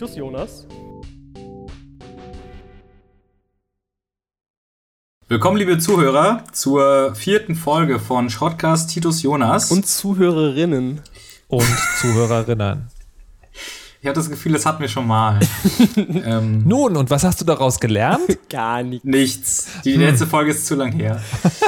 Titus 0.00 0.16
Jonas. 0.16 0.66
Willkommen, 5.28 5.58
liebe 5.58 5.78
Zuhörer, 5.78 6.42
zur 6.52 7.14
vierten 7.14 7.54
Folge 7.54 7.98
von 7.98 8.30
Schrottcast 8.30 8.88
Titus 8.88 9.20
Jonas. 9.20 9.70
Und 9.70 9.86
Zuhörerinnen. 9.86 11.02
Und 11.48 11.78
Zuhörerinnen. 12.00 12.86
Ich 14.00 14.06
habe 14.06 14.14
das 14.14 14.30
Gefühl, 14.30 14.52
das 14.52 14.64
hatten 14.64 14.80
wir 14.80 14.88
schon 14.88 15.06
mal. 15.06 15.38
ähm, 15.96 16.66
Nun, 16.66 16.96
und 16.96 17.10
was 17.10 17.22
hast 17.22 17.42
du 17.42 17.44
daraus 17.44 17.78
gelernt? 17.78 18.38
Gar 18.48 18.82
nichts. 18.82 19.04
Nichts. 19.04 19.68
Die 19.84 19.92
hm. 19.92 20.00
letzte 20.00 20.26
Folge 20.26 20.52
ist 20.52 20.64
zu 20.64 20.76
lang 20.76 20.92
her. 20.92 21.20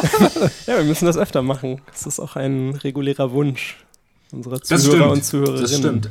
ja, 0.67 0.78
wir 0.78 0.84
müssen 0.84 1.05
das 1.05 1.19
öfter 1.19 1.42
machen. 1.42 1.83
Das 1.91 2.06
ist 2.06 2.19
auch 2.19 2.37
ein 2.37 2.77
regulärer 2.77 3.30
Wunsch 3.33 3.84
unserer 4.33 4.62
Zuhörer 4.62 5.11
und 5.11 5.23
Zuhörerinnen. 5.23 5.61
Das 5.61 5.77
stimmt. 5.77 6.11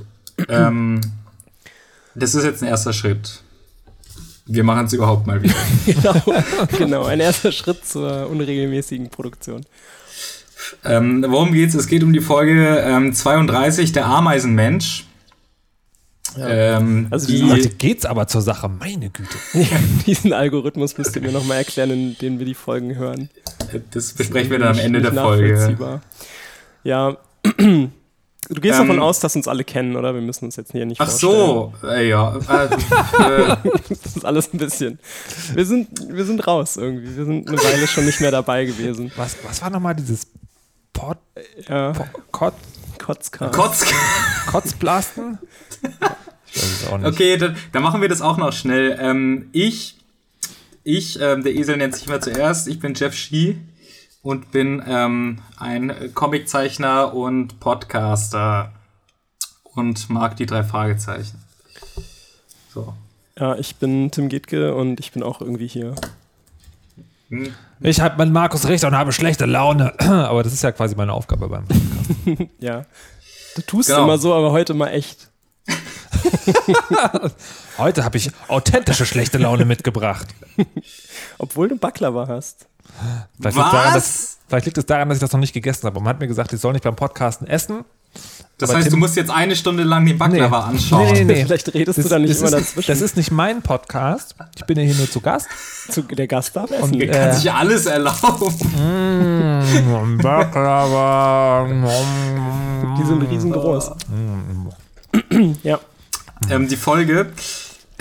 ähm, 0.49 1.01
das 2.15 2.35
ist 2.35 2.43
jetzt 2.43 2.61
ein 2.61 2.69
erster 2.69 2.93
Schritt. 2.93 3.41
Wir 4.45 4.63
machen 4.63 4.85
es 4.85 4.93
überhaupt 4.93 5.27
mal 5.27 5.41
wieder. 5.41 5.55
genau, 5.85 6.43
genau, 6.77 7.03
ein 7.05 7.19
erster 7.19 7.51
Schritt 7.51 7.85
zur 7.85 8.29
unregelmäßigen 8.29 9.09
Produktion. 9.09 9.65
Ähm, 10.83 11.25
worum 11.27 11.53
geht's? 11.53 11.75
Es 11.75 11.87
geht 11.87 12.03
um 12.03 12.13
die 12.13 12.21
Folge 12.21 12.79
ähm, 12.85 13.13
32, 13.13 13.91
der 13.91 14.05
Ameisenmensch. 14.05 15.05
Ja. 16.37 16.77
Ähm, 16.77 17.07
also 17.09 17.27
die, 17.27 17.43
heute 17.43 17.69
geht's 17.69 18.05
aber 18.05 18.27
zur 18.27 18.41
Sache, 18.41 18.69
meine 18.69 19.09
Güte. 19.09 19.37
Ja, 19.53 19.77
diesen 20.05 20.33
Algorithmus 20.33 20.97
müsst 20.97 21.15
ihr 21.15 21.21
mir 21.21 21.31
nochmal 21.31 21.57
erklären, 21.57 21.91
in 21.91 22.17
dem 22.17 22.39
wir 22.39 22.45
die 22.45 22.53
Folgen 22.53 22.95
hören. 22.95 23.29
Das 23.91 24.13
besprechen 24.13 24.49
das 24.49 24.59
wir 24.59 24.59
dann 24.59 24.77
am 24.77 24.79
Ende 24.79 25.01
der 25.01 25.13
Folge. 25.13 26.01
Ja, 26.83 27.17
Du 28.49 28.59
gehst 28.59 28.79
ähm, 28.79 28.87
davon 28.87 29.01
aus, 29.01 29.19
dass 29.19 29.35
uns 29.35 29.47
alle 29.47 29.63
kennen, 29.63 29.95
oder? 29.95 30.13
Wir 30.13 30.21
müssen 30.21 30.45
uns 30.45 30.55
jetzt 30.55 30.71
hier 30.71 30.85
nicht 30.85 30.99
Ach 30.99 31.09
so, 31.09 31.73
äh, 31.83 32.09
ja. 32.09 32.35
Äh, 33.19 33.55
das 34.03 34.15
ist 34.15 34.25
alles 34.25 34.53
ein 34.53 34.57
bisschen. 34.57 34.99
Wir 35.53 35.65
sind, 35.65 35.89
wir 36.09 36.25
sind 36.25 36.45
raus 36.47 36.77
irgendwie. 36.77 37.15
Wir 37.15 37.25
sind 37.25 37.47
eine 37.47 37.57
Weile 37.57 37.87
schon 37.87 38.05
nicht 38.05 38.19
mehr 38.19 38.31
dabei 38.31 38.65
gewesen. 38.65 39.11
Was, 39.15 39.37
was 39.47 39.61
war 39.61 39.69
nochmal 39.69 39.95
dieses 39.95 40.27
Pod, 40.91 41.17
ja. 41.67 41.91
Po, 41.91 42.05
Kot, 42.31 42.53
Kotzcast? 42.97 43.53
Kotz, 43.53 43.85
Kotzblasten? 44.47 45.37
Ich 46.53 46.61
weiß 46.61 46.69
es 46.81 46.87
auch 46.89 46.97
nicht. 46.97 47.07
Okay, 47.07 47.37
dann, 47.37 47.55
dann 47.71 47.81
machen 47.81 48.01
wir 48.01 48.09
das 48.09 48.21
auch 48.21 48.35
noch 48.35 48.51
schnell. 48.51 48.97
Ähm, 48.99 49.47
ich, 49.53 49.95
ich, 50.83 51.17
ähm, 51.21 51.43
der 51.43 51.55
Esel 51.55 51.77
nennt 51.77 51.95
sich 51.95 52.07
mal 52.07 52.21
zuerst. 52.21 52.67
Ich 52.67 52.79
bin 52.81 52.93
Jeff 52.93 53.13
Schie 53.13 53.57
und 54.21 54.51
bin 54.51 54.83
ähm, 54.87 55.39
ein 55.57 56.13
Comiczeichner 56.13 57.13
und 57.13 57.59
Podcaster 57.59 58.71
und 59.63 60.09
mag 60.09 60.35
die 60.35 60.45
drei 60.45 60.63
Fragezeichen. 60.63 61.41
So. 62.73 62.93
Ja, 63.37 63.55
ich 63.55 63.77
bin 63.77 64.11
Tim 64.11 64.29
Gietke 64.29 64.75
und 64.75 64.99
ich 64.99 65.11
bin 65.11 65.23
auch 65.23 65.41
irgendwie 65.41 65.67
hier. 65.67 65.95
Hm. 67.29 67.53
Ich 67.79 68.01
habe 68.01 68.23
mit 68.23 68.33
Markus 68.33 68.67
recht 68.67 68.83
und 68.83 68.95
habe 68.95 69.11
schlechte 69.11 69.45
Laune. 69.45 69.99
Aber 69.99 70.43
das 70.43 70.53
ist 70.53 70.61
ja 70.61 70.71
quasi 70.71 70.95
meine 70.95 71.13
Aufgabe 71.13 71.47
beim 71.47 71.65
Podcast. 71.65 72.51
ja. 72.59 72.85
Du 73.55 73.61
tust 73.63 73.89
genau. 73.89 74.03
immer 74.03 74.17
so, 74.17 74.33
aber 74.33 74.51
heute 74.51 74.73
mal 74.73 74.87
echt. 74.87 75.29
heute 77.77 78.05
habe 78.05 78.17
ich 78.17 78.31
authentische 78.47 79.05
schlechte 79.05 79.37
Laune 79.37 79.65
mitgebracht. 79.65 80.27
Obwohl 81.37 81.67
du 81.67 81.75
Baklava 81.75 82.29
hast. 82.29 82.67
Vielleicht 83.39 83.57
liegt, 83.57 83.73
daran, 83.73 83.93
dass, 83.93 84.37
vielleicht 84.47 84.65
liegt, 84.65 84.77
es 84.77 84.85
daran, 84.85 85.09
dass 85.09 85.17
ich 85.17 85.21
das 85.21 85.31
noch 85.31 85.39
nicht 85.39 85.53
gegessen 85.53 85.85
habe. 85.85 85.99
Man 85.99 86.09
hat 86.09 86.19
mir 86.19 86.27
gesagt, 86.27 86.53
ich 86.53 86.59
soll 86.59 86.73
nicht 86.73 86.83
beim 86.83 86.95
Podcasten 86.95 87.47
essen. 87.47 87.85
Das 88.57 88.73
heißt, 88.73 88.83
Tim, 88.83 88.91
du 88.91 88.97
musst 88.97 89.15
jetzt 89.15 89.31
eine 89.31 89.55
Stunde 89.55 89.83
lang 89.83 90.05
den 90.05 90.17
Baklava 90.19 90.67
nee, 90.67 90.73
anschauen. 90.73 91.13
Nee, 91.13 91.23
nee, 91.23 91.33
nee. 91.33 91.45
Vielleicht 91.45 91.73
redest 91.73 91.97
das, 91.97 92.05
du 92.05 92.09
da 92.09 92.19
nicht 92.19 92.37
immer 92.37 92.45
ist, 92.45 92.53
dazwischen. 92.53 92.91
Das 92.91 93.01
ist 93.01 93.17
nicht 93.17 93.31
mein 93.31 93.63
Podcast. 93.63 94.35
Ich 94.55 94.65
bin 94.65 94.77
ja 94.77 94.83
hier 94.83 94.95
nur 94.95 95.09
zu 95.09 95.19
Gast. 95.19 95.47
Zu, 95.89 96.03
der 96.03 96.27
Gast 96.27 96.55
darf 96.55 96.69
essen. 96.69 96.83
Und, 96.83 96.99
der 96.99 97.09
kann 97.09 97.29
äh, 97.29 97.33
sich 97.33 97.51
alles 97.51 97.87
erlauben. 97.87 98.53
Mm, 98.75 100.17
Baklava. 100.21 101.67
Die 102.99 103.03
sind 103.03 103.21
riesengroß. 103.23 103.91
ja. 105.63 105.79
Ähm, 106.49 106.67
die 106.67 106.77
Folge 106.77 107.31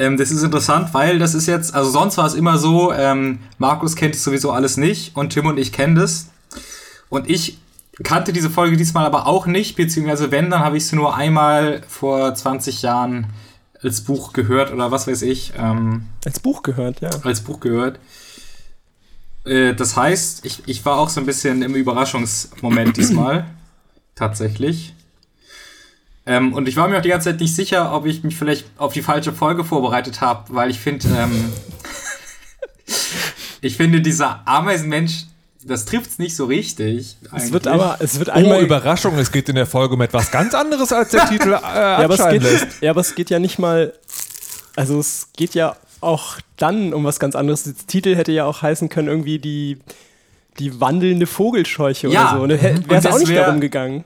ähm, 0.00 0.16
das 0.16 0.30
ist 0.30 0.42
interessant, 0.42 0.94
weil 0.94 1.18
das 1.18 1.34
ist 1.34 1.46
jetzt, 1.46 1.74
also 1.74 1.90
sonst 1.90 2.16
war 2.16 2.26
es 2.26 2.34
immer 2.34 2.56
so, 2.56 2.92
ähm, 2.92 3.40
Markus 3.58 3.96
kennt 3.96 4.14
es 4.14 4.24
sowieso 4.24 4.50
alles 4.50 4.78
nicht 4.78 5.14
und 5.14 5.30
Tim 5.30 5.46
und 5.46 5.58
ich 5.58 5.72
kennen 5.72 5.94
das. 5.94 6.30
Und 7.10 7.28
ich 7.28 7.58
kannte 8.02 8.32
diese 8.32 8.48
Folge 8.48 8.78
diesmal 8.78 9.04
aber 9.04 9.26
auch 9.26 9.46
nicht, 9.46 9.76
beziehungsweise 9.76 10.30
wenn, 10.30 10.48
dann 10.48 10.60
habe 10.60 10.78
ich 10.78 10.86
sie 10.86 10.96
nur 10.96 11.14
einmal 11.14 11.82
vor 11.86 12.34
20 12.34 12.80
Jahren 12.80 13.26
als 13.82 14.00
Buch 14.00 14.32
gehört 14.32 14.72
oder 14.72 14.90
was 14.90 15.06
weiß 15.06 15.20
ich. 15.22 15.52
Ähm, 15.58 16.06
als 16.24 16.40
Buch 16.40 16.62
gehört, 16.62 17.02
ja. 17.02 17.10
Als 17.22 17.42
Buch 17.42 17.60
gehört. 17.60 17.98
Äh, 19.44 19.74
das 19.74 19.96
heißt, 19.96 20.46
ich, 20.46 20.62
ich 20.66 20.84
war 20.86 20.98
auch 20.98 21.10
so 21.10 21.20
ein 21.20 21.26
bisschen 21.26 21.62
im 21.62 21.74
Überraschungsmoment 21.74 22.96
diesmal. 22.96 23.46
Tatsächlich. 24.14 24.94
Ähm, 26.30 26.52
und 26.52 26.68
ich 26.68 26.76
war 26.76 26.86
mir 26.86 26.96
auch 26.96 27.02
die 27.02 27.08
ganze 27.08 27.30
Zeit 27.30 27.40
nicht 27.40 27.56
sicher, 27.56 27.92
ob 27.92 28.06
ich 28.06 28.22
mich 28.22 28.36
vielleicht 28.36 28.64
auf 28.78 28.92
die 28.92 29.02
falsche 29.02 29.32
Folge 29.32 29.64
vorbereitet 29.64 30.20
habe, 30.20 30.44
weil 30.54 30.70
ich 30.70 30.78
finde, 30.78 31.08
ähm, 31.08 31.52
ich 33.60 33.76
finde, 33.76 34.00
dieser 34.00 34.46
Ameisenmensch, 34.46 35.24
das 35.64 35.86
trifft 35.86 36.08
es 36.08 36.18
nicht 36.20 36.36
so 36.36 36.44
richtig. 36.44 37.16
Es 37.34 37.52
wird 37.52 37.66
aber, 37.66 37.96
es 37.98 38.20
wird 38.20 38.30
einmal. 38.30 38.60
Oh, 38.60 38.62
Überraschung, 38.62 39.18
es 39.18 39.32
geht 39.32 39.48
in 39.48 39.56
der 39.56 39.66
Folge 39.66 39.94
um 39.94 40.00
etwas 40.02 40.30
ganz 40.30 40.54
anderes, 40.54 40.92
als 40.92 41.08
der 41.08 41.24
Titel 41.28 41.48
äh, 41.48 41.60
ja, 41.60 41.96
aber 41.96 42.14
es 42.14 42.28
geht, 42.28 42.42
lässt. 42.44 42.80
Ja, 42.80 42.92
aber 42.92 43.00
es 43.00 43.16
geht 43.16 43.28
ja 43.28 43.40
nicht 43.40 43.58
mal, 43.58 43.92
also 44.76 45.00
es 45.00 45.30
geht 45.36 45.56
ja 45.56 45.74
auch 46.00 46.36
dann 46.56 46.94
um 46.94 47.02
was 47.02 47.18
ganz 47.18 47.34
anderes. 47.34 47.64
Der 47.64 47.74
Titel 47.88 48.14
hätte 48.14 48.30
ja 48.30 48.44
auch 48.44 48.62
heißen 48.62 48.88
können, 48.88 49.08
irgendwie 49.08 49.40
die, 49.40 49.78
die 50.60 50.80
wandelnde 50.80 51.26
Vogelscheuche 51.26 52.06
ja. 52.06 52.36
oder 52.36 52.38
so. 52.38 52.46
Ne? 52.46 52.84
Wäre 52.86 53.00
es 53.00 53.06
auch 53.06 53.18
nicht 53.18 53.30
wär, 53.30 53.46
darum 53.46 53.60
gegangen. 53.60 54.04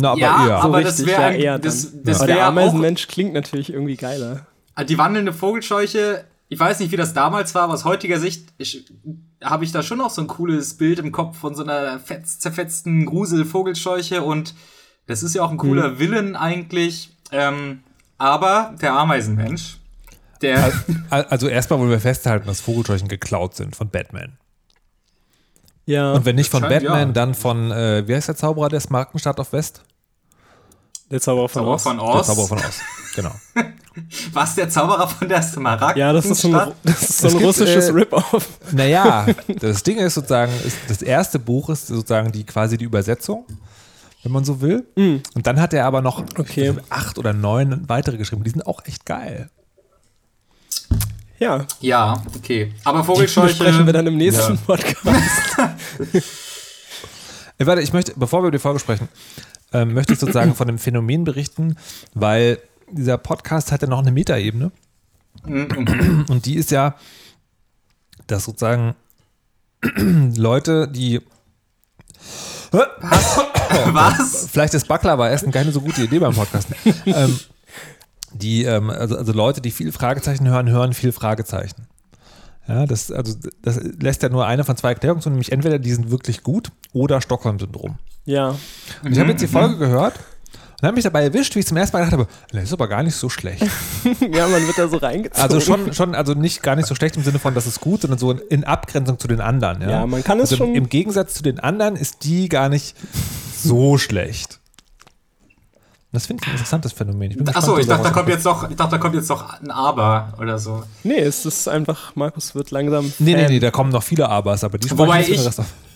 Na, 0.00 0.12
aber 0.12 0.20
ja, 0.20 0.46
eher. 0.46 0.56
aber 0.58 0.78
so 0.78 0.84
das 0.84 1.06
wäre 1.06 1.22
ja, 1.22 1.30
eher. 1.30 1.58
Das, 1.58 1.92
das 2.02 2.20
ja. 2.20 2.26
wär 2.26 2.34
der 2.36 2.46
Ameisenmensch 2.46 3.08
klingt 3.08 3.32
natürlich 3.32 3.72
irgendwie 3.72 3.96
geiler. 3.96 4.46
Ah, 4.74 4.84
die 4.84 4.98
wandelnde 4.98 5.32
Vogelscheuche, 5.32 6.24
ich 6.48 6.58
weiß 6.58 6.80
nicht, 6.80 6.92
wie 6.92 6.96
das 6.96 7.14
damals 7.14 7.54
war, 7.54 7.62
aber 7.62 7.74
aus 7.74 7.84
heutiger 7.84 8.20
Sicht 8.20 8.48
habe 9.42 9.64
ich 9.64 9.72
da 9.72 9.82
schon 9.82 9.98
noch 9.98 10.10
so 10.10 10.20
ein 10.22 10.26
cooles 10.26 10.74
Bild 10.74 10.98
im 10.98 11.12
Kopf 11.12 11.38
von 11.38 11.54
so 11.54 11.62
einer 11.62 11.98
fetz, 11.98 12.38
zerfetzten 12.38 13.06
Grusel-Vogelscheuche 13.06 14.22
und 14.22 14.54
das 15.06 15.22
ist 15.22 15.34
ja 15.34 15.42
auch 15.42 15.50
ein 15.50 15.56
cooler 15.56 15.90
mhm. 15.90 15.98
Villain 15.98 16.36
eigentlich. 16.36 17.10
Ähm, 17.32 17.80
aber 18.18 18.74
der 18.80 18.94
Ameisenmensch, 18.94 19.78
der. 20.42 20.72
Also 21.10 21.48
erstmal 21.48 21.78
wollen 21.78 21.90
wir 21.90 22.00
festhalten, 22.00 22.46
dass 22.46 22.60
Vogelscheuchen 22.60 23.08
geklaut 23.08 23.54
sind 23.54 23.76
von 23.76 23.90
Batman. 23.90 24.38
Ja. 25.86 26.12
Und 26.12 26.26
wenn 26.26 26.36
nicht 26.36 26.50
von 26.50 26.60
Batman, 26.60 27.08
ja. 27.08 27.12
dann 27.12 27.34
von, 27.34 27.70
äh, 27.70 28.06
wie 28.06 28.14
heißt 28.14 28.28
der 28.28 28.36
Zauberer 28.36 28.68
des 28.68 28.90
Markenstadt 28.90 29.40
auf 29.40 29.52
West? 29.52 29.84
Der 31.10 31.20
Zauberer 31.20 31.48
von, 31.48 31.64
Oz. 31.64 31.82
von 31.82 32.00
Oz. 32.00 32.26
Der 32.26 32.34
Zauberer 32.34 32.48
von 32.48 32.58
Oz, 32.58 32.80
genau. 33.14 33.32
Was, 34.32 34.54
der 34.54 34.68
Zauberer 34.68 35.08
von 35.08 35.28
der 35.28 35.42
Smaragd? 35.42 35.96
Ja, 35.96 36.12
das 36.12 36.26
ist 36.26 36.42
so 36.42 36.54
ein, 36.54 36.72
das 36.84 37.02
ist 37.02 37.18
so 37.18 37.28
ein 37.28 37.44
russisches 37.44 37.88
äh, 37.88 37.92
Rip-Off. 37.92 38.48
Naja, 38.72 39.26
das 39.60 39.82
Ding 39.82 39.98
ist 39.98 40.14
sozusagen, 40.14 40.52
ist, 40.64 40.76
das 40.88 41.02
erste 41.02 41.38
Buch 41.38 41.70
ist 41.70 41.88
sozusagen 41.88 42.30
die 42.30 42.44
quasi 42.44 42.76
die 42.76 42.84
Übersetzung, 42.84 43.44
wenn 44.22 44.32
man 44.32 44.44
so 44.44 44.60
will. 44.60 44.86
Mm. 44.96 45.16
Und 45.34 45.46
dann 45.46 45.60
hat 45.60 45.72
er 45.72 45.86
aber 45.86 46.02
noch 46.02 46.22
okay. 46.38 46.74
acht 46.90 47.18
oder 47.18 47.32
neun 47.32 47.88
weitere 47.88 48.18
geschrieben. 48.18 48.44
Die 48.44 48.50
sind 48.50 48.66
auch 48.66 48.84
echt 48.84 49.06
geil. 49.06 49.50
Ja. 51.38 51.66
Ja, 51.80 52.22
okay. 52.36 52.74
Aber 52.84 53.02
Vogelscheuche 53.02 53.54
sprechen 53.54 53.86
wir 53.86 53.92
dann 53.92 54.06
im 54.06 54.16
nächsten 54.16 54.54
ja. 54.54 54.60
Podcast. 54.66 55.14
Äh, 57.60 57.66
warte, 57.66 57.82
ich 57.82 57.92
möchte, 57.92 58.12
bevor 58.14 58.40
wir 58.40 58.48
über 58.48 58.50
die 58.52 58.60
Folge 58.60 58.78
sprechen, 58.78 59.08
äh, 59.72 59.84
möchte 59.84 60.12
ich 60.12 60.18
sozusagen 60.18 60.54
von 60.54 60.66
dem 60.66 60.78
Phänomen 60.78 61.24
berichten, 61.24 61.76
weil 62.14 62.58
dieser 62.90 63.18
Podcast 63.18 63.72
hat 63.72 63.82
ja 63.82 63.88
noch 63.88 64.00
eine 64.00 64.12
Metaebene. 64.12 64.70
Und 65.44 66.46
die 66.46 66.56
ist 66.56 66.70
ja, 66.70 66.96
dass 68.26 68.44
sozusagen 68.44 68.94
Leute, 70.36 70.88
die 70.88 71.20
was? 72.70 73.38
Was? 73.92 74.48
Vielleicht 74.50 74.74
ist 74.74 74.88
Baklava 74.88 75.28
essen 75.28 75.52
keine 75.52 75.72
so 75.72 75.80
gute 75.80 76.02
Idee 76.02 76.18
beim 76.18 76.34
Podcast. 76.34 76.68
ähm, 77.06 77.38
die, 78.32 78.64
ähm, 78.64 78.90
also, 78.90 79.16
also 79.16 79.32
Leute, 79.32 79.60
die 79.60 79.70
viel 79.70 79.92
Fragezeichen 79.92 80.48
hören, 80.48 80.68
hören 80.68 80.92
viel 80.92 81.12
Fragezeichen. 81.12 81.86
Ja, 82.66 82.86
das, 82.86 83.10
also, 83.10 83.34
das 83.62 83.80
lässt 83.98 84.22
ja 84.22 84.28
nur 84.28 84.46
eine 84.46 84.64
von 84.64 84.76
zwei 84.76 84.90
Erklärungen 84.90 85.22
zu, 85.22 85.30
nämlich 85.30 85.52
entweder 85.52 85.78
die 85.78 85.92
sind 85.92 86.10
wirklich 86.10 86.42
gut 86.42 86.70
oder 86.92 87.20
Stockholm-Syndrom. 87.20 87.98
Ja. 88.28 88.54
Und 89.02 89.12
ich 89.12 89.18
habe 89.18 89.30
jetzt 89.30 89.40
die 89.40 89.46
Folge 89.46 89.76
mhm. 89.76 89.78
gehört 89.78 90.14
und 90.80 90.86
habe 90.86 90.94
mich 90.94 91.04
dabei 91.04 91.24
erwischt, 91.24 91.54
wie 91.54 91.60
ich 91.60 91.66
zum 91.66 91.78
ersten 91.78 91.96
Mal 91.96 92.04
gedacht 92.04 92.20
habe, 92.20 92.28
das 92.52 92.64
ist 92.64 92.72
aber 92.74 92.86
gar 92.86 93.02
nicht 93.02 93.14
so 93.14 93.30
schlecht. 93.30 93.62
ja, 94.04 94.46
man 94.46 94.66
wird 94.66 94.76
da 94.76 94.86
so 94.86 94.98
reingezogen. 94.98 95.42
Also 95.42 95.60
schon, 95.60 95.94
schon, 95.94 96.14
also 96.14 96.34
nicht 96.34 96.62
gar 96.62 96.76
nicht 96.76 96.86
so 96.86 96.94
schlecht 96.94 97.16
im 97.16 97.24
Sinne 97.24 97.38
von, 97.38 97.54
das 97.54 97.66
ist 97.66 97.80
gut, 97.80 98.02
sondern 98.02 98.18
so 98.18 98.32
in 98.32 98.64
Abgrenzung 98.64 99.18
zu 99.18 99.28
den 99.28 99.40
anderen. 99.40 99.80
Ja, 99.80 99.90
ja 99.90 100.06
man 100.06 100.22
kann 100.22 100.38
es 100.40 100.50
also 100.52 100.56
schon. 100.56 100.74
Im 100.74 100.90
Gegensatz 100.90 101.32
zu 101.34 101.42
den 101.42 101.58
anderen 101.58 101.96
ist 101.96 102.24
die 102.24 102.50
gar 102.50 102.68
nicht 102.68 102.94
so 103.56 103.96
schlecht. 103.96 104.57
Das 106.10 106.26
finde 106.26 106.42
ich 106.42 106.48
ein 106.48 106.52
interessantes 106.52 106.92
Phänomen. 106.92 107.46
Achso, 107.48 107.76
ich 107.76 107.86
dachte, 107.86 108.04
da 108.04 108.10
kommt 108.10 108.28
jetzt 108.30 108.46
doch, 108.46 108.68
ich 108.70 108.76
dachte, 108.76 108.92
da 108.92 108.98
kommt 108.98 109.14
jetzt 109.14 109.28
doch 109.28 109.60
ein 109.60 109.70
Aber 109.70 110.32
oder 110.40 110.58
so. 110.58 110.82
Nee, 111.04 111.20
es 111.20 111.44
ist 111.44 111.68
einfach, 111.68 112.16
Markus 112.16 112.54
wird 112.54 112.70
langsam. 112.70 113.12
Nee, 113.18 113.34
nee, 113.34 113.46
nee, 113.48 113.60
da 113.60 113.70
kommen 113.70 113.90
noch 113.90 114.02
viele 114.02 114.26
Abers, 114.26 114.64
aber 114.64 114.78
die 114.78 114.90
Wobei 114.96 115.20
ich, 115.20 115.48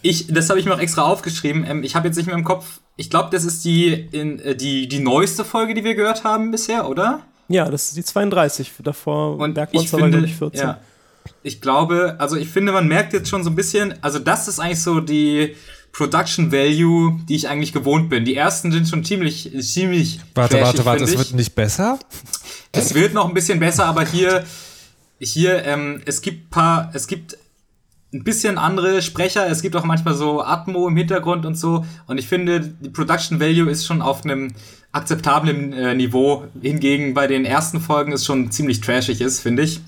ich, 0.02 0.26
das 0.26 0.50
habe 0.50 0.60
ich 0.60 0.66
mir 0.66 0.74
auch 0.74 0.80
extra 0.80 1.02
aufgeschrieben. 1.02 1.64
Ähm, 1.66 1.82
ich 1.82 1.96
habe 1.96 2.08
jetzt 2.08 2.16
nicht 2.16 2.26
mehr 2.26 2.36
im 2.36 2.44
Kopf. 2.44 2.80
Ich 2.96 3.08
glaube, 3.08 3.30
das 3.32 3.44
ist 3.44 3.64
die, 3.64 3.88
in, 3.88 4.38
äh, 4.40 4.54
die, 4.54 4.86
die 4.86 4.98
neueste 4.98 5.46
Folge, 5.46 5.72
die 5.72 5.82
wir 5.82 5.94
gehört 5.94 6.24
haben 6.24 6.50
bisher, 6.50 6.90
oder? 6.90 7.20
Ja, 7.48 7.70
das 7.70 7.84
ist 7.84 7.96
die 7.96 8.04
32. 8.04 8.70
Davor 8.82 9.38
Und 9.38 9.54
Bergmonster 9.54 9.98
war, 9.98 10.10
glaube 10.10 10.26
ich, 10.26 10.34
14. 10.34 10.60
Ja, 10.60 10.78
ich 11.42 11.60
glaube, 11.60 12.16
also 12.18 12.36
ich 12.36 12.48
finde, 12.48 12.72
man 12.72 12.86
merkt 12.86 13.12
jetzt 13.12 13.28
schon 13.28 13.44
so 13.44 13.50
ein 13.50 13.56
bisschen, 13.56 13.94
also 14.02 14.18
das 14.18 14.48
ist 14.48 14.60
eigentlich 14.60 14.82
so 14.82 15.00
die 15.00 15.56
Production 15.92 16.50
Value, 16.50 17.20
die 17.28 17.36
ich 17.36 17.48
eigentlich 17.48 17.72
gewohnt 17.72 18.08
bin. 18.08 18.24
Die 18.24 18.34
ersten 18.34 18.72
sind 18.72 18.88
schon 18.88 19.04
ziemlich, 19.04 19.52
ziemlich. 19.60 20.20
Warte, 20.34 20.60
warte, 20.60 20.84
warte, 20.84 21.04
es 21.04 21.16
wird 21.16 21.34
nicht 21.34 21.54
besser? 21.54 21.98
Es 22.72 22.94
wird 22.94 23.12
noch 23.12 23.28
ein 23.28 23.34
bisschen 23.34 23.60
besser, 23.60 23.84
aber 23.84 24.06
hier, 24.06 24.44
hier, 25.20 25.64
ähm, 25.66 26.00
es 26.06 26.22
gibt 26.22 26.50
paar, 26.50 26.90
es 26.94 27.06
gibt 27.06 27.36
ein 28.14 28.24
bisschen 28.24 28.58
andere 28.58 29.02
Sprecher, 29.02 29.46
es 29.48 29.62
gibt 29.62 29.76
auch 29.76 29.84
manchmal 29.84 30.14
so 30.14 30.42
Atmo 30.42 30.88
im 30.88 30.96
Hintergrund 30.96 31.44
und 31.44 31.56
so. 31.56 31.84
Und 32.06 32.18
ich 32.18 32.26
finde, 32.26 32.60
die 32.60 32.90
Production 32.90 33.40
Value 33.40 33.70
ist 33.70 33.86
schon 33.86 34.00
auf 34.02 34.24
einem 34.24 34.52
akzeptablen 34.92 35.72
äh, 35.72 35.94
Niveau. 35.94 36.44
Hingegen 36.60 37.14
bei 37.14 37.26
den 37.26 37.44
ersten 37.44 37.80
Folgen 37.80 38.12
ist 38.12 38.24
schon 38.24 38.50
ziemlich 38.50 38.80
trashig 38.80 39.20
ist, 39.20 39.40
finde 39.40 39.62
ich. 39.62 39.80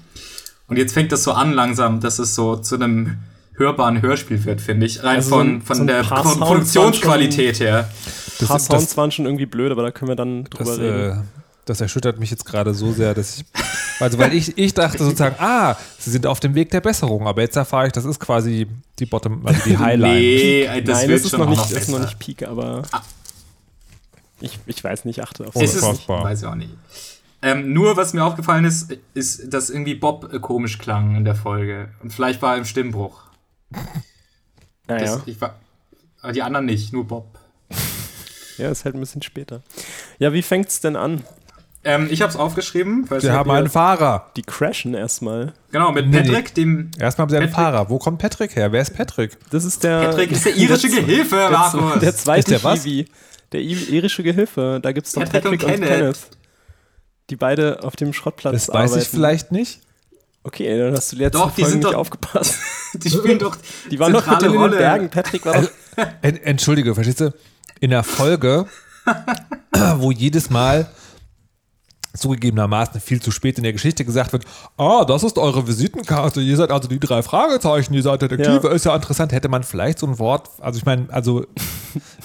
Und 0.68 0.76
jetzt 0.76 0.92
fängt 0.92 1.12
das 1.12 1.22
so 1.22 1.32
an 1.32 1.52
langsam, 1.52 2.00
dass 2.00 2.18
es 2.18 2.34
so 2.34 2.56
zu 2.56 2.76
einem 2.76 3.18
hörbaren 3.56 4.02
Hörspiel 4.02 4.44
wird, 4.44 4.60
finde 4.60 4.86
ich. 4.86 5.02
Rein 5.02 5.16
also 5.16 5.30
von, 5.30 5.62
von 5.62 5.76
so 5.76 5.84
der 5.84 6.02
Pro 6.02 6.22
Produktionsqualität 6.22 7.60
her. 7.60 7.88
Ein 8.40 8.46
paar 8.46 8.58
Sounds 8.58 8.86
das, 8.86 8.96
waren 8.96 9.10
schon 9.10 9.26
irgendwie 9.26 9.46
blöd, 9.46 9.70
aber 9.70 9.82
da 9.82 9.90
können 9.90 10.08
wir 10.08 10.16
dann 10.16 10.44
drüber 10.44 10.70
das, 10.70 10.78
reden. 10.78 11.10
Äh, 11.10 11.22
das 11.64 11.80
erschüttert 11.80 12.18
mich 12.18 12.30
jetzt 12.30 12.44
gerade 12.44 12.74
so 12.74 12.92
sehr, 12.92 13.14
dass 13.14 13.38
ich. 13.38 13.44
Also, 14.00 14.18
weil 14.18 14.34
ich, 14.34 14.58
ich 14.58 14.74
dachte 14.74 14.98
sozusagen, 14.98 15.36
ah, 15.38 15.76
sie 15.98 16.10
sind 16.10 16.26
auf 16.26 16.40
dem 16.40 16.54
Weg 16.54 16.70
der 16.70 16.80
Besserung, 16.80 17.26
aber 17.28 17.42
jetzt 17.42 17.56
erfahre 17.56 17.86
ich, 17.86 17.92
das 17.92 18.04
ist 18.04 18.18
quasi 18.18 18.66
die 18.98 19.06
Bottom, 19.06 19.46
also 19.46 19.60
die 19.64 19.78
Highline. 19.78 20.14
nee, 20.14 20.66
Peak. 20.66 20.84
das 20.84 20.98
Nein, 20.98 21.10
das 21.10 21.24
ist 21.24 21.38
noch, 21.38 21.48
nicht, 21.48 21.70
ist 21.70 21.88
noch 21.90 22.00
nicht 22.00 22.18
Peak, 22.18 22.42
aber. 22.42 22.82
Ah. 22.90 23.02
Ich, 24.40 24.58
ich 24.66 24.82
weiß 24.82 25.04
nicht, 25.04 25.22
achte 25.22 25.46
auf 25.46 25.54
es 25.56 25.74
ist, 25.74 26.08
Weiß 26.08 26.42
ich 26.42 26.46
auch 26.46 26.56
nicht. 26.56 26.70
Ähm, 27.40 27.72
nur 27.72 27.96
was 27.96 28.14
mir 28.14 28.24
aufgefallen 28.24 28.64
ist, 28.64 28.96
ist, 29.14 29.52
dass 29.52 29.70
irgendwie 29.70 29.94
Bob 29.94 30.32
äh, 30.32 30.40
komisch 30.40 30.78
klang 30.78 31.14
in 31.14 31.24
der 31.24 31.34
Folge. 31.34 31.88
Und 32.02 32.12
vielleicht 32.12 32.42
war 32.42 32.54
er 32.54 32.58
im 32.58 32.64
Stimmbruch. 32.64 33.22
Naja. 34.86 35.22
Das, 35.26 35.40
war, 35.40 35.58
aber 36.20 36.32
die 36.32 36.42
anderen 36.42 36.66
nicht, 36.66 36.92
nur 36.92 37.06
Bob. 37.06 37.38
Ja, 38.58 38.70
ist 38.70 38.84
halt 38.84 38.94
ein 38.94 39.00
bisschen 39.00 39.22
später. 39.22 39.62
Ja, 40.18 40.32
wie 40.32 40.42
fängt's 40.42 40.80
denn 40.80 40.96
an? 40.96 41.24
Ähm, 41.86 42.08
ich 42.10 42.22
hab's 42.22 42.36
aufgeschrieben. 42.36 43.08
Wir 43.10 43.32
haben 43.32 43.50
einen 43.50 43.68
Fahrer. 43.68 44.30
Die 44.36 44.42
crashen 44.42 44.94
erstmal. 44.94 45.52
Genau, 45.70 45.92
mit 45.92 46.08
nee, 46.08 46.18
Patrick, 46.18 46.56
nee. 46.56 46.62
dem. 46.62 46.90
Erstmal 46.98 47.24
haben 47.24 47.30
sie 47.30 47.36
einen 47.36 47.50
Patrick. 47.50 47.64
Fahrer. 47.64 47.90
Wo 47.90 47.98
kommt 47.98 48.18
Patrick 48.18 48.56
her? 48.56 48.72
Wer 48.72 48.80
ist 48.80 48.94
Patrick? 48.94 49.36
Das 49.50 49.64
ist 49.64 49.84
der. 49.84 50.06
Patrick 50.08 50.32
ist 50.32 50.46
der 50.46 50.56
irische 50.56 50.88
der, 50.88 51.02
Gehilfe, 51.02 51.48
Markus. 51.50 51.92
Der, 51.92 52.00
der 52.00 52.16
zweite 52.16 52.58
der 52.58 52.60
Kiwi. 52.60 53.06
Der 53.52 53.60
irische 53.60 54.22
Gehilfe. 54.22 54.80
Da 54.82 54.92
gibt's 54.92 55.12
doch 55.12 55.22
Patrick, 55.22 55.42
Patrick 55.42 55.62
und, 55.62 55.68
und 55.68 55.80
Kenneth. 55.80 55.88
Kenneth. 55.88 56.18
Die 57.30 57.36
beide 57.36 57.82
auf 57.82 57.96
dem 57.96 58.12
Schrottplatz 58.12 58.52
Das 58.52 58.68
weiß 58.68 58.92
arbeiten. 58.92 59.02
ich 59.02 59.08
vielleicht 59.08 59.52
nicht. 59.52 59.80
Okay, 60.46 60.78
dann 60.78 60.94
hast 60.94 61.10
du 61.10 61.16
letzte 61.16 61.38
doch, 61.38 61.54
sind 61.56 61.76
nicht 61.76 61.84
doch, 61.84 61.94
aufgepasst. 61.94 62.58
Die 62.94 63.10
spielen 63.10 63.38
doch 63.38 63.56
Die 63.90 63.98
waren 63.98 64.12
doch 64.12 64.26
mit 64.26 64.42
in 64.42 64.52
den 64.52 64.70
Bergen. 64.70 65.08
Patrick 65.08 65.46
war 65.46 65.54
also, 65.54 65.70
Entschuldige, 66.20 66.94
verstehst 66.94 67.20
du? 67.20 67.34
In 67.80 67.90
der 67.90 68.04
Folge, 68.04 68.66
wo 69.96 70.12
jedes 70.12 70.50
Mal 70.50 70.86
zugegebenermaßen 72.14 73.00
viel 73.00 73.20
zu 73.20 73.30
spät 73.30 73.56
in 73.56 73.64
der 73.64 73.72
Geschichte 73.72 74.04
gesagt 74.04 74.32
wird, 74.32 74.44
ah, 74.76 75.04
das 75.04 75.24
ist 75.24 75.36
eure 75.36 75.66
Visitenkarte, 75.66 76.40
ihr 76.40 76.56
seid 76.56 76.70
also 76.70 76.88
die 76.88 77.00
drei 77.00 77.22
Fragezeichen, 77.22 77.92
ihr 77.94 78.02
seid 78.02 78.22
Detektive, 78.22 78.68
ja. 78.68 78.72
ist 78.72 78.84
ja 78.84 78.94
interessant, 78.94 79.32
hätte 79.32 79.48
man 79.48 79.64
vielleicht 79.64 79.98
so 79.98 80.06
ein 80.06 80.18
Wort, 80.20 80.48
also 80.60 80.78
ich 80.78 80.84
meine, 80.84 81.08
also 81.10 81.44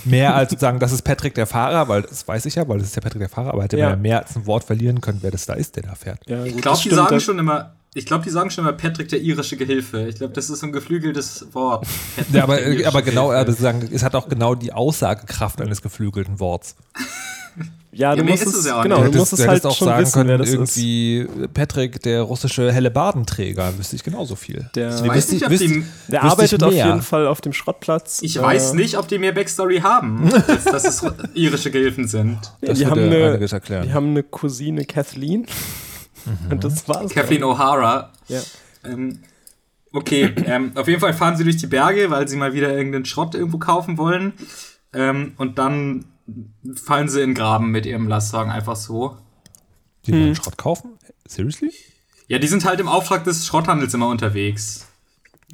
mehr 0.06 0.36
als 0.36 0.52
sozusagen, 0.52 0.78
das 0.80 0.92
ist 0.92 1.02
Patrick 1.02 1.34
der 1.34 1.48
Fahrer, 1.48 1.88
weil 1.88 2.04
das 2.04 2.28
weiß 2.28 2.46
ich 2.46 2.56
ja, 2.56 2.68
weil 2.68 2.78
das 2.78 2.90
ist 2.90 2.96
ja 2.96 3.02
Patrick 3.02 3.22
der 3.22 3.30
Fahrer, 3.30 3.52
aber 3.54 3.64
hätte 3.64 3.78
ja. 3.78 3.86
man 3.86 3.94
ja 3.94 4.00
mehr 4.00 4.20
als 4.20 4.36
ein 4.36 4.46
Wort 4.46 4.64
verlieren 4.64 5.02
können, 5.02 5.20
wer 5.22 5.32
das 5.32 5.48
da 5.48 5.54
ist, 5.54 5.76
der 5.76 5.84
da 5.84 5.96
fährt. 5.96 6.20
Ja, 6.28 6.44
ich 6.44 6.58
glaube, 6.58 6.80
die 6.84 6.90
sagen 6.90 7.20
schon 7.20 7.40
immer, 7.40 7.74
ich 7.96 8.06
glaube, 8.06 8.24
die 8.24 8.30
sagen 8.30 8.52
schon 8.52 8.66
mal 8.66 8.74
Patrick 8.74 9.10
der 9.10 9.20
irische 9.20 9.58
Gehilfe. 9.58 10.08
Ich 10.08 10.16
glaube, 10.16 10.34
das 10.34 10.50
ist 10.50 10.60
so 10.60 10.68
ein 10.68 10.72
geflügeltes 10.72 11.48
Wort. 11.54 11.88
ja, 12.32 12.44
aber, 12.44 12.60
aber 12.86 13.02
genau, 13.02 13.32
also 13.32 13.52
sagen, 13.52 13.90
es 13.92 14.04
hat 14.04 14.16
auch 14.16 14.30
genau 14.30 14.54
die 14.54 14.72
Aussagekraft 14.72 15.62
eines 15.62 15.82
geflügelten 15.82 16.40
Worts. 16.40 16.76
Ja, 17.92 18.16
du 18.16 18.24
ja, 18.24 18.30
musst 18.30 18.46
es, 18.46 18.66
ja 18.68 18.84
genau, 18.84 19.04
du 19.04 19.18
musst 19.18 19.34
es 19.34 19.48
halt 19.48 19.66
auch 19.66 19.76
schon 19.76 19.88
sagen 19.88 20.02
wissen, 20.02 20.14
können, 20.14 20.44
irgendwie 20.44 21.18
ist. 21.22 21.54
Patrick, 21.56 22.00
der 22.04 22.22
russische 22.22 22.72
Hellebardenträger, 22.72 23.76
wüsste 23.80 23.96
ich 23.96 24.04
genauso 24.04 24.36
viel. 24.36 24.70
Der, 24.76 24.96
ich 24.96 25.08
weiß 25.08 25.32
nicht, 25.32 25.46
ob 25.46 25.58
die, 25.58 25.84
der 26.08 26.24
arbeitet 26.24 26.62
auf 26.62 26.72
jeden 26.72 27.02
Fall 27.02 27.26
auf 27.26 27.42
dem 27.42 27.52
Schrottplatz. 27.52 28.20
Ich 28.22 28.38
äh, 28.38 28.42
weiß 28.44 28.74
nicht, 28.74 28.96
ob 28.98 29.08
die 29.08 29.18
mehr 29.18 29.32
Backstory 29.32 29.80
haben, 29.80 30.32
als 30.48 30.66
dass 30.66 30.86
es 30.86 31.04
irische 31.34 31.72
Gehilfen 31.72 32.08
sind. 32.08 32.38
Ja, 32.62 32.74
die, 32.74 32.86
haben 32.86 33.02
eine, 33.02 33.40
die 33.40 33.94
haben 33.94 34.10
eine 34.12 34.22
Cousine 34.22 34.86
Kathleen. 34.86 35.48
Mhm. 36.26 36.38
Und 36.52 36.64
das 36.64 36.88
war's. 36.88 37.12
Kathleen 37.12 37.44
O'Hara. 37.44 38.10
Ja. 38.28 38.42
Ähm, 38.84 39.20
okay, 39.92 40.34
ähm, 40.46 40.72
auf 40.76 40.88
jeden 40.88 41.00
Fall 41.00 41.14
fahren 41.14 41.38
sie 41.38 41.44
durch 41.44 41.58
die 41.58 41.68
Berge, 41.68 42.10
weil 42.10 42.28
sie 42.28 42.38
mal 42.38 42.54
wieder 42.54 42.76
irgendeinen 42.76 43.06
Schrott 43.06 43.36
irgendwo 43.36 43.58
kaufen 43.58 43.98
wollen. 43.98 44.34
Ähm, 44.94 45.34
und 45.38 45.60
dann 45.60 46.06
fallen 46.76 47.10
sie 47.10 47.22
in 47.22 47.32
den 47.32 47.36
Graben 47.36 47.72
mit 47.72 47.86
ihrem 47.86 48.08
Lastwagen 48.08 48.52
einfach 48.52 48.76
so. 48.76 49.18
Die 50.06 50.14
wollen 50.14 50.28
hm. 50.28 50.36
Schrott 50.36 50.58
kaufen? 50.58 50.92
Seriously? 51.28 51.72
Ja, 52.28 52.38
die 52.40 52.48
sind 52.48 52.66
halt 52.66 52.80
im 52.80 52.88
Auftrag 52.88 53.24
des 53.24 53.46
Schrotthandels 53.46 53.94
immer 53.94 54.08
unterwegs. 54.08 54.89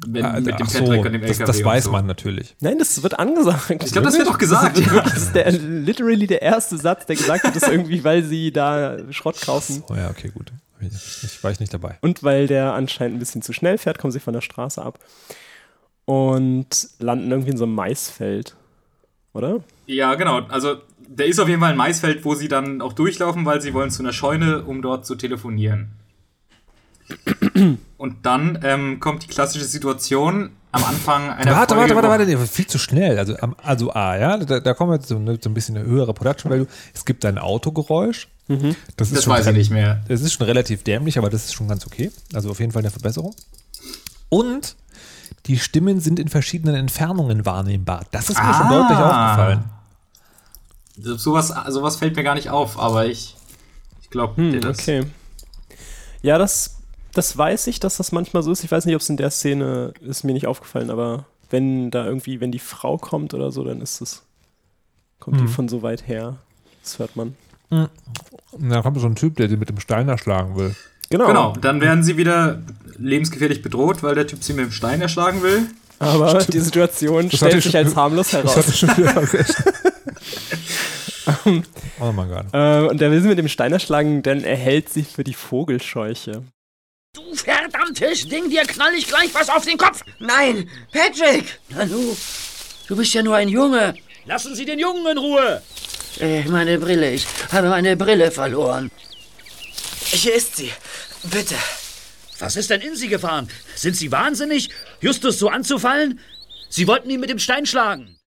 Wenn, 0.06 0.24
ah, 0.24 0.34
mit 0.34 0.46
dem 0.46 0.56
Patrick 0.56 0.70
so, 0.70 0.84
und 0.84 1.04
dem 1.04 1.22
LKW. 1.22 1.26
Das, 1.26 1.38
das 1.38 1.64
weiß 1.64 1.84
so. 1.84 1.92
man 1.92 2.06
natürlich. 2.06 2.54
Nein, 2.60 2.78
das 2.78 3.02
wird 3.02 3.18
angesagt. 3.18 3.82
Ich 3.82 3.92
glaube, 3.92 4.06
das 4.06 4.18
wird 4.18 4.28
doch 4.28 4.38
gesagt. 4.38 4.76
Das, 4.78 5.04
das 5.04 5.16
ist 5.16 5.34
der, 5.34 5.50
literally 5.52 6.26
der 6.26 6.42
erste 6.42 6.76
Satz, 6.76 7.06
der 7.06 7.16
gesagt 7.16 7.44
wird, 7.44 7.56
ist 7.56 7.68
irgendwie, 7.68 8.04
weil 8.04 8.22
sie 8.22 8.52
da 8.52 8.98
Schrott 9.10 9.40
kaufen. 9.40 9.82
Oh 9.88 9.94
ja, 9.94 10.10
okay, 10.10 10.28
gut. 10.28 10.52
Ich, 10.80 11.42
war 11.42 11.50
ich 11.50 11.60
nicht 11.60 11.72
dabei. 11.72 11.96
Und 12.02 12.22
weil 12.22 12.46
der 12.46 12.74
anscheinend 12.74 13.16
ein 13.16 13.18
bisschen 13.18 13.40
zu 13.40 13.54
schnell 13.54 13.78
fährt, 13.78 13.98
kommen 13.98 14.12
sie 14.12 14.20
von 14.20 14.34
der 14.34 14.42
Straße 14.42 14.82
ab 14.82 14.98
und 16.04 16.88
landen 16.98 17.30
irgendwie 17.30 17.52
in 17.52 17.56
so 17.56 17.64
einem 17.64 17.74
Maisfeld. 17.74 18.54
Oder? 19.32 19.62
Ja, 19.86 20.14
genau. 20.14 20.42
Also, 20.48 20.76
der 20.98 21.26
ist 21.26 21.38
auf 21.38 21.48
jeden 21.48 21.60
Fall 21.60 21.72
ein 21.72 21.76
Maisfeld, 21.76 22.24
wo 22.24 22.34
sie 22.34 22.48
dann 22.48 22.80
auch 22.80 22.92
durchlaufen, 22.92 23.44
weil 23.44 23.60
sie 23.60 23.74
wollen 23.74 23.90
zu 23.90 24.02
einer 24.02 24.12
Scheune, 24.12 24.64
um 24.64 24.82
dort 24.82 25.06
zu 25.06 25.14
telefonieren. 25.14 25.92
Und 27.98 28.26
dann 28.26 28.58
ähm, 28.62 29.00
kommt 29.00 29.22
die 29.22 29.26
klassische 29.26 29.64
Situation 29.64 30.50
am 30.72 30.84
Anfang 30.84 31.30
einer 31.30 31.52
warte, 31.52 31.74
Folge. 31.74 31.94
Warte, 31.94 32.08
warte, 32.08 32.26
warte, 32.26 32.38
warte, 32.38 32.46
viel 32.46 32.66
zu 32.66 32.78
schnell. 32.78 33.18
Also, 33.18 33.34
also 33.62 33.92
A, 33.92 34.16
ja, 34.16 34.36
da, 34.36 34.60
da 34.60 34.74
kommen 34.74 34.92
wir 34.92 35.00
so, 35.00 35.18
ne, 35.18 35.38
so 35.40 35.48
ein 35.48 35.54
bisschen 35.54 35.76
eine 35.76 35.86
höhere 35.86 36.12
Production 36.12 36.50
Value. 36.50 36.66
Es 36.94 37.04
gibt 37.04 37.24
ein 37.24 37.38
Autogeräusch. 37.38 38.28
Mhm. 38.48 38.76
Das, 38.96 39.10
das 39.10 39.26
weiß 39.26 39.46
ich 39.46 39.54
nicht 39.54 39.70
mehr. 39.70 40.04
Das 40.08 40.20
ist 40.20 40.34
schon 40.34 40.46
relativ 40.46 40.82
dämlich, 40.84 41.18
aber 41.18 41.30
das 41.30 41.46
ist 41.46 41.54
schon 41.54 41.68
ganz 41.68 41.86
okay. 41.86 42.12
Also 42.34 42.50
auf 42.50 42.60
jeden 42.60 42.72
Fall 42.72 42.82
eine 42.82 42.90
Verbesserung. 42.90 43.34
Und 44.28 44.76
die 45.46 45.58
Stimmen 45.58 46.00
sind 46.00 46.18
in 46.18 46.28
verschiedenen 46.28 46.74
Entfernungen 46.74 47.46
wahrnehmbar. 47.46 48.04
Das 48.10 48.28
ist 48.28 48.36
mir 48.36 48.48
ah. 48.48 48.58
schon 48.58 48.68
deutlich 48.68 48.98
aufgefallen. 48.98 49.64
Sowas, 50.98 51.52
sowas 51.68 51.96
fällt 51.96 52.16
mir 52.16 52.24
gar 52.24 52.34
nicht 52.34 52.50
auf, 52.50 52.78
aber 52.78 53.06
ich, 53.06 53.36
ich 54.02 54.10
glaube 54.10 54.36
hm, 54.36 54.60
das. 54.60 54.78
Okay. 54.78 55.04
Ja, 56.22 56.38
das 56.38 56.75
das 57.16 57.36
weiß 57.36 57.66
ich, 57.68 57.80
dass 57.80 57.96
das 57.96 58.12
manchmal 58.12 58.42
so 58.42 58.52
ist. 58.52 58.62
Ich 58.62 58.70
weiß 58.70 58.84
nicht, 58.84 58.94
ob 58.94 59.00
es 59.00 59.08
in 59.08 59.16
der 59.16 59.30
Szene 59.30 59.94
ist 60.00 60.22
mir 60.24 60.34
nicht 60.34 60.46
aufgefallen, 60.46 60.90
aber 60.90 61.24
wenn 61.48 61.90
da 61.90 62.04
irgendwie, 62.04 62.40
wenn 62.40 62.52
die 62.52 62.58
Frau 62.58 62.98
kommt 62.98 63.32
oder 63.32 63.50
so, 63.50 63.64
dann 63.64 63.80
ist 63.80 64.00
es, 64.00 64.22
kommt 65.18 65.40
mhm. 65.40 65.46
die 65.46 65.52
von 65.52 65.68
so 65.68 65.82
weit 65.82 66.06
her. 66.06 66.36
Das 66.82 66.98
hört 66.98 67.16
man. 67.16 67.34
Mhm. 67.70 67.88
Da 68.58 68.82
kommt 68.82 69.00
so 69.00 69.06
ein 69.06 69.14
Typ, 69.14 69.36
der 69.36 69.48
sie 69.48 69.56
mit 69.56 69.68
dem 69.68 69.80
Stein 69.80 70.08
erschlagen 70.08 70.56
will. 70.56 70.74
Genau. 71.08 71.26
Genau, 71.26 71.52
dann 71.60 71.80
werden 71.80 72.02
sie 72.02 72.16
wieder 72.16 72.62
lebensgefährlich 72.98 73.62
bedroht, 73.62 74.02
weil 74.02 74.14
der 74.14 74.26
Typ 74.26 74.42
sie 74.42 74.52
mit 74.52 74.66
dem 74.66 74.72
Stein 74.72 75.00
erschlagen 75.00 75.42
will. 75.42 75.66
Aber 75.98 76.40
Stimmt. 76.40 76.54
die 76.54 76.60
Situation 76.60 77.28
das 77.30 77.38
stellt 77.38 77.62
sich 77.62 77.72
schon, 77.72 77.76
als 77.76 77.96
harmlos 77.96 78.32
heraus. 78.32 78.54
Das 78.54 78.66
hatte 78.66 78.70
ich 78.70 78.78
schon 78.78 78.96
wieder 78.96 79.22
oh 82.00 82.12
mein 82.12 82.28
Gott. 82.28 82.46
Äh, 82.52 82.86
und 82.86 83.00
der 83.00 83.10
will 83.10 83.22
sie 83.22 83.28
mit 83.28 83.38
dem 83.38 83.48
Stein 83.48 83.72
erschlagen, 83.72 84.22
denn 84.22 84.44
er 84.44 84.56
hält 84.56 84.90
sie 84.90 85.02
für 85.02 85.24
die 85.24 85.32
Vogelscheuche. 85.32 86.42
Du 87.16 87.34
verdammtes 87.34 88.28
Ding, 88.28 88.50
dir 88.50 88.62
knall 88.64 88.92
ich 88.92 89.08
gleich 89.08 89.34
was 89.34 89.48
auf 89.48 89.64
den 89.64 89.78
Kopf. 89.78 90.02
Nein, 90.18 90.68
Patrick! 90.92 91.58
Nanu, 91.70 92.14
du 92.88 92.94
bist 92.94 93.14
ja 93.14 93.22
nur 93.22 93.36
ein 93.36 93.48
Junge. 93.48 93.94
Lassen 94.26 94.54
Sie 94.54 94.66
den 94.66 94.78
Jungen 94.78 95.06
in 95.06 95.16
Ruhe. 95.16 95.62
Äh, 96.20 96.44
meine 96.44 96.78
Brille, 96.78 97.12
ich 97.14 97.26
habe 97.50 97.70
meine 97.70 97.96
Brille 97.96 98.30
verloren. 98.30 98.90
Hier 100.00 100.34
ist 100.34 100.56
sie. 100.56 100.70
Bitte. 101.22 101.54
Was 102.38 102.56
ist 102.56 102.68
denn 102.68 102.82
in 102.82 102.96
Sie 102.96 103.08
gefahren? 103.08 103.48
Sind 103.74 103.96
Sie 103.96 104.12
wahnsinnig, 104.12 104.68
Justus 105.00 105.38
so 105.38 105.48
anzufallen? 105.48 106.20
Sie 106.68 106.86
wollten 106.86 107.08
ihn 107.08 107.20
mit 107.20 107.30
dem 107.30 107.38
Stein 107.38 107.64
schlagen. 107.64 108.18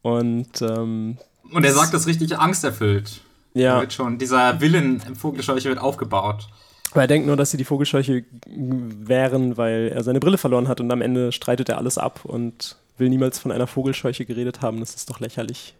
Und 0.00 0.62
ähm, 0.62 1.18
Und 1.52 1.64
er 1.64 1.74
sagt 1.74 1.92
das 1.92 2.06
richtig 2.06 2.38
angsterfüllt. 2.38 3.20
Ja. 3.52 3.80
Wird 3.80 3.92
schon, 3.92 4.16
dieser 4.16 4.58
Willen 4.62 5.02
im 5.06 5.16
Vogelscheuche 5.16 5.68
wird 5.68 5.80
aufgebaut. 5.80 6.48
Aber 6.96 7.02
er 7.02 7.08
denkt 7.08 7.26
nur, 7.26 7.36
dass 7.36 7.50
sie 7.50 7.58
die 7.58 7.64
Vogelscheuche 7.64 8.24
wären, 8.46 9.58
weil 9.58 9.92
er 9.94 10.02
seine 10.02 10.18
Brille 10.18 10.38
verloren 10.38 10.66
hat 10.66 10.80
und 10.80 10.90
am 10.90 11.02
Ende 11.02 11.30
streitet 11.30 11.68
er 11.68 11.76
alles 11.76 11.98
ab 11.98 12.20
und 12.24 12.76
will 12.96 13.10
niemals 13.10 13.38
von 13.38 13.52
einer 13.52 13.66
Vogelscheuche 13.66 14.24
geredet 14.24 14.62
haben. 14.62 14.80
Das 14.80 14.94
ist 14.94 15.10
doch 15.10 15.20
lächerlich. 15.20 15.74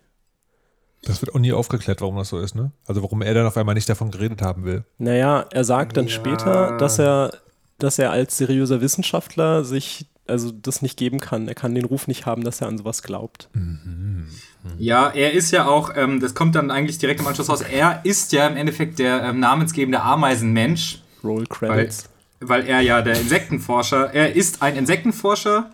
Das 1.05 1.23
wird 1.23 1.35
auch 1.35 1.39
nie 1.39 1.55
aufgeklärt, 1.55 2.03
warum 2.03 2.17
das 2.17 2.29
so 2.29 2.39
ist, 2.39 2.55
ne? 2.55 2.71
Also 2.87 3.03
warum 3.03 3.23
er 3.23 3.33
dann 3.33 3.47
auf 3.47 3.57
einmal 3.57 3.75
nicht 3.75 3.89
davon 3.89 4.11
geredet 4.11 4.43
haben 4.43 4.65
will. 4.67 4.85
Naja, 4.99 5.47
er 5.51 5.65
sagt 5.65 5.97
dann 5.97 6.05
Ja. 6.09 6.11
später, 6.11 6.77
dass 6.77 6.99
er, 6.99 7.33
dass 7.79 7.99
er 7.99 8.11
als 8.11 8.37
seriöser 8.37 8.83
Wissenschaftler 8.83 9.65
sich 9.65 10.05
also 10.27 10.51
das 10.51 10.83
nicht 10.83 10.99
geben 10.99 11.19
kann. 11.21 11.49
Er 11.49 11.55
kann 11.55 11.75
den 11.75 11.87
Ruf 11.87 12.09
nicht 12.09 12.27
haben, 12.27 12.45
dass 12.45 12.61
er 12.61 12.67
an 12.69 12.77
sowas 12.77 13.03
glaubt. 13.03 13.49
Ja, 14.79 15.09
er 15.09 15.33
ist 15.33 15.51
ja 15.53 15.67
auch, 15.67 15.93
ähm, 15.97 16.21
das 16.21 16.35
kommt 16.35 16.57
dann 16.57 16.71
eigentlich 16.71 16.99
direkt 16.99 17.21
im 17.21 17.27
Anschluss 17.27 17.49
raus, 17.49 17.63
er 17.63 18.01
ist 18.05 18.33
ja 18.33 18.47
im 18.49 18.57
Endeffekt 18.57 18.99
der 18.99 19.23
ähm, 19.23 19.39
namensgebende 19.41 20.03
Ameisenmensch, 20.03 21.01
Roll 21.27 21.45
weil, 21.61 21.69
Credits. 21.69 22.05
weil 22.41 22.67
er 22.67 22.81
ja 22.81 23.03
der 23.03 23.19
Insektenforscher, 23.21 24.13
er 24.15 24.35
ist 24.35 24.63
ein 24.63 24.77
Insektenforscher, 24.77 25.71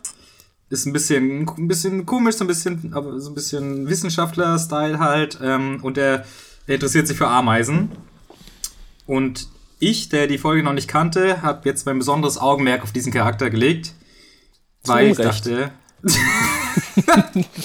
ist 0.71 0.87
ein 0.87 0.93
bisschen, 0.93 1.47
ein 1.47 1.69
bisschen 1.69 2.07
komisch, 2.07 2.37
so 2.37 2.45
ein 2.45 2.49
bisschen, 2.49 2.93
aber 2.95 3.21
so 3.21 3.31
ein 3.31 3.35
bisschen 3.35 3.89
Wissenschaftler-Style 3.89 4.99
halt, 4.99 5.39
ähm, 5.43 5.81
und 5.83 5.99
er, 5.99 6.25
er 6.67 6.75
interessiert 6.75 7.07
sich 7.07 7.17
für 7.17 7.29
Ameisen. 7.29 7.91
Und 9.07 9.49
ich, 9.79 10.09
der 10.09 10.27
die 10.29 10.39
Folge 10.39 10.63
noch 10.63 10.73
nicht 10.73 10.89
kannte, 10.89 11.43
habe 11.43 11.69
jetzt 11.69 11.85
mein 11.87 11.99
besonderes 11.99 12.39
Augenmerk 12.39 12.83
auf 12.83 12.93
diesen 12.93 13.13
Charakter 13.13 13.51
gelegt, 13.51 13.87
Zu 14.85 14.93
weil 14.93 15.09
ich 15.09 15.19
Unrecht. 15.19 15.47
dachte, 15.47 15.73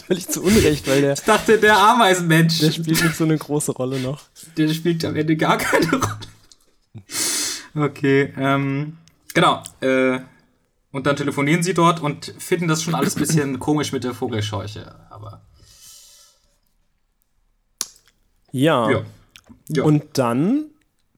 Völlig 0.08 0.28
zu 0.28 0.44
Unrecht, 0.44 0.88
weil 0.88 1.02
der, 1.02 1.14
ich 1.14 1.22
dachte, 1.22 1.58
der 1.58 1.78
Ameisenmensch. 1.78 2.60
der 2.60 2.72
spielt 2.72 3.04
nicht 3.04 3.16
so 3.16 3.24
eine 3.24 3.38
große 3.38 3.72
Rolle 3.72 4.00
noch. 4.00 4.22
Der 4.58 4.68
spielt 4.74 5.04
am 5.06 5.16
Ende 5.16 5.36
gar 5.38 5.58
keine 5.58 5.90
Rolle. 5.90 6.18
Okay, 7.78 8.34
ähm, 8.38 8.98
genau. 9.34 9.64
Äh, 9.82 10.20
und 10.92 11.06
dann 11.06 11.16
telefonieren 11.16 11.62
sie 11.62 11.74
dort 11.74 12.02
und 12.02 12.34
finden 12.40 12.68
das 12.68 12.82
schon 12.82 12.96
alles 12.96 13.16
ein 13.16 13.20
bisschen 13.20 13.60
komisch 13.68 13.92
mit 13.92 14.04
der 14.04 14.14
Vogelscheuche. 14.14 14.96
Aber 15.10 15.42
Ja. 18.52 18.90
ja. 18.90 19.02
ja. 19.70 19.84
Und 19.84 20.18
dann 20.18 20.66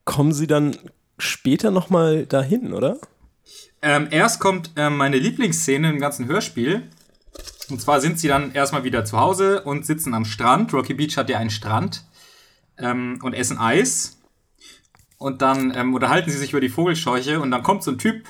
kommen 0.04 0.32
sie 0.32 0.46
dann 0.46 0.76
später 1.18 1.70
nochmal 1.70 2.26
dahin, 2.26 2.72
oder? 2.72 2.98
ähm, 3.82 4.08
erst 4.10 4.40
kommt 4.40 4.72
ähm, 4.76 4.96
meine 4.96 5.18
Lieblingsszene 5.18 5.88
im 5.90 6.00
ganzen 6.00 6.26
Hörspiel. 6.26 6.82
Und 7.70 7.80
zwar 7.80 8.00
sind 8.00 8.18
sie 8.18 8.28
dann 8.28 8.52
erstmal 8.52 8.84
wieder 8.84 9.04
zu 9.04 9.18
Hause 9.18 9.62
und 9.62 9.86
sitzen 9.86 10.12
am 10.12 10.24
Strand. 10.24 10.72
Rocky 10.74 10.94
Beach 10.94 11.16
hat 11.16 11.30
ja 11.30 11.38
einen 11.38 11.50
Strand. 11.50 12.04
Ähm, 12.76 13.18
und 13.22 13.34
essen 13.34 13.58
Eis. 13.58 14.19
Und 15.20 15.42
dann 15.42 15.74
ähm, 15.76 15.92
unterhalten 15.92 16.30
sie 16.30 16.38
sich 16.38 16.52
über 16.52 16.62
die 16.62 16.70
Vogelscheuche. 16.70 17.40
Und 17.40 17.50
dann 17.50 17.62
kommt 17.62 17.82
so 17.82 17.90
ein 17.90 17.98
Typ, 17.98 18.24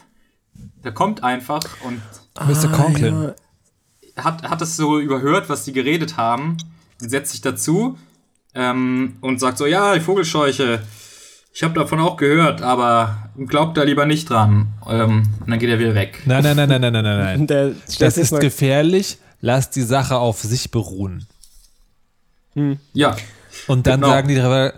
der 0.83 0.91
kommt 0.93 1.23
einfach 1.23 1.63
und 1.85 2.03
Mr. 2.49 2.69
Conklin. 2.73 3.33
ja. 4.17 4.25
hat, 4.25 4.43
hat 4.43 4.61
es 4.61 4.77
so 4.77 4.99
überhört, 4.99 5.49
was 5.49 5.63
die 5.65 5.73
geredet 5.73 6.17
haben. 6.17 6.57
Sie 6.99 7.09
setzt 7.09 7.31
sich 7.31 7.43
dazu 7.43 7.97
ähm, 8.57 9.19
und 9.21 9.39
sagt 9.39 9.59
so, 9.59 9.67
ja, 9.67 9.95
die 9.95 10.01
Vogelscheuche, 10.01 10.83
ich 11.53 11.63
habe 11.63 11.75
davon 11.79 12.01
auch 12.01 12.17
gehört, 12.17 12.61
aber 12.61 13.31
glaubt 13.47 13.77
da 13.77 13.85
lieber 13.85 14.05
nicht 14.05 14.29
dran. 14.29 14.73
Ähm, 14.89 15.29
und 15.39 15.49
dann 15.49 15.61
geht 15.61 15.71
er 15.71 15.79
wieder 15.79 15.95
weg. 15.95 16.23
Nein, 16.25 16.43
nein, 16.43 16.57
nein, 16.57 16.69
nein, 16.71 16.81
nein, 16.81 16.93
nein, 16.93 17.05
nein, 17.05 17.19
nein. 17.19 17.47
Der 17.47 17.73
Das 18.01 18.19
ist 18.19 18.33
mal, 18.33 18.41
gefährlich. 18.41 19.19
Lass 19.41 19.71
die 19.71 19.83
Sache 19.83 20.17
auf 20.17 20.41
sich 20.41 20.73
beruhen. 20.73 21.29
Ja, 22.93 23.17
Und 23.69 23.87
dann 23.87 24.01
Genau. 24.01 24.13
sagen 24.13 24.27
die 24.29 24.35
drei, 24.35 24.73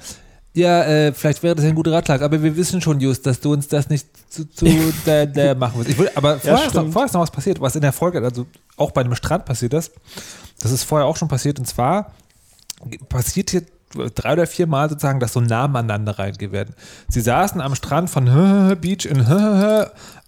ja, 0.55 0.83
äh, 0.83 1.13
vielleicht 1.13 1.43
wäre 1.43 1.55
das 1.55 1.65
ein 1.65 1.75
guter 1.75 1.93
Ratschlag, 1.93 2.21
aber 2.21 2.43
wir 2.43 2.57
wissen 2.57 2.81
schon, 2.83 3.01
Just, 3.01 3.25
dass 3.27 3.41
du 3.41 3.53
uns 3.53 3.69
das 3.69 3.89
nicht 3.89 4.07
zu, 4.31 4.45
zu 4.45 4.67
da, 5.07 5.25
da 5.25 5.55
machen 5.55 5.75
willst. 5.77 5.91
Ich 5.91 5.99
will, 5.99 6.11
aber 6.15 6.39
vorher, 6.39 6.67
ist 6.67 6.75
noch, 6.75 6.91
vorher 6.91 7.07
ist 7.07 7.15
noch 7.15 7.23
was 7.23 7.31
passiert, 7.31 7.61
was 7.61 7.75
in 7.75 7.81
der 7.81 7.93
Folge, 7.93 8.23
also 8.23 8.47
auch 8.77 8.91
bei 8.91 9.01
einem 9.01 9.15
Strand 9.15 9.47
passiert 9.47 9.73
ist. 9.73 9.93
Das 10.61 10.71
ist 10.71 10.85
vorher 10.85 11.07
auch 11.07 11.17
schon 11.17 11.29
passiert 11.29 11.59
und 11.59 11.65
zwar 11.65 12.13
passiert 13.09 13.51
hier 13.51 13.63
drei 14.15 14.35
oder 14.35 14.47
vier 14.47 14.67
Mal 14.67 14.91
sozusagen, 14.91 15.21
dass 15.21 15.33
so 15.33 15.41
Namen 15.41 15.77
aneinander 15.77 16.19
reingeht 16.19 16.53
werden. 16.53 16.75
Sie 17.09 17.21
saßen 17.21 17.61
am 17.61 17.75
Strand 17.75 18.11
von 18.11 18.27
Beach 18.81 19.07
in 19.07 19.21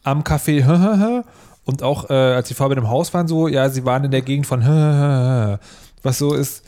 am 0.04 0.22
Café 0.22 1.22
und 1.64 1.82
auch 1.82 2.10
äh, 2.10 2.14
als 2.14 2.48
sie 2.48 2.54
vorher 2.54 2.76
mit 2.76 2.82
dem 2.82 2.90
Haus 2.90 3.12
waren, 3.14 3.28
so, 3.28 3.48
ja, 3.48 3.68
sie 3.68 3.84
waren 3.84 4.04
in 4.04 4.10
der 4.10 4.22
Gegend 4.22 4.46
von 4.46 4.62
was 6.02 6.18
so 6.18 6.34
ist, 6.34 6.62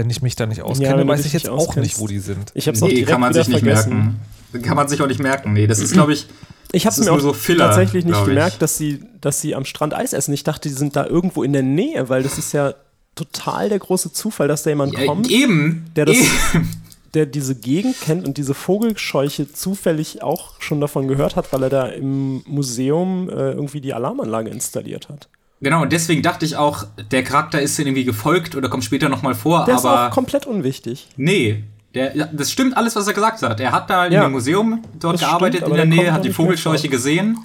wenn 0.00 0.08
ich 0.08 0.22
mich 0.22 0.34
da 0.34 0.46
nicht 0.46 0.62
auskenne, 0.62 1.02
du 1.04 1.08
weiß 1.08 1.26
ich 1.26 1.34
jetzt 1.34 1.46
auch 1.48 1.58
auskennst. 1.58 1.90
nicht, 1.90 1.98
wo 2.00 2.06
die 2.06 2.20
sind. 2.20 2.52
ich 2.54 2.66
hab's 2.66 2.82
auch 2.82 2.86
nee, 2.88 2.94
direkt 2.94 3.10
kann 3.10 3.20
man 3.20 3.34
sich 3.34 3.48
nicht 3.48 3.58
vergessen. 3.60 4.18
merken. 4.50 4.66
Kann 4.66 4.76
man 4.76 4.88
sich 4.88 5.00
auch 5.02 5.06
nicht 5.06 5.20
merken. 5.20 5.52
Nee, 5.52 5.66
das 5.66 5.78
ist, 5.78 5.92
glaube 5.92 6.14
ich, 6.14 6.26
Ich 6.72 6.86
habe 6.86 6.98
mir 7.04 7.12
auch 7.12 7.20
so 7.20 7.34
Filler, 7.34 7.66
tatsächlich 7.66 8.06
nicht 8.06 8.24
gemerkt, 8.24 8.62
dass 8.62 8.78
sie, 8.78 9.00
dass 9.20 9.42
sie 9.42 9.54
am 9.54 9.66
Strand 9.66 9.92
Eis 9.94 10.14
essen. 10.14 10.32
Ich 10.32 10.42
dachte, 10.42 10.70
die 10.70 10.74
sind 10.74 10.96
da 10.96 11.04
irgendwo 11.06 11.42
in 11.42 11.52
der 11.52 11.62
Nähe, 11.62 12.08
weil 12.08 12.22
das 12.22 12.38
ist 12.38 12.52
ja 12.52 12.74
total 13.14 13.68
der 13.68 13.78
große 13.78 14.12
Zufall, 14.14 14.48
dass 14.48 14.62
da 14.62 14.70
jemand 14.70 14.94
ja, 14.94 15.04
kommt, 15.04 15.30
eben, 15.30 15.84
der 15.96 16.06
das- 16.06 16.16
eben. 16.16 16.70
der 17.14 17.26
diese 17.26 17.54
Gegend 17.56 18.00
kennt 18.00 18.26
und 18.26 18.38
diese 18.38 18.54
Vogelscheuche 18.54 19.52
zufällig 19.52 20.22
auch 20.22 20.60
schon 20.60 20.80
davon 20.80 21.08
gehört 21.08 21.36
hat, 21.36 21.52
weil 21.52 21.64
er 21.64 21.68
da 21.70 21.86
im 21.86 22.42
Museum 22.46 23.28
äh, 23.28 23.50
irgendwie 23.50 23.80
die 23.80 23.92
Alarmanlage 23.92 24.48
installiert 24.48 25.08
hat. 25.08 25.28
Genau, 25.62 25.82
und 25.82 25.92
deswegen 25.92 26.22
dachte 26.22 26.46
ich 26.46 26.56
auch, 26.56 26.84
der 27.10 27.22
Charakter 27.22 27.60
ist 27.60 27.78
irgendwie 27.78 28.04
gefolgt 28.04 28.54
oder 28.56 28.68
kommt 28.70 28.82
später 28.84 29.08
nochmal 29.10 29.34
vor, 29.34 29.66
Der 29.66 29.74
ist 29.76 29.84
aber 29.84 30.06
auch 30.08 30.10
komplett 30.10 30.46
unwichtig. 30.46 31.08
Nee, 31.16 31.64
der, 31.94 32.28
das 32.32 32.50
stimmt 32.50 32.76
alles, 32.76 32.96
was 32.96 33.06
er 33.06 33.12
gesagt 33.14 33.42
hat. 33.42 33.60
Er 33.60 33.72
hat 33.72 33.90
da 33.90 34.06
in 34.06 34.12
Ja. 34.12 34.22
dem 34.22 34.32
Museum 34.32 34.82
dort 34.98 35.18
gearbeitet 35.18 35.60
stimmt, 35.62 35.70
in 35.70 35.76
der 35.76 35.84
Nähe, 35.86 36.12
hat 36.12 36.24
die 36.24 36.32
Vogelscheuche 36.32 36.88
gesehen, 36.88 37.38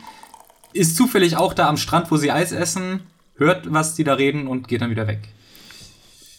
ist 0.72 0.96
zufällig 0.96 1.36
auch 1.36 1.54
da 1.54 1.68
am 1.68 1.78
Strand, 1.78 2.10
wo 2.10 2.16
sie 2.18 2.32
Eis 2.32 2.52
essen, 2.54 3.02
hört, 3.38 3.72
was 3.74 3.96
die 3.96 4.04
da 4.06 4.14
reden 4.14 4.48
und 4.48 4.68
geht 4.70 4.82
dann 4.82 4.92
wieder 4.92 5.08
weg. 5.08 5.20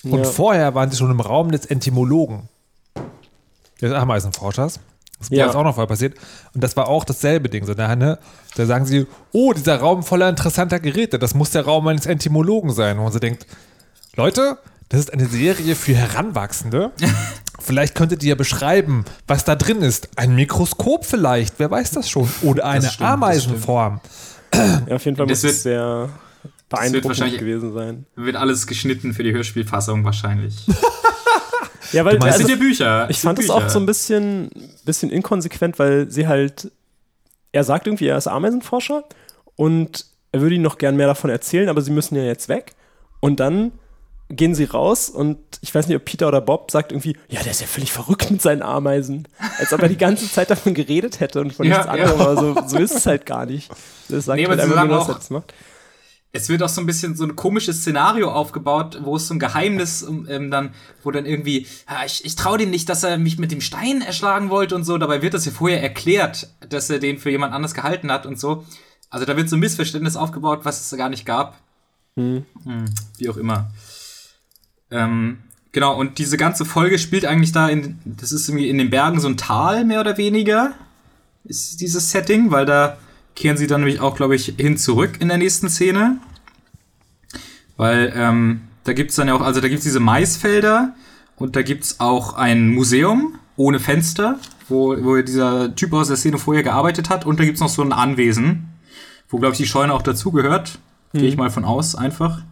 Und 0.02 0.20
Ja. 0.20 0.24
vorher 0.24 0.74
waren 0.74 0.90
sie 0.90 0.96
schon 0.96 1.10
im 1.10 1.20
Raum 1.20 1.50
des 1.50 1.66
Entomologen, 1.66 2.48
des 3.82 3.92
Ameisenforschers. 3.92 4.80
Das 5.18 5.26
ist 5.28 5.30
mir 5.30 5.38
Ja. 5.38 5.46
jetzt 5.46 5.54
auch 5.56 5.64
noch 5.64 5.74
vorher 5.74 5.88
passiert. 5.88 6.14
Und 6.54 6.62
das 6.62 6.76
war 6.76 6.88
auch 6.88 7.04
dasselbe 7.04 7.48
Ding. 7.48 7.64
So, 7.64 7.74
da, 7.74 7.96
ne, 7.96 8.18
da 8.56 8.66
sagen 8.66 8.84
sie, 8.86 9.06
oh, 9.32 9.52
dieser 9.52 9.76
Raum 9.78 10.02
voller 10.02 10.28
interessanter 10.28 10.78
Geräte, 10.80 11.18
das 11.18 11.34
muss 11.34 11.50
der 11.50 11.64
Raum 11.64 11.86
eines 11.88 12.06
Entomologen 12.06 12.70
sein. 12.72 12.98
Wo 12.98 13.02
man 13.04 13.12
so 13.12 13.18
denkt, 13.18 13.46
Leute, 14.16 14.58
das 14.88 15.00
ist 15.00 15.12
eine 15.12 15.26
Serie 15.26 15.74
für 15.74 15.94
Heranwachsende. 15.94 16.92
Vielleicht 17.58 17.94
könntet 17.94 18.22
ihr 18.22 18.30
ja 18.30 18.34
beschreiben, 18.34 19.04
was 19.26 19.44
da 19.44 19.56
drin 19.56 19.82
ist. 19.82 20.10
Ein 20.16 20.36
Mikroskop 20.36 21.04
vielleicht, 21.04 21.54
wer 21.58 21.70
weiß 21.70 21.90
das 21.92 22.08
schon. 22.08 22.28
Oder 22.42 22.66
eine 22.66 22.86
stimmt, 22.88 23.08
Ameisenform. 23.10 24.00
Ja, 24.54 24.94
auf 24.94 25.04
jeden 25.04 25.16
Fall 25.16 25.26
Das 25.26 25.42
muss 25.42 25.50
es 25.52 25.62
sehr 25.64 26.10
beeindruckend 26.68 27.08
wahrscheinlich- 27.08 27.38
gewesen 27.40 27.72
sein. 27.72 28.06
Wird 28.14 28.36
alles 28.36 28.66
geschnitten 28.68 29.14
für 29.14 29.24
die 29.24 29.32
Hörspielfassung 29.32 30.04
wahrscheinlich. 30.04 30.66
Ja, 31.92 32.04
weil 32.04 32.18
also, 32.22 32.38
sind 32.38 32.50
ja 32.50 32.56
Bücher. 32.56 33.06
ich 33.10 33.20
fand 33.20 33.38
es 33.38 33.50
auch 33.50 33.68
so 33.68 33.78
ein 33.78 33.86
bisschen, 33.86 34.50
bisschen 34.84 35.10
inkonsequent, 35.10 35.78
weil 35.78 36.10
sie 36.10 36.26
halt, 36.26 36.70
er 37.52 37.64
sagt 37.64 37.86
irgendwie, 37.86 38.06
er 38.08 38.16
ist 38.18 38.26
Ameisenforscher 38.26 39.04
und 39.56 40.06
er 40.32 40.40
würde 40.40 40.54
ihnen 40.54 40.64
noch 40.64 40.78
gern 40.78 40.96
mehr 40.96 41.06
davon 41.06 41.30
erzählen, 41.30 41.68
aber 41.68 41.80
sie 41.80 41.90
müssen 41.90 42.16
ja 42.16 42.22
jetzt 42.24 42.48
weg. 42.48 42.74
Und 43.20 43.40
dann 43.40 43.72
gehen 44.28 44.54
sie 44.56 44.64
raus 44.64 45.08
und 45.08 45.38
ich 45.60 45.72
weiß 45.74 45.86
nicht, 45.86 45.96
ob 45.96 46.04
Peter 46.04 46.26
oder 46.28 46.40
Bob 46.40 46.70
sagt 46.72 46.90
irgendwie, 46.92 47.16
ja, 47.28 47.40
der 47.42 47.52
ist 47.52 47.60
ja 47.60 47.66
völlig 47.66 47.92
verrückt 47.92 48.28
mit 48.30 48.42
seinen 48.42 48.60
Ameisen. 48.62 49.28
Als 49.58 49.72
ob 49.72 49.80
er 49.82 49.88
die 49.88 49.96
ganze 49.96 50.30
Zeit 50.30 50.50
davon 50.50 50.74
geredet 50.74 51.20
hätte 51.20 51.40
und 51.40 51.52
von 51.54 51.64
Ja, 51.64 51.76
nichts 51.76 51.88
anderem, 51.88 52.18
ja. 52.18 52.26
aber 52.26 52.36
so, 52.40 52.56
so 52.66 52.78
ist 52.78 52.94
es 52.94 53.06
halt 53.06 53.24
gar 53.24 53.46
nicht. 53.46 53.70
Das 54.08 54.24
sagt 54.24 54.36
Nee, 54.40 54.46
halt 54.48 54.58
einfach 54.60 54.74
sagen 54.74 54.88
nur, 54.90 55.00
auch- 55.00 55.08
er 55.08 55.14
das 55.14 55.30
macht. 55.30 55.54
Es 56.32 56.48
wird 56.48 56.62
auch 56.62 56.68
so 56.68 56.80
ein 56.80 56.86
bisschen 56.86 57.16
so 57.16 57.24
ein 57.24 57.34
komisches 57.34 57.80
Szenario 57.80 58.30
aufgebaut, 58.30 59.00
wo 59.02 59.16
es 59.16 59.26
so 59.26 59.34
ein 59.34 59.38
Geheimnis 59.38 60.02
ähm, 60.02 60.50
dann, 60.50 60.74
wo 61.02 61.10
dann 61.10 61.26
irgendwie, 61.26 61.66
ja, 61.88 62.04
ich, 62.04 62.24
ich 62.24 62.36
traue 62.36 62.58
dem 62.58 62.70
nicht, 62.70 62.88
dass 62.88 63.02
er 63.02 63.18
mich 63.18 63.38
mit 63.38 63.52
dem 63.52 63.60
Stein 63.60 64.02
erschlagen 64.02 64.50
wollte 64.50 64.74
und 64.74 64.84
so. 64.84 64.98
Dabei 64.98 65.22
wird 65.22 65.34
das 65.34 65.46
ja 65.46 65.52
vorher 65.52 65.82
erklärt, 65.82 66.50
dass 66.68 66.90
er 66.90 66.98
den 66.98 67.18
für 67.18 67.30
jemand 67.30 67.54
anders 67.54 67.74
gehalten 67.74 68.12
hat 68.12 68.26
und 68.26 68.38
so. 68.38 68.64
Also 69.08 69.24
da 69.24 69.36
wird 69.36 69.48
so 69.48 69.56
ein 69.56 69.60
Missverständnis 69.60 70.16
aufgebaut, 70.16 70.60
was 70.64 70.80
es 70.80 70.98
gar 70.98 71.08
nicht 71.08 71.24
gab. 71.24 71.58
Hm, 72.16 72.44
wie 73.18 73.28
auch 73.28 73.36
immer. 73.36 73.70
Ähm, 74.90 75.38
genau, 75.72 75.98
und 75.98 76.18
diese 76.18 76.36
ganze 76.36 76.64
Folge 76.64 76.98
spielt 76.98 77.24
eigentlich 77.24 77.52
da 77.52 77.68
in, 77.68 77.98
das 78.04 78.32
ist 78.32 78.48
irgendwie 78.48 78.68
in 78.68 78.78
den 78.78 78.90
Bergen 78.90 79.20
so 79.20 79.28
ein 79.28 79.36
Tal, 79.36 79.84
mehr 79.84 80.00
oder 80.00 80.16
weniger, 80.18 80.72
ist 81.44 81.80
dieses 81.80 82.10
Setting, 82.10 82.50
weil 82.50 82.66
da 82.66 82.98
kehren 83.36 83.56
sie 83.56 83.68
dann 83.68 83.82
nämlich 83.82 84.00
auch, 84.00 84.16
glaube 84.16 84.34
ich, 84.34 84.54
hin 84.56 84.76
zurück 84.76 85.20
in 85.20 85.28
der 85.28 85.38
nächsten 85.38 85.68
Szene. 85.68 86.18
Weil 87.76 88.12
ähm, 88.16 88.62
da 88.84 88.92
gibt 88.94 89.10
es 89.10 89.16
dann 89.16 89.28
ja 89.28 89.34
auch, 89.34 89.42
also 89.42 89.60
da 89.60 89.68
gibt 89.68 89.78
es 89.78 89.84
diese 89.84 90.00
Maisfelder 90.00 90.94
und 91.36 91.54
da 91.54 91.62
gibt 91.62 91.84
es 91.84 92.00
auch 92.00 92.32
ein 92.34 92.70
Museum 92.70 93.38
ohne 93.56 93.78
Fenster, 93.78 94.38
wo, 94.68 94.96
wo 95.04 95.20
dieser 95.20 95.74
Typ 95.76 95.92
aus 95.92 96.08
der 96.08 96.16
Szene 96.16 96.38
vorher 96.38 96.62
gearbeitet 96.62 97.10
hat. 97.10 97.24
Und 97.26 97.38
da 97.38 97.44
gibt 97.44 97.56
es 97.56 97.60
noch 97.60 97.68
so 97.68 97.82
ein 97.82 97.92
Anwesen, 97.92 98.68
wo, 99.28 99.38
glaube 99.38 99.52
ich, 99.52 99.58
die 99.58 99.66
Scheune 99.66 99.92
auch 99.92 100.02
dazugehört. 100.02 100.78
Gehe 101.12 101.28
ich 101.28 101.36
mal 101.36 101.50
von 101.50 101.64
aus, 101.64 101.94
einfach. 101.94 102.42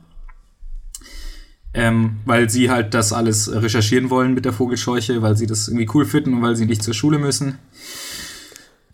ähm, 1.75 2.19
weil 2.25 2.49
sie 2.49 2.71
halt 2.71 2.95
das 2.95 3.13
alles 3.13 3.51
recherchieren 3.53 4.09
wollen 4.09 4.33
mit 4.33 4.45
der 4.45 4.53
Vogelscheuche, 4.53 5.23
weil 5.23 5.37
sie 5.37 5.47
das 5.47 5.69
irgendwie 5.69 5.89
cool 5.93 6.07
finden 6.07 6.35
und 6.35 6.43
weil 6.43 6.57
sie 6.57 6.67
nicht 6.67 6.83
zur 6.83 6.95
Schule 6.95 7.19
müssen. 7.19 7.59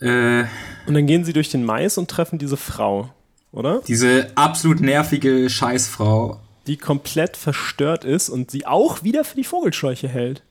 Äh, 0.01 0.45
und 0.87 0.95
dann 0.95 1.07
gehen 1.07 1.25
sie 1.25 1.33
durch 1.33 1.51
den 1.51 1.65
Mais 1.65 1.99
und 1.99 2.11
treffen 2.11 2.39
diese 2.39 2.57
Frau, 2.57 3.11
oder? 3.53 3.83
Diese 3.87 4.31
absolut 4.35 4.81
nervige 4.81 5.49
Scheißfrau. 5.49 6.41
Die 6.67 6.77
komplett 6.77 7.37
verstört 7.37 8.05
ist 8.05 8.29
und 8.29 8.51
sie 8.51 8.67
auch 8.67 9.03
wieder 9.03 9.25
für 9.25 9.37
die 9.37 9.45
Vogelscheuche 9.45 10.09
hält. 10.09 10.43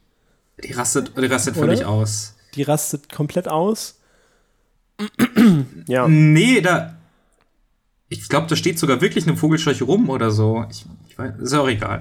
Die 0.64 0.72
rastet, 0.72 1.12
die 1.16 1.26
rastet 1.26 1.56
völlig 1.56 1.84
aus. 1.84 2.34
Die 2.54 2.62
rastet 2.62 3.12
komplett 3.12 3.48
aus. 3.48 3.98
ja. 5.86 6.06
Nee, 6.08 6.60
da. 6.60 6.96
Ich 8.08 8.28
glaube, 8.28 8.48
da 8.48 8.56
steht 8.56 8.78
sogar 8.78 9.00
wirklich 9.00 9.26
eine 9.26 9.36
Vogelscheuche 9.36 9.84
rum 9.84 10.10
oder 10.10 10.30
so. 10.30 10.64
Ich, 10.70 10.84
ich 11.08 11.16
weiß, 11.16 11.38
ist 11.40 11.54
auch 11.54 11.68
egal. 11.68 12.00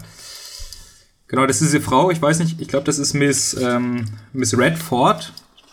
Genau, 1.28 1.46
das 1.46 1.62
ist 1.62 1.72
diese 1.72 1.82
Frau, 1.82 2.10
ich 2.10 2.20
weiß 2.20 2.40
nicht, 2.40 2.60
ich 2.60 2.68
glaube, 2.68 2.86
das 2.86 2.98
ist 2.98 3.14
Miss, 3.14 3.54
ähm, 3.54 4.06
Miss 4.34 4.58
Redford. 4.58 5.32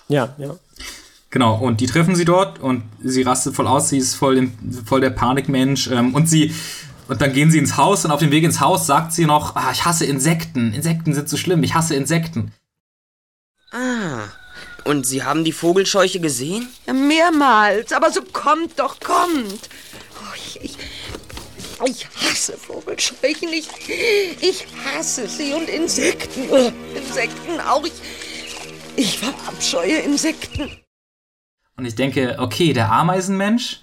Ja, 0.09 0.35
ja. 0.37 0.55
Genau, 1.31 1.57
und 1.59 1.81
die 1.81 1.87
treffen 1.87 2.15
sie 2.15 2.25
dort 2.25 2.61
und 2.61 2.85
sie 3.03 3.23
rastet 3.23 3.55
voll 3.55 3.67
aus, 3.67 3.89
sie 3.89 3.99
ist 3.99 4.15
voll, 4.15 4.39
im, 4.39 4.53
voll 4.85 5.01
der 5.01 5.11
Panikmensch 5.11 5.89
ähm, 5.89 6.15
und 6.15 6.29
sie. 6.29 6.55
Und 7.09 7.21
dann 7.21 7.33
gehen 7.33 7.51
sie 7.51 7.59
ins 7.59 7.77
Haus 7.77 8.05
und 8.05 8.11
auf 8.11 8.21
dem 8.21 8.31
Weg 8.33 8.43
ins 8.43 8.61
Haus 8.61 8.87
sagt 8.87 9.13
sie 9.13 9.27
noch, 9.27 9.55
ah, 9.55 9.71
ich 9.73 9.85
hasse 9.85 10.05
Insekten. 10.07 10.73
Insekten 10.73 11.15
sind 11.15 11.29
so 11.29 11.37
schlimm, 11.37 11.63
ich 11.63 11.75
hasse 11.75 11.95
Insekten. 11.95 12.53
Ah, 13.71 14.25
und 14.85 15.05
Sie 15.05 15.25
haben 15.25 15.45
die 15.45 15.53
Vogelscheuche 15.53 16.21
gesehen? 16.21 16.69
Ja, 16.87 16.93
mehrmals, 16.93 17.93
aber 17.93 18.13
so 18.13 18.23
kommt 18.23 18.79
doch, 18.79 19.01
kommt. 19.01 19.69
Oh, 20.15 20.35
ich, 20.35 20.61
ich, 20.63 20.79
ich 21.85 22.09
hasse 22.23 22.57
Vogelscheuchen, 22.57 23.49
ich, 23.53 23.69
ich 24.41 24.67
hasse 24.85 25.29
sie 25.29 25.53
und 25.53 25.69
Insekten. 25.69 26.49
Oh, 26.51 26.73
Insekten 26.97 27.61
auch, 27.61 27.85
ich, 27.85 27.95
ich 28.97 29.19
verabscheue 29.19 29.99
Insekten. 29.99 30.71
Und 31.77 31.85
ich 31.85 31.95
denke, 31.95 32.37
okay, 32.39 32.73
der 32.73 32.91
Ameisenmensch, 32.91 33.81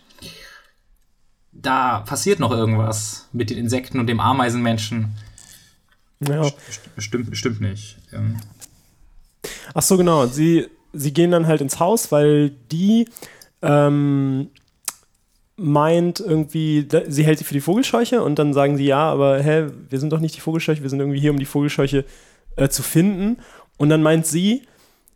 da 1.52 2.00
passiert 2.00 2.40
noch 2.40 2.52
irgendwas 2.52 3.28
mit 3.32 3.50
den 3.50 3.58
Insekten 3.58 4.00
und 4.00 4.08
dem 4.08 4.20
Ameisenmenschen. 4.20 5.14
Ja. 6.28 6.50
Bestimmt, 6.96 7.30
bestimmt 7.30 7.62
nicht. 7.62 7.98
Ähm. 8.12 8.38
Ach 9.74 9.82
so, 9.82 9.98
genau. 9.98 10.26
Sie, 10.26 10.68
sie 10.94 11.14
gehen 11.14 11.32
dann 11.32 11.48
halt 11.48 11.62
ins 11.62 11.80
Haus, 11.80 12.12
weil 12.12 12.52
die 12.72 13.08
ähm, 13.62 14.50
meint 15.56 16.20
irgendwie, 16.20 16.88
sie 17.08 17.24
hält 17.26 17.38
sie 17.38 17.46
für 17.46 17.54
die 17.54 17.62
Vogelscheuche 17.62 18.24
und 18.24 18.40
dann 18.40 18.54
sagen 18.54 18.78
sie, 18.78 18.86
ja, 18.86 19.12
aber 19.12 19.42
hä, 19.42 19.68
wir 19.90 20.00
sind 20.00 20.12
doch 20.12 20.20
nicht 20.20 20.36
die 20.36 20.42
Vogelscheuche, 20.42 20.82
wir 20.82 20.90
sind 20.90 21.00
irgendwie 21.00 21.20
hier, 21.20 21.32
um 21.32 21.40
die 21.40 21.46
Vogelscheuche 21.46 22.06
äh, 22.56 22.70
zu 22.70 22.82
finden. 22.82 23.38
Und 23.78 23.90
dann 23.90 24.02
meint 24.02 24.26
sie, 24.26 24.64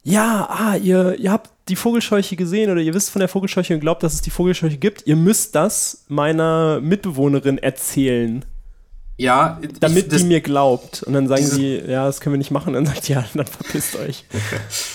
ja, 0.08 0.48
ah, 0.50 0.78
ihr, 0.78 1.20
ihr 1.20 1.34
habt 1.34 1.50
die 1.68 1.76
Vogelscheuche 1.76 2.38
gesehen 2.38 2.72
oder 2.72 2.80
ihr 2.80 2.94
wisst 2.94 3.10
von 3.10 3.20
der 3.20 3.28
Vogelscheuche 3.28 3.74
und 3.74 3.82
glaubt, 3.82 4.04
dass 4.04 4.14
es 4.14 4.22
die 4.22 4.30
Vogelscheuche 4.30 4.78
gibt, 4.78 5.06
ihr 5.06 5.18
müsst 5.18 5.54
das 5.54 6.06
meiner 6.08 6.80
Mitbewohnerin 6.80 7.58
erzählen. 7.58 8.46
Ja, 9.18 9.60
damit 9.82 10.14
ich, 10.14 10.22
die 10.22 10.28
mir 10.28 10.40
glaubt. 10.40 11.04
Und 11.04 11.12
dann 11.12 11.28
sagen 11.28 11.44
sie, 11.44 11.80
ja, 11.80 12.06
das 12.06 12.22
können 12.22 12.36
wir 12.36 12.38
nicht 12.38 12.52
machen. 12.52 12.68
Und 12.68 12.74
dann 12.76 12.86
sagt 12.86 13.04
sie, 13.04 13.14
ja, 13.14 13.26
dann 13.34 13.48
verpisst 13.48 13.98
euch. 13.98 14.24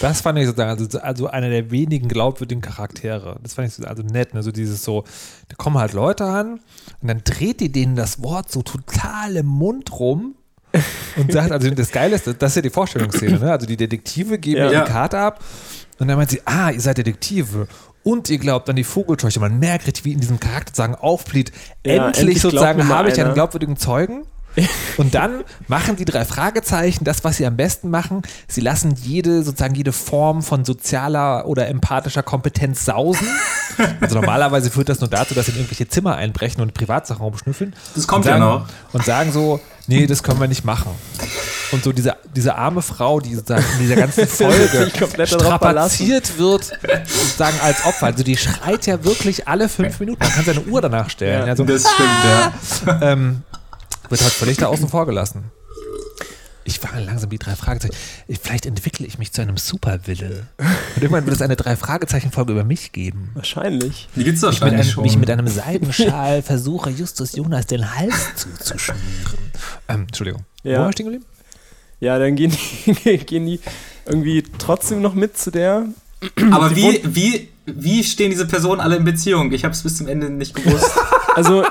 Das 0.00 0.22
fand 0.22 0.38
ich 0.38 0.46
sozusagen, 0.46 0.70
also, 0.70 0.98
also 1.00 1.26
einer 1.26 1.50
der 1.50 1.70
wenigen 1.70 2.08
glaubwürdigen 2.08 2.62
Charaktere. 2.62 3.38
Das 3.42 3.54
fand 3.54 3.68
ich 3.68 3.74
so, 3.74 3.84
also 3.84 4.02
nett, 4.02 4.32
ne? 4.32 4.42
So 4.42 4.50
dieses 4.50 4.82
so, 4.82 5.04
da 5.48 5.56
kommen 5.56 5.76
halt 5.76 5.92
Leute 5.92 6.24
an 6.24 6.60
und 7.02 7.08
dann 7.08 7.20
dreht 7.22 7.60
die 7.60 7.70
denen 7.70 7.96
das 7.96 8.22
Wort 8.22 8.50
so 8.50 8.62
total 8.62 9.36
im 9.36 9.46
Mund 9.46 9.98
rum 9.98 10.36
und 11.16 11.32
sagt, 11.32 11.52
also 11.52 11.70
das 11.70 11.90
Geile 11.90 12.14
ist, 12.14 12.26
das 12.26 12.50
ist 12.50 12.56
ja 12.56 12.62
die 12.62 12.70
Vorstellungsszene, 12.70 13.38
ne? 13.38 13.52
Also 13.52 13.66
die 13.66 13.76
Detektive 13.76 14.38
geben 14.38 14.72
ja. 14.72 14.84
die 14.84 14.90
Karte 14.90 15.18
ab 15.18 15.44
und 15.98 16.08
dann 16.08 16.16
meint 16.16 16.30
sie, 16.30 16.40
ah, 16.44 16.70
ihr 16.70 16.80
seid 16.80 16.98
Detektive 16.98 17.68
und 18.02 18.28
ihr 18.30 18.38
glaubt 18.38 18.68
an 18.68 18.76
die 18.76 18.84
Vogelscheuche. 18.84 19.40
Man 19.40 19.58
merkt 19.58 19.86
richtig, 19.86 20.04
wie 20.04 20.12
in 20.12 20.20
diesem 20.20 20.40
Charakter 20.40 20.74
sagen 20.74 20.94
aufblieht. 20.94 21.52
Ja, 21.84 22.06
endlich, 22.06 22.18
endlich 22.18 22.40
sozusagen 22.40 22.88
habe 22.88 23.10
ich 23.10 23.20
einen 23.20 23.34
glaubwürdigen 23.34 23.76
Zeugen. 23.76 24.24
Und 24.96 25.14
dann 25.14 25.44
machen 25.68 25.96
die 25.96 26.04
drei 26.04 26.24
Fragezeichen 26.24 27.04
das, 27.04 27.24
was 27.24 27.36
sie 27.38 27.46
am 27.46 27.56
besten 27.56 27.90
machen. 27.90 28.22
Sie 28.48 28.60
lassen 28.60 28.94
jede, 29.02 29.42
sozusagen 29.42 29.74
jede 29.74 29.92
Form 29.92 30.42
von 30.42 30.64
sozialer 30.64 31.46
oder 31.46 31.68
empathischer 31.68 32.22
Kompetenz 32.22 32.84
sausen. 32.84 33.26
Also 34.00 34.16
normalerweise 34.16 34.70
führt 34.70 34.88
das 34.88 35.00
nur 35.00 35.08
dazu, 35.08 35.34
dass 35.34 35.46
sie 35.46 35.52
in 35.52 35.58
irgendwelche 35.58 35.88
Zimmer 35.88 36.16
einbrechen 36.16 36.62
und 36.62 36.74
Privatsachen 36.74 37.22
rumschnüffeln. 37.22 37.74
Das 37.94 38.06
kommt 38.06 38.24
sagen, 38.24 38.42
ja 38.42 38.58
noch. 38.58 38.66
Und 38.92 39.04
sagen 39.04 39.32
so, 39.32 39.60
nee, 39.86 40.06
das 40.06 40.22
können 40.22 40.40
wir 40.40 40.48
nicht 40.48 40.64
machen. 40.64 40.90
Und 41.72 41.82
so 41.82 41.92
diese, 41.92 42.16
diese 42.36 42.54
arme 42.54 42.82
Frau, 42.82 43.18
die 43.20 43.34
sozusagen 43.34 43.64
in 43.74 43.78
dieser 43.80 43.96
ganzen 43.96 44.26
Folge 44.28 44.90
strapaziert 45.26 46.38
wird, 46.38 46.64
sozusagen 47.06 47.58
als 47.62 47.84
Opfer. 47.86 48.06
Also 48.06 48.22
die 48.22 48.36
schreit 48.36 48.86
ja 48.86 49.02
wirklich 49.04 49.48
alle 49.48 49.70
fünf 49.70 49.98
Minuten. 49.98 50.22
Man 50.22 50.32
kann 50.32 50.44
seine 50.44 50.60
Uhr 50.60 50.82
danach 50.82 51.08
stellen. 51.08 51.46
Ja, 51.46 51.52
also, 51.52 51.64
das 51.64 51.82
stimmt, 51.90 52.10
ja. 52.24 53.00
Ähm, 53.00 53.42
wird 54.12 54.22
halt 54.22 54.32
völlig 54.32 54.58
da 54.58 54.66
außen 54.66 54.88
vor 54.88 55.06
gelassen. 55.06 55.50
Ich 56.64 56.78
fange 56.78 57.04
langsam 57.04 57.30
die 57.30 57.38
drei 57.38 57.56
Fragezeichen. 57.56 57.94
Vielleicht 58.40 58.66
entwickle 58.66 59.04
ich 59.04 59.18
mich 59.18 59.32
zu 59.32 59.42
einem 59.42 59.56
Superwille. 59.56 60.46
Und 60.58 61.02
irgendwann 61.02 61.24
wird 61.26 61.34
es 61.34 61.42
eine 61.42 61.56
drei 61.56 61.74
Fragezeichen-Folge 61.74 62.52
über 62.52 62.62
mich 62.62 62.92
geben. 62.92 63.30
Wahrscheinlich. 63.34 64.08
Die 64.14 64.22
gibt's 64.22 64.42
wahrscheinlich 64.42 64.80
ich 64.80 64.86
mit 64.86 64.94
schon. 64.94 65.02
Mich 65.02 65.18
mit 65.18 65.30
einem 65.30 65.48
Seidenschal 65.48 66.42
versuche, 66.42 66.90
Justus 66.90 67.34
Jonas 67.34 67.66
den 67.66 67.96
Hals 67.96 68.36
zuzuschmieren. 68.36 69.02
Ähm, 69.88 70.02
Entschuldigung. 70.02 70.44
Ja. 70.62 70.78
Wo 70.78 70.82
war 70.82 70.88
ich 70.90 70.94
stehen 70.94 71.06
geblieben? 71.06 71.24
Ja, 71.98 72.18
dann 72.18 72.36
gehen 72.36 72.52
die, 72.52 73.16
gehen 73.18 73.46
die 73.46 73.58
irgendwie 74.06 74.44
trotzdem 74.58 75.00
noch 75.02 75.14
mit 75.14 75.36
zu 75.38 75.50
der. 75.50 75.86
Aber 76.52 76.76
wie, 76.76 77.00
wie, 77.04 77.48
wie 77.66 78.04
stehen 78.04 78.30
diese 78.30 78.46
Personen 78.46 78.80
alle 78.80 78.96
in 78.96 79.04
Beziehung? 79.04 79.52
Ich 79.52 79.64
habe 79.64 79.72
es 79.72 79.82
bis 79.82 79.96
zum 79.96 80.06
Ende 80.06 80.30
nicht 80.30 80.54
gewusst. 80.54 80.92
Also, 81.34 81.64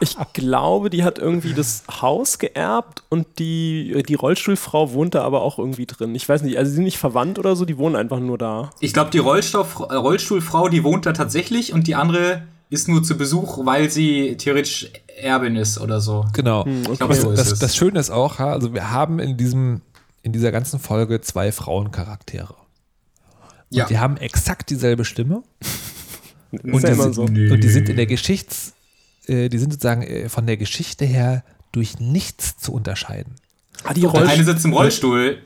ich 0.00 0.16
glaube, 0.32 0.90
die 0.90 1.04
hat 1.04 1.18
irgendwie 1.18 1.52
das 1.52 1.82
Haus 2.00 2.38
geerbt 2.38 3.02
und 3.08 3.26
die, 3.38 4.02
die 4.06 4.14
Rollstuhlfrau 4.14 4.92
wohnt 4.92 5.14
da 5.14 5.22
aber 5.22 5.42
auch 5.42 5.58
irgendwie 5.58 5.86
drin. 5.86 6.14
Ich 6.14 6.28
weiß 6.28 6.42
nicht, 6.42 6.58
also 6.58 6.68
sie 6.68 6.76
sind 6.76 6.84
nicht 6.84 6.98
verwandt 6.98 7.38
oder 7.38 7.56
so, 7.56 7.64
die 7.64 7.78
wohnen 7.78 7.96
einfach 7.96 8.20
nur 8.20 8.38
da. 8.38 8.70
Ich 8.80 8.92
glaube, 8.92 9.10
die 9.10 9.18
Rollstuhlfrau, 9.18 10.68
die 10.68 10.84
wohnt 10.84 11.06
da 11.06 11.12
tatsächlich 11.12 11.72
und 11.72 11.86
die 11.86 11.94
andere 11.94 12.42
ist 12.70 12.88
nur 12.88 13.02
zu 13.02 13.16
Besuch, 13.16 13.64
weil 13.66 13.90
sie 13.90 14.36
theoretisch 14.36 14.90
Erbin 15.20 15.56
ist 15.56 15.80
oder 15.80 16.00
so. 16.00 16.24
Genau. 16.32 16.64
Hm, 16.64 16.82
okay. 16.86 16.96
glaub, 16.98 17.14
so 17.14 17.32
das, 17.32 17.58
das, 17.58 17.76
Schöne 17.76 17.98
ist 17.98 18.10
auch, 18.10 18.38
also 18.38 18.72
wir 18.72 18.90
haben 18.90 19.18
in 19.18 19.36
diesem 19.36 19.82
in 20.22 20.32
dieser 20.32 20.52
ganzen 20.52 20.78
Folge 20.78 21.20
zwei 21.20 21.50
Frauencharaktere. 21.50 22.54
Ja. 23.70 23.86
die 23.86 23.98
haben 23.98 24.16
exakt 24.16 24.70
dieselbe 24.70 25.04
Stimme. 25.04 25.42
Und 26.50 26.82
die, 26.82 26.94
sind, 26.94 27.14
so. 27.14 27.22
und 27.22 27.34
die, 27.34 27.68
sind, 27.68 27.88
in 27.88 27.94
der 27.94 28.06
Geschichts, 28.06 28.72
äh, 29.26 29.48
die 29.48 29.58
sind 29.58 29.72
sozusagen 29.72 30.02
äh, 30.02 30.28
von 30.28 30.46
der 30.46 30.56
Geschichte 30.56 31.04
her 31.04 31.44
durch 31.72 32.00
nichts 32.00 32.56
zu 32.56 32.72
unterscheiden. 32.72 33.36
Ah, 33.84 33.94
die 33.94 34.02
der 34.02 34.14
eine 34.14 34.44
sitzt 34.44 34.64
im 34.64 34.72
Rollstuhl. 34.72 35.38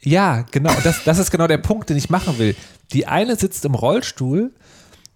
Ja, 0.00 0.44
genau. 0.50 0.72
Das, 0.84 1.04
das 1.04 1.18
ist 1.18 1.30
genau 1.30 1.46
der 1.46 1.58
Punkt, 1.58 1.90
den 1.90 1.96
ich 1.96 2.08
machen 2.08 2.38
will. 2.38 2.54
Die 2.92 3.06
eine 3.06 3.36
sitzt 3.36 3.64
im 3.64 3.74
Rollstuhl. 3.74 4.52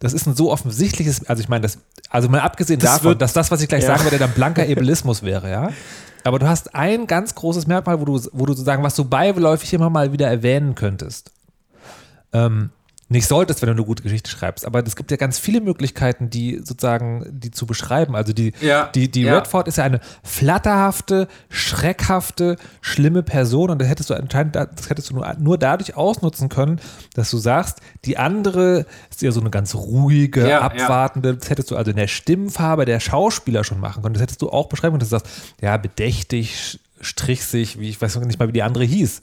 Das 0.00 0.12
ist 0.12 0.26
ein 0.26 0.34
so 0.34 0.50
offensichtliches, 0.50 1.28
also 1.28 1.40
ich 1.40 1.48
meine, 1.48 1.62
das, 1.62 1.78
also 2.10 2.28
mal 2.28 2.40
abgesehen 2.40 2.80
das 2.80 2.96
davon, 2.96 3.16
dass 3.16 3.32
das, 3.32 3.52
was 3.52 3.62
ich 3.62 3.68
gleich 3.68 3.84
ja. 3.84 3.90
sagen 3.90 4.02
werde, 4.04 4.18
dann 4.18 4.32
blanker 4.32 4.66
Ebelismus 4.68 5.22
wäre, 5.22 5.48
ja. 5.48 5.70
Aber 6.24 6.38
du 6.38 6.48
hast 6.48 6.74
ein 6.74 7.06
ganz 7.06 7.34
großes 7.34 7.66
Merkmal, 7.66 8.00
wo 8.00 8.04
du, 8.04 8.20
wo 8.32 8.46
du 8.46 8.52
sozusagen, 8.52 8.82
was 8.82 8.96
du 8.96 9.04
beiläufig 9.04 9.72
immer 9.72 9.90
mal 9.90 10.12
wieder 10.12 10.28
erwähnen 10.28 10.74
könntest. 10.74 11.32
Ähm, 12.32 12.70
nicht 13.12 13.26
solltest, 13.26 13.62
wenn 13.62 13.68
du 13.68 13.74
eine 13.74 13.84
gute 13.84 14.02
Geschichte 14.02 14.30
schreibst. 14.30 14.66
Aber 14.66 14.84
es 14.84 14.96
gibt 14.96 15.10
ja 15.10 15.16
ganz 15.16 15.38
viele 15.38 15.60
Möglichkeiten, 15.60 16.30
die 16.30 16.60
sozusagen, 16.64 17.24
die 17.30 17.50
zu 17.50 17.66
beschreiben. 17.66 18.16
Also 18.16 18.32
die, 18.32 18.52
ja, 18.60 18.90
die, 18.94 19.10
die 19.10 19.22
ja. 19.22 19.36
Redford 19.36 19.68
ist 19.68 19.78
ja 19.78 19.84
eine 19.84 20.00
flatterhafte, 20.22 21.28
schreckhafte, 21.48 22.56
schlimme 22.80 23.22
Person 23.22 23.70
und 23.70 23.80
das 23.80 23.88
hättest 23.88 24.10
du 24.10 24.14
anscheinend, 24.14 24.56
das 24.56 24.88
hättest 24.88 25.10
du 25.10 25.14
nur, 25.14 25.34
nur 25.38 25.58
dadurch 25.58 25.96
ausnutzen 25.96 26.48
können, 26.48 26.80
dass 27.14 27.30
du 27.30 27.38
sagst, 27.38 27.78
die 28.04 28.18
andere 28.18 28.86
ist 29.10 29.22
ja 29.22 29.30
so 29.30 29.40
eine 29.40 29.50
ganz 29.50 29.74
ruhige, 29.74 30.48
ja, 30.48 30.60
abwartende, 30.60 31.36
das 31.36 31.50
hättest 31.50 31.70
du 31.70 31.76
also 31.76 31.90
in 31.90 31.96
der 31.96 32.08
Stimmfarbe 32.08 32.84
der 32.84 33.00
Schauspieler 33.00 33.62
schon 33.62 33.80
machen 33.80 34.02
können. 34.02 34.14
Das 34.14 34.22
hättest 34.22 34.42
du 34.42 34.50
auch 34.50 34.68
beschreiben 34.68 34.92
können, 34.92 35.00
dass 35.00 35.10
du 35.10 35.16
sagst, 35.18 35.28
ja, 35.60 35.76
bedächtig, 35.76 36.80
strichsig, 37.00 37.78
wie 37.78 37.88
ich 37.88 38.00
weiß 38.00 38.16
nicht 38.16 38.38
mal, 38.38 38.48
wie 38.48 38.52
die 38.52 38.62
andere 38.62 38.84
hieß. 38.84 39.22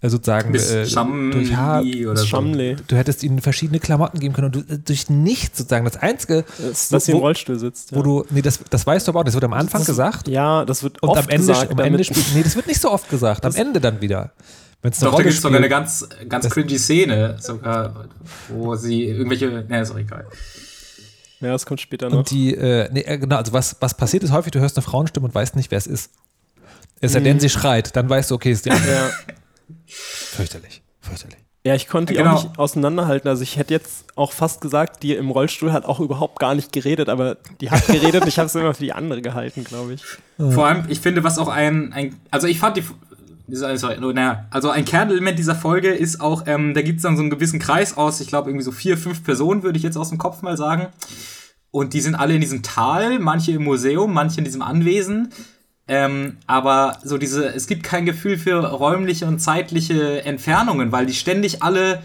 Äh, 0.00 0.10
sozusagen 0.10 0.54
äh, 0.54 0.84
durch 1.32 1.56
Haar, 1.56 1.82
oder 1.82 2.16
so. 2.16 2.40
Du 2.86 2.96
hättest 2.96 3.24
ihnen 3.24 3.40
verschiedene 3.40 3.80
Klamotten 3.80 4.20
geben 4.20 4.32
können 4.32 4.54
und 4.54 4.54
du, 4.54 4.74
äh, 4.74 4.78
durch 4.78 5.10
nichts 5.10 5.58
sozusagen. 5.58 5.84
Das 5.84 5.96
Einzige, 5.96 6.44
das, 6.56 6.88
dass 6.88 7.06
sie 7.06 7.12
im 7.12 7.18
Rollstuhl 7.18 7.58
sitzt. 7.58 7.92
Wo 7.92 7.96
ja. 7.96 8.02
du, 8.02 8.24
nee, 8.30 8.40
das, 8.40 8.60
das 8.70 8.86
weißt 8.86 9.08
du 9.08 9.10
aber 9.10 9.20
auch, 9.20 9.24
das 9.24 9.34
wird 9.34 9.42
am 9.42 9.54
Anfang 9.54 9.80
das, 9.80 9.88
gesagt. 9.88 10.28
Ja, 10.28 10.64
das 10.64 10.84
wird 10.84 11.02
und 11.02 11.08
oft 11.08 11.24
am 11.24 11.28
Ende, 11.28 11.46
gesagt. 11.48 11.72
Am 11.72 11.78
Ende 11.80 11.98
nee, 12.34 12.42
das 12.44 12.54
wird 12.54 12.68
nicht 12.68 12.80
so 12.80 12.92
oft 12.92 13.10
gesagt, 13.10 13.44
am 13.44 13.56
Ende 13.56 13.80
dann 13.80 14.00
wieder. 14.00 14.30
Wenn's 14.82 15.00
Doch, 15.00 15.16
da 15.16 15.22
gibt 15.24 15.34
es 15.34 15.42
sogar 15.42 15.58
eine 15.58 15.68
ganz, 15.68 16.08
ganz 16.28 16.48
cringy 16.48 16.78
Szene, 16.78 17.36
sogar, 17.40 18.04
wo 18.48 18.76
sie 18.76 19.02
irgendwelche, 19.02 19.48
ne, 19.48 19.80
ist 19.80 19.90
auch 19.90 19.98
egal. 19.98 20.26
Ja, 21.40 21.50
das 21.50 21.66
kommt 21.66 21.80
später 21.80 22.08
noch. 22.08 22.18
Und 22.18 22.30
die, 22.30 22.54
äh, 22.54 22.88
nee, 22.92 23.00
äh, 23.00 23.18
genau, 23.18 23.36
also 23.36 23.52
was, 23.52 23.74
was 23.80 23.96
passiert 23.96 24.22
ist 24.22 24.30
häufig, 24.30 24.52
du 24.52 24.60
hörst 24.60 24.76
eine 24.76 24.84
Frauenstimme 24.84 25.26
und 25.26 25.34
weißt 25.34 25.56
nicht, 25.56 25.72
wer 25.72 25.78
es 25.78 25.88
ist. 25.88 26.12
Es 27.00 27.12
sei 27.12 27.20
denn, 27.20 27.40
sie 27.40 27.48
schreit, 27.48 27.96
dann 27.96 28.08
weißt 28.08 28.30
du, 28.30 28.36
okay, 28.36 28.52
ist 28.52 28.64
die 28.64 28.70
andere. 28.70 28.92
Ja. 28.92 29.10
Fürchterlich, 29.88 30.82
fürchterlich. 31.00 31.38
Ja, 31.64 31.74
ich 31.74 31.88
konnte 31.88 32.12
die 32.12 32.18
Genau. 32.18 32.36
auch 32.36 32.44
nicht 32.44 32.58
auseinanderhalten. 32.58 33.28
Also 33.28 33.42
ich 33.42 33.56
hätte 33.56 33.74
jetzt 33.74 34.06
auch 34.16 34.32
fast 34.32 34.60
gesagt, 34.60 35.02
die 35.02 35.14
im 35.14 35.30
Rollstuhl 35.30 35.72
hat 35.72 35.84
auch 35.84 36.00
überhaupt 36.00 36.38
gar 36.38 36.54
nicht 36.54 36.72
geredet, 36.72 37.08
aber 37.08 37.36
die 37.60 37.70
hat 37.70 37.86
geredet 37.86 38.22
und 38.22 38.28
ich 38.28 38.38
habe 38.38 38.46
es 38.46 38.54
immer 38.54 38.72
für 38.74 38.84
die 38.84 38.92
andere 38.92 39.20
gehalten, 39.20 39.64
glaube 39.64 39.94
ich. 39.94 40.02
Vor 40.38 40.66
allem, 40.66 40.84
ich 40.88 41.00
finde, 41.00 41.24
was 41.24 41.38
auch 41.38 41.48
ein, 41.48 41.92
ein 41.92 42.16
also 42.30 42.46
ich 42.46 42.58
fand 42.58 42.76
die, 42.76 42.84
sorry, 43.48 43.98
naja, 44.14 44.46
also 44.50 44.70
ein 44.70 44.84
Kernelement 44.84 45.38
dieser 45.38 45.56
Folge 45.56 45.90
ist 45.90 46.20
auch, 46.20 46.44
ähm, 46.46 46.74
da 46.74 46.82
gibt 46.82 46.98
es 46.98 47.02
dann 47.02 47.16
so 47.16 47.22
einen 47.22 47.30
gewissen 47.30 47.58
Kreis 47.58 47.96
aus, 47.96 48.20
ich 48.20 48.28
glaube 48.28 48.50
irgendwie 48.50 48.64
so 48.64 48.72
vier, 48.72 48.96
fünf 48.96 49.24
Personen, 49.24 49.62
würde 49.62 49.76
ich 49.76 49.82
jetzt 49.82 49.96
aus 49.98 50.10
dem 50.10 50.18
Kopf 50.18 50.42
mal 50.42 50.56
sagen. 50.56 50.88
Und 51.70 51.92
die 51.92 52.00
sind 52.00 52.14
alle 52.14 52.34
in 52.34 52.40
diesem 52.40 52.62
Tal, 52.62 53.18
manche 53.18 53.52
im 53.52 53.64
Museum, 53.64 54.12
manche 54.14 54.38
in 54.38 54.44
diesem 54.44 54.62
Anwesen. 54.62 55.32
Ähm, 55.90 56.36
aber 56.46 56.98
so 57.02 57.16
diese, 57.16 57.46
es 57.54 57.66
gibt 57.66 57.82
kein 57.82 58.04
Gefühl 58.04 58.36
für 58.38 58.58
räumliche 58.64 59.26
und 59.26 59.38
zeitliche 59.38 60.22
Entfernungen, 60.24 60.92
weil 60.92 61.06
die 61.06 61.14
ständig 61.14 61.62
alle 61.62 62.02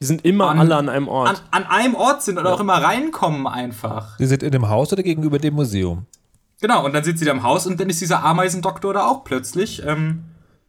Die 0.00 0.06
sind 0.06 0.24
immer 0.24 0.48
An- 0.50 0.58
alle 0.58 0.74
an 0.76 0.88
einem 0.88 1.06
Ort. 1.08 1.28
an, 1.52 1.62
an 1.62 1.66
einem 1.70 1.94
Ort 1.94 2.22
sind 2.24 2.38
oder 2.38 2.52
auch 2.52 2.60
immer 2.60 2.82
reinkommen 2.82 3.46
einfach. 3.46 4.18
Sie 4.18 4.26
sind 4.26 4.42
in 4.42 4.50
dem 4.50 4.68
Haus 4.68 4.92
oder 4.92 5.04
gegenüber 5.04 5.38
dem 5.38 5.54
Museum? 5.54 6.06
Genau, 6.60 6.84
und 6.84 6.92
dann 6.92 7.04
sitzt 7.04 7.20
sie 7.20 7.24
da 7.24 7.30
im 7.30 7.42
Haus 7.44 7.66
und 7.66 7.78
dann 7.80 7.88
ist 7.88 8.00
dieser 8.00 8.22
Ameisendoktor 8.24 8.92
da 8.94 9.06
auch 9.06 9.22
plötzlich. 9.24 9.82
Ähm, 9.86 10.24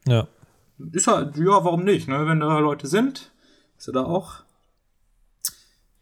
Ja. 0.08 0.28
ist 0.94 1.08
halt, 1.08 1.36
ja, 1.38 1.46
warum 1.66 1.84
nicht, 1.84 2.08
ne? 2.08 2.28
Wenn 2.28 2.40
da 2.42 2.60
Leute 2.60 2.86
sind, 2.88 3.32
ist 3.78 3.88
er 3.88 3.94
da 3.94 4.04
auch. 4.04 4.36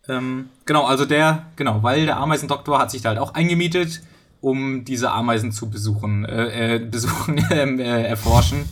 Ähm, 0.08 0.50
genau, 0.66 0.86
also 0.86 1.06
der, 1.06 1.46
genau, 1.56 1.84
weil 1.84 2.06
der 2.06 2.18
Ameisendoktor 2.18 2.80
hat 2.80 2.92
sich 2.92 3.02
da 3.02 3.10
halt 3.10 3.20
auch 3.20 3.34
eingemietet, 3.34 4.02
um 4.42 4.86
diese 4.86 5.12
Ameisen 5.12 5.52
zu 5.52 5.70
besuchen, 5.70 6.26
äh, 6.26 6.76
äh, 6.76 6.80
besuchen, 6.80 7.44
ähm, 7.52 7.80
äh, 7.80 8.04
erforschen. 8.04 8.68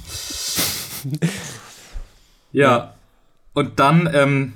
ja. 2.51 2.93
Und 3.53 3.79
dann 3.79 4.09
ähm, 4.13 4.53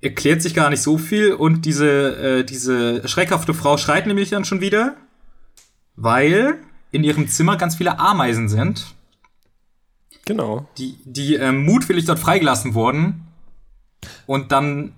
erklärt 0.00 0.42
sich 0.42 0.54
gar 0.54 0.70
nicht 0.70 0.82
so 0.82 0.98
viel 0.98 1.32
und 1.32 1.64
diese, 1.64 2.40
äh, 2.40 2.44
diese 2.44 3.06
schreckhafte 3.08 3.54
Frau 3.54 3.78
schreit 3.78 4.06
nämlich 4.06 4.30
dann 4.30 4.44
schon 4.44 4.60
wieder, 4.60 4.94
weil 5.96 6.58
in 6.92 7.02
ihrem 7.02 7.28
Zimmer 7.28 7.56
ganz 7.56 7.76
viele 7.76 7.98
Ameisen 7.98 8.48
sind 8.48 8.96
Genau. 10.26 10.68
die, 10.76 10.98
die 11.04 11.36
ähm, 11.36 11.64
mutwillig 11.64 12.04
dort 12.04 12.18
freigelassen 12.18 12.74
wurden. 12.74 13.26
Und 14.26 14.52
dann, 14.52 14.92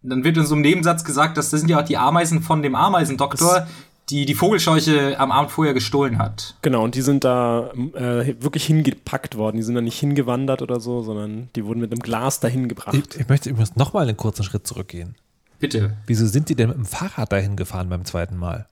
dann 0.00 0.24
wird 0.24 0.36
in 0.36 0.46
so 0.46 0.54
einem 0.54 0.62
Nebensatz 0.62 1.04
gesagt, 1.04 1.36
dass 1.36 1.50
das 1.50 1.60
sind 1.60 1.68
ja 1.68 1.80
auch 1.80 1.84
die 1.84 1.98
Ameisen 1.98 2.40
von 2.40 2.62
dem 2.62 2.76
Ameisendoktor, 2.76 3.66
die 4.10 4.26
die 4.26 4.34
Vogelscheuche 4.34 5.18
am 5.20 5.30
Abend 5.30 5.52
vorher 5.52 5.72
gestohlen 5.72 6.18
hat. 6.18 6.56
Genau, 6.62 6.82
und 6.82 6.94
die 6.96 7.02
sind 7.02 7.22
da 7.24 7.70
äh, 7.94 8.34
wirklich 8.42 8.64
hingepackt 8.64 9.36
worden. 9.36 9.56
Die 9.56 9.62
sind 9.62 9.76
da 9.76 9.80
nicht 9.80 9.98
hingewandert 9.98 10.62
oder 10.62 10.80
so, 10.80 11.02
sondern 11.02 11.48
die 11.54 11.64
wurden 11.64 11.80
mit 11.80 11.92
einem 11.92 12.00
Glas 12.00 12.40
dahin 12.40 12.68
gebracht. 12.68 12.94
Ich, 12.94 13.20
ich 13.20 13.28
möchte 13.28 13.48
übrigens 13.50 13.76
nochmal 13.76 14.08
einen 14.08 14.16
kurzen 14.16 14.42
Schritt 14.42 14.66
zurückgehen. 14.66 15.14
Bitte. 15.60 15.96
Wieso 16.06 16.26
sind 16.26 16.48
die 16.48 16.56
denn 16.56 16.68
mit 16.68 16.76
dem 16.76 16.86
Fahrrad 16.86 17.30
dahin 17.30 17.54
gefahren 17.56 17.88
beim 17.88 18.04
zweiten 18.04 18.36
Mal? 18.36 18.66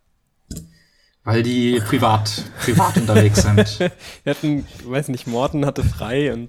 Weil 1.23 1.43
die 1.43 1.81
privat, 1.87 2.43
privat 2.61 2.97
unterwegs 2.97 3.43
sind. 3.43 3.79
Wir 4.25 4.35
hatten, 4.35 4.67
ich 4.79 4.91
weiß 4.91 5.09
nicht, 5.09 5.27
Morten 5.27 5.67
hatte 5.67 5.85
frei 5.85 6.33
und 6.33 6.49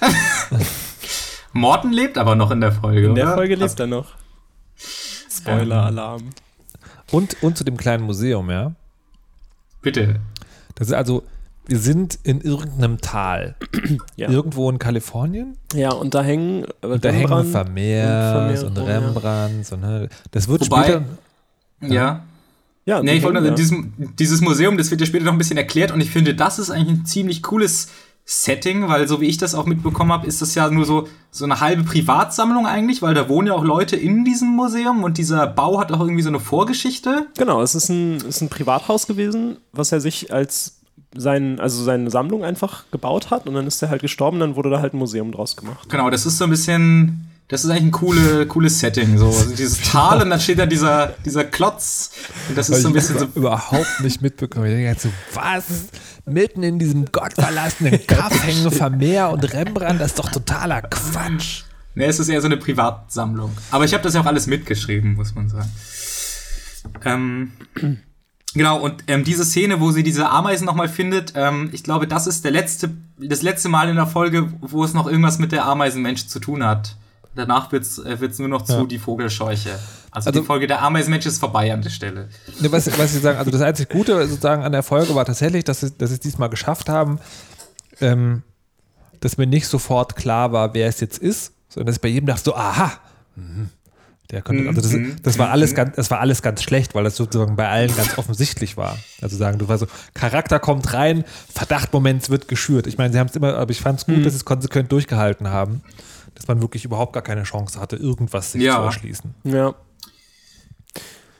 Morten 1.52 1.92
lebt 1.92 2.18
aber 2.18 2.34
noch 2.34 2.50
in 2.50 2.60
der 2.60 2.72
Folge. 2.72 3.08
in 3.08 3.14
der 3.14 3.26
oder? 3.26 3.34
Folge 3.34 3.54
Also, 3.54 3.66
lebt 3.66 3.80
er 3.80 3.86
noch. 3.86 4.14
Spoiler-Alarm. 5.30 6.30
Und, 7.12 7.42
und 7.42 7.56
zu 7.56 7.64
dem 7.64 7.76
kleinen 7.76 8.04
Museum, 8.04 8.50
ja? 8.50 8.72
bitte. 9.82 10.16
Das 10.74 10.88
ist 10.88 10.94
also, 10.94 11.22
wir 11.66 11.78
sind 11.78 12.18
in 12.24 12.40
irgendeinem 12.40 13.00
Tal. 13.00 13.54
Ja. 14.16 14.28
Irgendwo 14.30 14.68
in 14.70 14.78
Kalifornien. 14.78 15.56
Ja, 15.74 15.90
und 15.92 16.14
da 16.14 16.22
hängen 16.22 16.64
äh, 16.82 16.98
Da 16.98 17.10
hängen 17.10 17.28
Vermeers 17.50 18.62
und 18.62 18.68
und, 18.70 18.74
Vermeer 18.76 19.00
ja. 19.00 19.06
Rembrandts. 19.06 19.72
Und, 19.72 19.80
ne, 19.82 20.08
das 20.32 20.48
wird 20.48 20.62
Wobei- 20.62 20.82
später. 20.84 21.04
Ja. 21.82 22.24
Ja, 22.86 23.02
Nee, 23.02 23.12
die 23.12 23.16
ich 23.18 23.22
wollte 23.24 23.42
da. 23.42 23.50
dieses, 23.50 23.76
dieses 24.18 24.40
Museum, 24.40 24.78
das 24.78 24.90
wird 24.90 25.00
ja 25.00 25.06
später 25.06 25.24
noch 25.26 25.32
ein 25.32 25.38
bisschen 25.38 25.56
erklärt 25.58 25.90
und 25.92 26.00
ich 26.00 26.10
finde, 26.10 26.34
das 26.34 26.58
ist 26.58 26.70
eigentlich 26.70 27.00
ein 27.00 27.04
ziemlich 27.06 27.42
cooles 27.42 27.88
Setting, 28.28 28.88
weil 28.88 29.06
so 29.06 29.20
wie 29.20 29.26
ich 29.26 29.38
das 29.38 29.54
auch 29.54 29.66
mitbekommen 29.66 30.10
habe, 30.10 30.26
ist 30.26 30.42
das 30.42 30.56
ja 30.56 30.68
nur 30.68 30.84
so, 30.84 31.06
so 31.30 31.44
eine 31.44 31.60
halbe 31.60 31.84
Privatsammlung 31.84 32.66
eigentlich, 32.66 33.00
weil 33.00 33.14
da 33.14 33.28
wohnen 33.28 33.46
ja 33.46 33.54
auch 33.54 33.62
Leute 33.62 33.94
in 33.94 34.24
diesem 34.24 34.48
Museum 34.48 35.04
und 35.04 35.16
dieser 35.16 35.46
Bau 35.46 35.78
hat 35.78 35.92
auch 35.92 36.00
irgendwie 36.00 36.22
so 36.22 36.28
eine 36.28 36.40
Vorgeschichte. 36.40 37.28
Genau, 37.38 37.62
es 37.62 37.76
ist 37.76 37.88
ein, 37.88 38.16
ist 38.16 38.40
ein 38.40 38.48
Privathaus 38.48 39.06
gewesen, 39.06 39.58
was 39.70 39.92
er 39.92 40.00
sich 40.00 40.32
als 40.32 40.80
sein, 41.14 41.60
also 41.60 41.84
seine 41.84 42.10
Sammlung 42.10 42.44
einfach 42.44 42.82
gebaut 42.90 43.30
hat 43.30 43.46
und 43.46 43.54
dann 43.54 43.68
ist 43.68 43.80
er 43.80 43.90
halt 43.90 44.02
gestorben, 44.02 44.40
dann 44.40 44.56
wurde 44.56 44.70
da 44.70 44.80
halt 44.80 44.92
ein 44.92 44.98
Museum 44.98 45.30
draus 45.30 45.56
gemacht. 45.56 45.88
Genau, 45.88 46.10
das 46.10 46.26
ist 46.26 46.38
so 46.38 46.44
ein 46.44 46.50
bisschen, 46.50 47.25
das 47.48 47.64
ist 47.64 47.70
eigentlich 47.70 47.84
ein 47.84 47.90
coole, 47.92 48.46
cooles 48.46 48.80
Setting, 48.80 49.18
so 49.18 49.26
also 49.26 49.54
dieses 49.54 49.80
Tal 49.82 50.20
und 50.22 50.30
dann 50.30 50.40
steht 50.40 50.58
da 50.58 50.66
dieser, 50.66 51.14
dieser 51.24 51.44
Klotz 51.44 52.10
und 52.48 52.58
das 52.58 52.68
ist 52.68 52.82
so 52.82 52.88
ein 52.88 52.94
bisschen 52.94 53.18
so, 53.18 53.28
überhaupt 53.36 54.00
nicht 54.00 54.20
mitbekommen. 54.20 54.66
Ich 54.66 54.72
denke 54.72 54.88
halt 54.88 55.00
so, 55.00 55.10
was? 55.34 55.64
Mitten 56.24 56.64
in 56.64 56.80
diesem 56.80 57.04
gottverlassenen 57.04 58.04
Kaff 58.08 58.44
hängen 58.44 58.72
Vermeer 58.72 59.30
und 59.30 59.44
Rembrandt, 59.52 60.00
das 60.00 60.08
ist 60.08 60.18
doch 60.18 60.30
totaler 60.30 60.82
Quatsch. 60.82 61.62
ne, 61.94 62.06
es 62.06 62.18
ist 62.18 62.28
eher 62.28 62.40
so 62.40 62.46
eine 62.46 62.56
Privatsammlung. 62.56 63.52
Aber 63.70 63.84
ich 63.84 63.94
habe 63.94 64.02
das 64.02 64.14
ja 64.14 64.22
auch 64.22 64.26
alles 64.26 64.48
mitgeschrieben, 64.48 65.14
muss 65.14 65.36
man 65.36 65.48
sagen. 65.48 65.70
Ähm, 67.04 67.52
genau, 68.54 68.80
und 68.80 69.04
ähm, 69.06 69.22
diese 69.22 69.44
Szene, 69.44 69.80
wo 69.80 69.92
sie 69.92 70.02
diese 70.02 70.28
Ameisen 70.30 70.64
nochmal 70.64 70.88
findet, 70.88 71.34
ähm, 71.36 71.70
ich 71.72 71.84
glaube, 71.84 72.08
das 72.08 72.26
ist 72.26 72.44
der 72.44 72.50
letzte, 72.50 72.90
das 73.18 73.42
letzte 73.42 73.68
Mal 73.68 73.88
in 73.88 73.94
der 73.94 74.08
Folge, 74.08 74.52
wo 74.60 74.82
es 74.82 74.94
noch 74.94 75.06
irgendwas 75.06 75.38
mit 75.38 75.52
der 75.52 75.64
Ameisenmensch 75.64 76.26
zu 76.26 76.40
tun 76.40 76.64
hat. 76.64 76.96
Danach 77.36 77.70
wird's 77.70 77.98
äh, 77.98 78.18
wird's 78.18 78.38
nur 78.38 78.48
noch 78.48 78.62
zu 78.62 78.72
Ja. 78.72 78.84
die 78.84 78.98
Vogelscheuche. 78.98 79.70
Also, 80.10 80.28
Also- 80.30 80.40
die 80.40 80.46
Folge 80.46 80.66
der 80.66 80.82
Ameisenmensch 80.82 81.26
ist 81.26 81.38
vorbei 81.38 81.72
an 81.72 81.82
der 81.82 81.90
Stelle. 81.90 82.28
Ne, 82.60 82.72
was, 82.72 82.86
was 82.98 83.14
ich 83.14 83.22
sagen, 83.22 83.38
also 83.38 83.50
das 83.50 83.60
einzig 83.60 83.88
Gute 83.90 84.26
sozusagen 84.26 84.64
an 84.64 84.72
der 84.72 84.82
Folge 84.82 85.14
war 85.14 85.24
tatsächlich, 85.24 85.62
dass 85.64 85.80
sie, 85.80 85.90
dass 85.96 86.10
es 86.10 86.18
diesmal 86.20 86.48
geschafft 86.48 86.88
haben, 86.88 87.20
ähm, 88.00 88.42
dass 89.20 89.36
mir 89.38 89.46
nicht 89.46 89.66
sofort 89.68 90.16
klar 90.16 90.52
war, 90.52 90.74
wer 90.74 90.88
es 90.88 91.00
jetzt 91.00 91.18
ist, 91.18 91.52
sondern 91.68 91.86
dass 91.86 91.96
ich 91.96 92.02
bei 92.02 92.08
jedem 92.08 92.26
dachte 92.26 92.42
so, 92.44 92.54
aha, 92.56 92.92
mhm, 93.36 93.70
der 94.30 94.42
könnte, 94.42 94.68
also 94.68 94.80
das, 94.80 94.92
das 95.22 95.38
war 95.38 95.50
alles 95.50 95.74
ganz, 95.74 95.94
das 95.96 96.10
war 96.10 96.20
alles 96.20 96.42
ganz 96.42 96.62
schlecht, 96.62 96.94
weil 96.94 97.04
das 97.04 97.16
sozusagen 97.16 97.54
bei 97.56 97.68
allen 97.68 97.94
ganz 97.94 98.18
offensichtlich 98.18 98.76
war. 98.76 98.98
Also 99.22 99.36
sagen, 99.36 99.58
du 99.58 99.68
war 99.68 99.78
so, 99.78 99.86
Charakter 100.14 100.58
kommt 100.58 100.92
rein, 100.94 101.24
Verdachtmoment 101.54 102.28
wird 102.30 102.48
geschürt. 102.48 102.86
Ich 102.86 102.98
meine, 102.98 103.12
sie 103.12 103.18
haben 103.20 103.28
es 103.28 103.36
immer, 103.36 103.54
aber 103.54 103.70
ich 103.70 103.80
fand 103.80 104.00
es 104.00 104.06
gut, 104.06 104.24
dass 104.24 104.32
sie 104.32 104.38
es 104.38 104.44
konsequent 104.44 104.90
durchgehalten 104.90 105.48
haben, 105.50 105.82
dass 106.36 106.46
man 106.46 106.60
wirklich 106.60 106.84
überhaupt 106.84 107.12
gar 107.12 107.22
keine 107.22 107.42
Chance 107.42 107.80
hatte, 107.80 107.96
irgendwas 107.96 108.52
sich 108.52 108.62
Ja. 108.62 108.76
zu 108.76 108.82
erschließen. 108.82 109.34
Ja. 109.44 109.74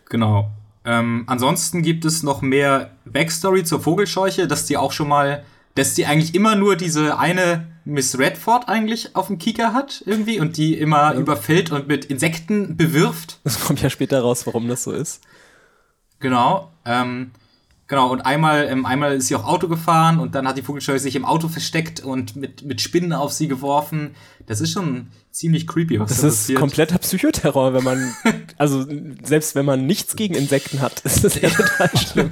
Genau. 0.09 0.51
Ähm, 0.85 1.25
ansonsten 1.27 1.83
gibt 1.83 2.05
es 2.05 2.23
noch 2.23 2.43
mehr 2.43 2.91
Backstory 3.05 3.65
zur 3.65 3.81
Vogelscheuche, 3.81 4.47
dass 4.47 4.67
die 4.67 4.77
auch 4.77 4.93
schon 4.93 5.09
mal, 5.09 5.45
dass 5.75 5.95
die 5.95 6.07
eigentlich 6.07 6.35
immer 6.35 6.55
nur 6.55 6.77
diese 6.77 7.19
eine 7.19 7.67
Miss 7.85 8.19
Redford 8.19 8.69
eigentlich 8.69 9.15
auf 9.17 9.27
dem 9.29 9.39
Kieker 9.39 9.73
hat 9.73 10.03
irgendwie 10.07 10.41
und 10.41 10.57
die 10.57 10.75
immer 10.75 11.15
überfällt 11.15 11.71
und 11.73 11.89
mit 11.89 12.05
Insekten 12.07 12.77
bewirft. 12.77 13.41
Das 13.45 13.61
kommt 13.65 13.83
ja 13.83 13.91
später 13.91 14.21
raus, 14.21 14.47
warum 14.47 14.69
das 14.69 14.85
so 14.85 14.93
ist. 14.93 15.23
Genau. 16.21 16.71
Ähm, 16.85 17.33
genau, 17.87 18.11
und 18.11 18.23
einmal, 18.23 18.67
ähm, 18.69 18.87
einmal 18.87 19.15
ist 19.15 19.29
sie 19.29 19.37
auch 19.37 19.45
Auto 19.45 19.69
gefahren 19.69 20.19
und 20.19 20.35
dann 20.35 20.47
hat 20.47 20.57
die 20.57 20.63
Vogelscheuche 20.63 20.99
sich 20.99 21.17
im 21.17 21.25
Auto 21.25 21.49
versteckt 21.49 22.01
und 22.01 22.37
mit, 22.37 22.63
mit 22.65 22.81
Spinnen 22.81 23.13
auf 23.13 23.33
sie 23.33 23.49
geworfen. 23.49 24.15
Das 24.47 24.61
ist 24.61 24.73
schon 24.73 25.09
ziemlich 25.37 25.67
creepy, 25.67 26.01
was 26.01 26.09
Das 26.11 26.21
da 26.23 26.29
ist 26.29 26.37
passiert. 26.39 26.59
kompletter 26.61 26.99
Psychoterror, 26.99 27.75
wenn 27.75 27.85
man, 27.85 28.17
also 28.59 28.85
selbst 29.23 29.55
wenn 29.55 29.65
man 29.67 29.87
nichts 29.87 30.17
gegen 30.17 30.35
Insekten 30.35 30.81
hat, 30.81 31.01
ist 31.01 31.23
das 31.25 31.41
ja 31.41 31.49
total 31.51 31.91
schlimm. 31.97 32.31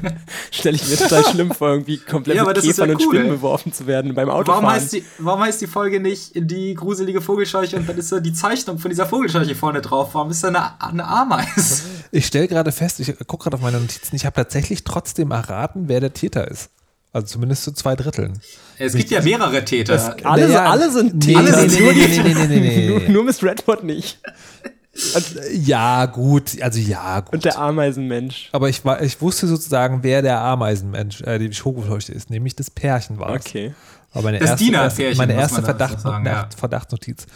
Stelle 0.51 0.77
ich 0.77 0.89
mir 0.89 0.97
total 0.97 1.25
schlimm 1.25 1.51
vor, 1.53 1.69
irgendwie 1.71 1.99
komplett 1.99 2.37
Ja, 2.37 2.43
aber 2.43 2.51
mit 2.51 2.57
das 2.59 2.65
ist 2.65 2.71
Käfern 2.77 2.89
ja 2.91 2.97
und 2.97 3.03
cool. 3.07 3.15
Spinnen 3.15 3.29
beworfen 3.29 3.73
zu 3.73 3.87
werden 3.87 4.15
beim 4.15 4.29
Autofahren. 4.31 4.65
Warum 4.65 4.75
heißt, 4.77 4.93
die, 4.93 5.05
warum 5.19 5.41
heißt 5.41 5.61
die 5.61 5.67
Folge 5.67 6.01
nicht 6.01 6.33
die 6.35 6.75
gruselige 6.75 7.21
Vogelscheuche 7.21 7.77
und 7.77 7.89
dann 7.89 7.99
ist 7.99 8.11
da 8.11 8.21
die 8.21 8.33
Zeichnung 8.33 8.79
von 8.79 8.91
dieser 8.91 9.07
Vogelscheuche 9.07 9.55
vorne 9.55 9.81
drauf? 9.83 10.11
Warum 10.15 10.31
ist 10.31 10.43
da 10.43 10.49
eine, 10.49 10.81
eine 10.83 11.07
Ameise? 11.07 11.83
Ich 12.11 12.27
stelle 12.27 12.49
gerade 12.49 12.73
fest, 12.73 13.01
ich 13.01 13.15
gucke 13.27 13.45
gerade 13.45 13.57
auf 13.57 13.63
meine 13.63 13.79
Notizen, 13.81 14.15
ich 14.17 14.25
habe 14.25 14.37
tatsächlich 14.37 14.85
trotzdem 14.85 15.31
erraten, 15.33 15.89
wer 15.89 16.01
der 16.01 16.13
Täter 16.15 16.49
ist. 16.51 16.71
Also 17.15 17.29
zumindest 17.29 17.63
zu 17.65 17.73
zwei 17.73 17.95
Dritteln. 17.97 18.39
Es 18.77 18.93
gibt 18.95 19.11
ja 19.11 19.23
mehrere 19.23 19.65
Täter. 19.65 20.17
alle, 20.25 20.49
Naja, 20.49 20.65
alle 20.71 20.91
sind 20.91 21.21
Täter, 21.21 21.43
nee, 21.43 21.51
nee, 21.51 21.81
nur, 21.81 21.93
nee, 21.93 22.07
die- 22.09 22.23
nee, 22.23 22.35
nee, 22.35 22.47
nee, 22.47 22.99
nee, 22.99 23.09
nur, 23.13 23.25
Miss 23.25 23.43
Redford 23.43 23.85
nicht. 23.85 24.19
Ja, 25.53 26.07
gut, 26.07 26.61
also 26.63 26.79
ja, 26.79 27.21
gut. 27.21 27.33
Und 27.35 27.45
der 27.45 27.59
Ameisenmensch. 27.59 28.49
Aber 28.53 28.69
ich, 28.69 28.85
war, 28.85 29.03
ich 29.03 29.21
wusste 29.21 29.47
sozusagen, 29.47 30.01
wer 30.03 30.23
der 30.23 30.41
Ameisenmensch, 30.41 31.21
äh, 31.23 31.39
die 31.39 31.53
Schokoleuchte 31.53 32.13
ist, 32.13 32.31
nämlich 32.31 32.55
das 32.55 32.71
Pärchen 32.71 33.19
war 33.19 33.31
es. 33.37 33.47
Okay. 33.47 33.75
Aber 34.13 34.23
meine 34.25 34.39
Das 34.39 34.51
erste, 34.51 34.65
Dienerpärchen, 34.65 35.05
erste, 35.07 35.17
meine 35.19 35.35
erste 35.35 35.63
Verdacht, 35.63 36.01
sagen, 36.01 36.27
ja. 36.27 36.49
Verdachtsnotiz. 36.57 37.27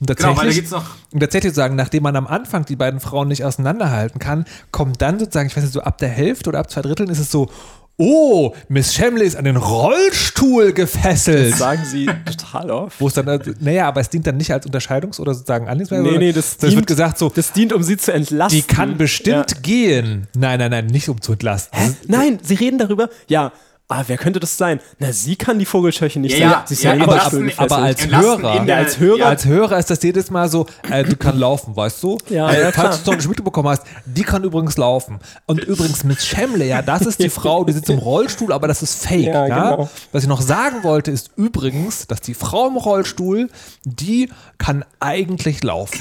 Und 0.00 0.08
Genau, 0.08 0.18
weil 0.20 0.26
da 0.26 0.28
tatsächlich, 0.34 0.54
gibt's 0.56 0.70
noch. 0.72 0.84
und 1.12 1.20
tatsächlich 1.20 1.52
zu 1.52 1.56
sagen, 1.56 1.76
nachdem 1.76 2.02
man 2.02 2.16
am 2.16 2.26
Anfang 2.26 2.64
die 2.64 2.74
beiden 2.76 2.98
Frauen 2.98 3.28
nicht 3.28 3.44
auseinanderhalten 3.44 4.18
kann, 4.18 4.44
kommt 4.72 5.00
dann 5.00 5.20
sozusagen, 5.20 5.46
ich 5.48 5.56
weiß 5.56 5.62
nicht, 5.62 5.72
so 5.72 5.80
ab 5.82 5.98
der 5.98 6.08
Hälfte 6.08 6.48
oder 6.50 6.58
ab 6.58 6.68
zwei 6.70 6.82
Dritteln 6.82 7.08
ist 7.10 7.20
es 7.20 7.30
so, 7.30 7.48
oh, 7.96 8.54
Miss 8.68 8.92
Shamley 8.94 9.26
ist 9.26 9.36
an 9.36 9.44
den 9.44 9.56
Rollstuhl 9.56 10.72
gefesselt. 10.72 11.52
Das 11.52 11.58
sagen 11.58 11.82
sie 11.84 12.06
total 12.24 12.70
oft. 12.70 13.00
Wo 13.00 13.06
es 13.08 13.14
dann, 13.14 13.28
äh, 13.28 13.38
naja, 13.60 13.86
aber 13.88 14.00
es 14.00 14.10
dient 14.10 14.26
dann 14.26 14.36
nicht 14.36 14.52
als 14.52 14.66
Unterscheidungs- 14.66 15.20
oder 15.20 15.34
sozusagen 15.34 15.68
Anliegungsmerkmal. 15.68 16.12
Nee, 16.12 16.18
nee, 16.18 16.32
das 16.32 16.56
das 16.56 16.70
dient- 16.70 16.76
wird 16.76 16.86
gesagt 16.88 17.18
so, 17.18 17.28
Das 17.28 17.52
dient, 17.52 17.72
um 17.72 17.82
sie 17.82 17.96
zu 17.96 18.12
entlasten. 18.12 18.60
die 18.60 18.66
kann 18.66 18.96
bestimmt 18.96 19.52
Ja. 19.52 19.60
gehen. 19.62 20.26
Nein, 20.36 20.58
nein, 20.58 20.70
nein, 20.70 20.86
nicht 20.86 21.08
um 21.08 21.20
zu 21.20 21.32
entlasten. 21.32 21.78
Hä? 21.78 21.90
Nein, 22.08 22.38
sie 22.42 22.54
reden 22.54 22.78
darüber. 22.78 23.08
Ja, 23.28 23.52
ah, 24.00 24.04
wer 24.06 24.16
könnte 24.18 24.40
das 24.40 24.56
sein? 24.56 24.80
Na, 24.98 25.12
sie 25.12 25.36
kann 25.36 25.58
die 25.58 25.64
Vogelscheuche 25.64 26.18
nicht 26.20 26.32
Ja, 26.32 26.38
sein. 26.38 26.50
ja, 26.50 26.64
sie 26.66 26.74
ist 26.74 26.82
ja, 26.82 26.92
aber- 26.92 27.04
Rollstuhl 27.06 27.52
aber- 27.56 27.76
als 27.78 28.06
Hörer, 28.06 28.64
Ja, 28.66 28.76
als 28.76 28.98
Hörer- 28.98 29.18
ja, 29.18 29.26
Als 29.28 29.44
Hörer 29.46 29.78
ist 29.78 29.90
das 29.90 30.02
jedes 30.02 30.30
Mal 30.30 30.48
so, 30.48 30.66
äh, 30.90 31.04
du 31.04 31.16
kannst 31.16 31.38
laufen, 31.38 31.76
weißt 31.76 32.02
du? 32.02 32.18
Ja, 32.28 32.50
äh, 32.50 32.62
ja, 32.62 32.72
klar. 32.72 32.86
falls 32.86 32.96
du 32.96 33.00
es 33.02 33.06
noch 33.06 33.16
nicht 33.16 33.28
mitbekommen 33.28 33.68
hast, 33.68 33.82
die 34.04 34.22
kann 34.22 34.44
übrigens 34.44 34.76
laufen. 34.76 35.18
Und 35.46 35.60
übrigens 35.64 36.04
Miss 36.04 36.24
Shamley, 36.26 36.68
ja, 36.68 36.82
das 36.82 37.02
ist 37.02 37.18
die 37.22 37.28
Frau, 37.30 37.64
die 37.64 37.72
sitzt 37.72 37.90
im 37.90 37.98
Rollstuhl, 37.98 38.52
aber 38.52 38.68
das 38.68 38.82
ist 38.82 39.04
fake. 39.06 39.26
Ja, 39.26 39.46
Ja, 39.46 39.70
genau. 39.72 39.88
Was 40.12 40.22
ich 40.22 40.28
noch 40.28 40.40
sagen 40.42 40.82
wollte, 40.82 41.10
ist 41.10 41.30
übrigens, 41.36 42.06
dass 42.06 42.20
die 42.20 42.34
Frau 42.34 42.68
im 42.68 42.76
Rollstuhl, 42.76 43.48
die 43.84 44.30
kann 44.58 44.84
eigentlich 45.00 45.62
laufen. 45.62 45.98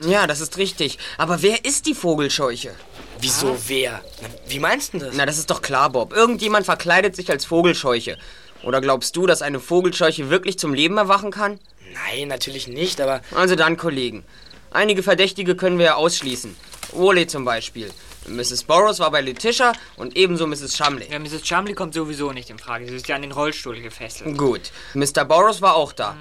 Ja, 0.00 0.28
das 0.28 0.40
ist 0.40 0.58
richtig. 0.58 0.96
Aber 1.16 1.42
wer 1.42 1.64
ist 1.64 1.86
die 1.86 1.94
Vogelscheuche? 1.94 2.72
Wieso 3.20 3.58
wer? 3.66 4.00
Na, 4.22 4.28
Wie 4.46 4.60
meinst 4.60 4.94
du 4.94 4.98
das? 4.98 5.14
Na, 5.16 5.26
das 5.26 5.38
ist 5.38 5.50
doch 5.50 5.60
klar, 5.60 5.90
Bob. 5.90 6.12
Irgendjemand 6.12 6.66
verkleidet 6.66 7.16
sich 7.16 7.30
als 7.30 7.44
Vogelscheuche. 7.44 8.16
Oder 8.62 8.80
glaubst 8.80 9.16
du, 9.16 9.26
dass 9.26 9.42
eine 9.42 9.58
Vogelscheuche 9.58 10.30
wirklich 10.30 10.56
zum 10.56 10.72
Leben 10.72 10.98
erwachen 10.98 11.32
kann? 11.32 11.58
Nein, 11.92 12.28
natürlich 12.28 12.68
nicht, 12.68 13.00
aber 13.00 13.22
Also 13.34 13.56
dann, 13.56 13.76
Kollegen. 13.76 14.24
Einige 14.70 15.02
Verdächtige 15.02 15.56
können 15.56 15.78
wir 15.78 15.86
ja 15.86 15.94
ausschließen. 15.96 16.54
Woolley 16.92 17.26
zum 17.26 17.44
Beispiel. 17.44 17.90
Mrs. 18.28 18.64
Burroughs 18.64 19.00
war 19.00 19.10
bei 19.10 19.20
Letitia 19.20 19.72
und 19.96 20.16
ebenso 20.16 20.46
Mrs. 20.46 20.76
Shumley. 20.76 21.08
Ja, 21.10 21.18
Mrs. 21.18 21.42
Chumley 21.42 21.74
kommt 21.74 21.94
sowieso 21.94 22.30
nicht 22.32 22.50
in 22.50 22.58
Frage. 22.60 22.86
Sie 22.86 22.94
ist 22.94 23.08
ja 23.08 23.16
an 23.16 23.22
den 23.22 23.32
Rollstuhl 23.32 23.80
gefesselt. 23.80 24.38
Gut. 24.38 24.70
Mr. 24.94 25.24
Burroughs 25.24 25.60
war 25.60 25.74
auch 25.74 25.92
da. 25.92 26.16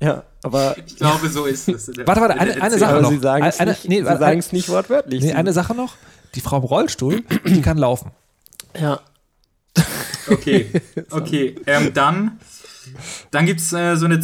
Ja, 0.00 0.24
aber, 0.42 0.76
Ich 0.86 0.96
glaube, 0.96 1.28
so 1.30 1.44
ist 1.46 1.68
es. 1.68 1.88
Warte, 2.04 2.20
warte, 2.20 2.38
eine- 2.38 2.60
eine 2.60 2.78
Sache 2.78 3.00
noch. 3.00 3.10
sie 3.10 3.18
sagen 3.18 3.44
es 3.46 3.58
nicht, 3.60 3.88
nee, 3.88 4.02
sie 4.02 4.06
eine- 4.08 4.18
sagen 4.18 4.38
es 4.38 4.52
nicht 4.52 4.68
wortwörtlich. 4.68 5.22
Nee, 5.22 5.32
eine 5.32 5.52
Sache 5.52 5.74
noch. 5.74 5.94
Die 6.34 6.40
Frau 6.40 6.56
im 6.58 6.64
Rollstuhl, 6.64 7.22
die 7.46 7.62
kann 7.62 7.78
laufen. 7.78 8.10
ja. 8.78 9.00
Okay, 10.28 10.70
okay. 11.10 11.54
Ähm, 11.66 11.92
dann 11.94 12.38
dann 13.30 13.44
gibt 13.46 13.60
es 13.60 13.72
äh, 13.72 13.96
so 13.96 14.04
eine 14.06 14.20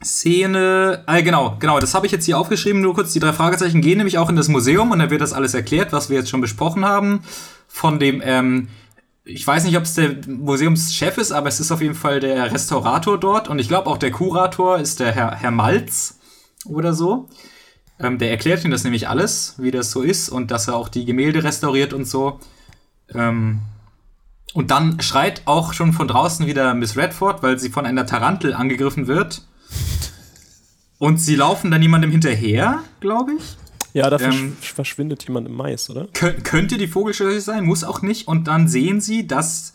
Zwischenszene. 0.00 1.04
Äh, 1.06 1.22
genau, 1.22 1.56
genau, 1.58 1.78
das 1.78 1.94
habe 1.94 2.06
ich 2.06 2.12
jetzt 2.12 2.24
hier 2.24 2.38
aufgeschrieben. 2.38 2.80
Nur 2.80 2.94
kurz, 2.94 3.12
die 3.12 3.20
drei 3.20 3.32
Fragezeichen 3.32 3.80
gehen 3.80 3.98
nämlich 3.98 4.18
auch 4.18 4.28
in 4.28 4.36
das 4.36 4.48
Museum 4.48 4.90
und 4.90 4.98
da 4.98 5.10
wird 5.10 5.20
das 5.20 5.32
alles 5.32 5.54
erklärt, 5.54 5.92
was 5.92 6.10
wir 6.10 6.18
jetzt 6.18 6.30
schon 6.30 6.40
besprochen 6.40 6.84
haben. 6.84 7.22
Von 7.68 7.98
dem, 8.00 8.20
ähm, 8.24 8.68
ich 9.24 9.46
weiß 9.46 9.64
nicht, 9.64 9.76
ob 9.76 9.84
es 9.84 9.94
der 9.94 10.16
Museumschef 10.26 11.18
ist, 11.18 11.32
aber 11.32 11.48
es 11.48 11.60
ist 11.60 11.70
auf 11.70 11.82
jeden 11.82 11.94
Fall 11.94 12.20
der 12.20 12.50
Restaurator 12.52 13.18
dort 13.18 13.48
und 13.48 13.58
ich 13.58 13.68
glaube 13.68 13.88
auch 13.88 13.98
der 13.98 14.10
Kurator 14.10 14.78
ist 14.78 15.00
der 15.00 15.12
Herr, 15.12 15.36
Herr 15.36 15.50
Malz 15.50 16.18
oder 16.64 16.94
so. 16.94 17.28
Ähm, 17.98 18.18
der 18.18 18.30
erklärt 18.30 18.64
ihnen 18.64 18.70
das 18.70 18.84
nämlich 18.84 19.08
alles, 19.08 19.54
wie 19.58 19.70
das 19.70 19.90
so 19.90 20.02
ist 20.02 20.30
und 20.30 20.50
dass 20.50 20.68
er 20.68 20.76
auch 20.76 20.88
die 20.88 21.04
Gemälde 21.04 21.44
restauriert 21.44 21.92
und 21.92 22.06
so. 22.06 22.40
Ähm, 23.14 23.60
und 24.54 24.70
dann 24.70 25.00
schreit 25.00 25.42
auch 25.44 25.74
schon 25.74 25.92
von 25.92 26.08
draußen 26.08 26.46
wieder 26.46 26.74
Miss 26.74 26.96
Redford, 26.96 27.42
weil 27.42 27.58
sie 27.58 27.68
von 27.68 27.86
einer 27.86 28.06
Tarantel 28.06 28.54
angegriffen 28.54 29.06
wird. 29.06 29.42
Und 30.98 31.18
sie 31.18 31.36
laufen 31.36 31.70
dann 31.70 31.82
jemandem 31.82 32.10
hinterher, 32.10 32.80
glaube 33.00 33.34
ich. 33.34 33.56
Ja, 33.92 34.08
da 34.10 34.18
Ähm, 34.20 34.56
verschwindet 34.60 35.24
jemand 35.26 35.48
im 35.48 35.54
Mais, 35.54 35.90
oder? 35.90 36.06
Kön 36.12 36.42
könnte 36.42 36.78
die 36.78 36.86
Vogelscheuche 36.86 37.40
sein, 37.40 37.64
muss 37.64 37.84
auch 37.84 38.02
nicht. 38.02 38.28
Und 38.28 38.46
dann 38.46 38.68
sehen 38.68 39.00
sie, 39.00 39.26
dass 39.26 39.72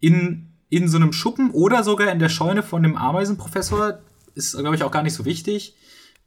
in, 0.00 0.48
in 0.68 0.88
so 0.88 0.96
einem 0.96 1.12
Schuppen 1.12 1.50
oder 1.52 1.84
sogar 1.84 2.10
in 2.10 2.18
der 2.18 2.28
Scheune 2.28 2.62
von 2.62 2.82
dem 2.82 2.96
Ameisenprofessor, 2.96 3.98
ist, 4.34 4.56
glaube 4.58 4.76
ich, 4.76 4.82
auch 4.82 4.90
gar 4.90 5.02
nicht 5.02 5.14
so 5.14 5.24
wichtig, 5.24 5.74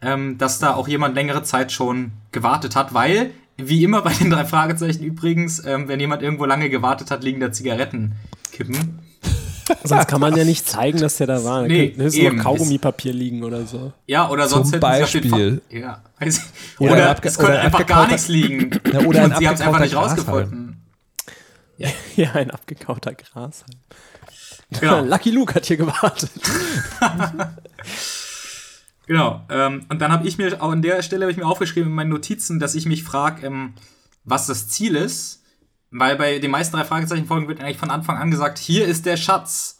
ähm, 0.02 0.38
dass 0.38 0.60
da 0.60 0.74
auch 0.76 0.88
jemand 0.88 1.16
längere 1.16 1.44
Zeit 1.44 1.72
schon 1.72 2.12
gewartet 2.32 2.76
hat, 2.76 2.94
weil, 2.94 3.32
wie 3.58 3.84
immer 3.84 4.02
bei 4.02 4.14
den 4.14 4.30
drei 4.30 4.46
Fragezeichen 4.46 5.04
übrigens, 5.04 5.64
ähm, 5.66 5.88
wenn 5.88 6.00
jemand 6.00 6.24
irgendwo 6.24 6.46
lange 6.46 6.70
gewartet 6.70 7.12
hat, 7.12 7.24
liegen 7.24 7.40
da 7.42 7.52
Zigarettenkippen. 7.52 9.00
Sonst 9.84 10.08
kann 10.08 10.20
man 10.20 10.36
ja 10.36 10.44
nicht 10.46 10.68
zeigen, 10.68 11.00
dass 11.00 11.18
der 11.18 11.28
da 11.28 11.44
war. 11.44 11.62
Da 11.62 11.68
Nee, 11.68 11.90
könnte 11.90 12.04
höchstens 12.06 12.34
noch 12.34 12.44
Kaugummipapier 12.44 13.14
liegen 13.14 13.44
oder 13.44 13.66
so. 13.68 13.94
Ja, 14.08 14.30
oder 14.30 14.48
Zum 14.48 14.64
sonst 14.64 14.74
hätten 14.74 14.82
sie 14.96 15.04
auf 15.04 15.12
den 15.12 15.30
Beispiel. 15.30 15.62
Ja, 15.70 16.02
weiß 16.20 16.38
ich. 16.38 16.80
Oder 16.80 16.92
Oder, 16.94 17.24
es 17.24 17.38
könnte 17.38 17.52
oder 17.54 17.62
einfach 17.62 17.86
gar 17.86 18.08
nichts 18.08 18.28
liegen. 18.28 18.72
Ja, 18.94 19.00
oder 19.02 19.24
ein 19.24 19.32
Und 19.32 19.38
sie 19.38 19.48
haben 19.48 19.56
es 19.56 19.62
einfach 19.62 19.80
nicht 19.80 19.94
Grashalm. 19.94 20.20
rausgefunden. 20.20 20.86
Ja, 22.16 22.32
ein 22.34 22.52
abgekauter 22.52 23.14
Gras. 23.14 23.66
Genau. 24.80 25.02
Lucky 25.06 25.32
Luke 25.32 25.56
hat 25.56 25.66
hier 25.66 25.78
gewartet. 25.78 26.32
Genau. 29.08 29.44
Ähm, 29.50 29.88
und 29.90 30.00
dann 30.02 30.12
habe 30.12 30.28
ich 30.28 30.38
mir 30.38 30.62
auch 30.62 30.72
an 30.72 30.84
der 30.84 31.02
Stelle 31.02 31.24
habe 31.26 31.32
ich 31.32 31.38
mir 31.38 31.48
aufgeschrieben 31.48 31.90
in 31.90 31.96
meinen 31.96 32.12
Notizen, 32.12 32.60
dass 32.60 32.76
ich 32.76 32.86
mich 32.86 33.04
frage, 33.04 33.44
ähm, 33.48 33.74
was 34.24 34.46
das 34.46 34.68
Ziel 34.68 34.96
ist. 34.96 35.42
Weil 35.90 36.16
bei 36.16 36.38
den 36.38 36.52
meisten 36.52 36.76
drei 36.76 36.84
Fragezeichen-Folgen 36.84 37.48
wird 37.48 37.60
eigentlich 37.60 37.80
von 37.80 37.90
Anfang 37.90 38.18
an 38.18 38.30
gesagt, 38.30 38.60
hier 38.60 38.86
ist 38.86 39.08
der 39.08 39.18
Schatz. 39.18 39.80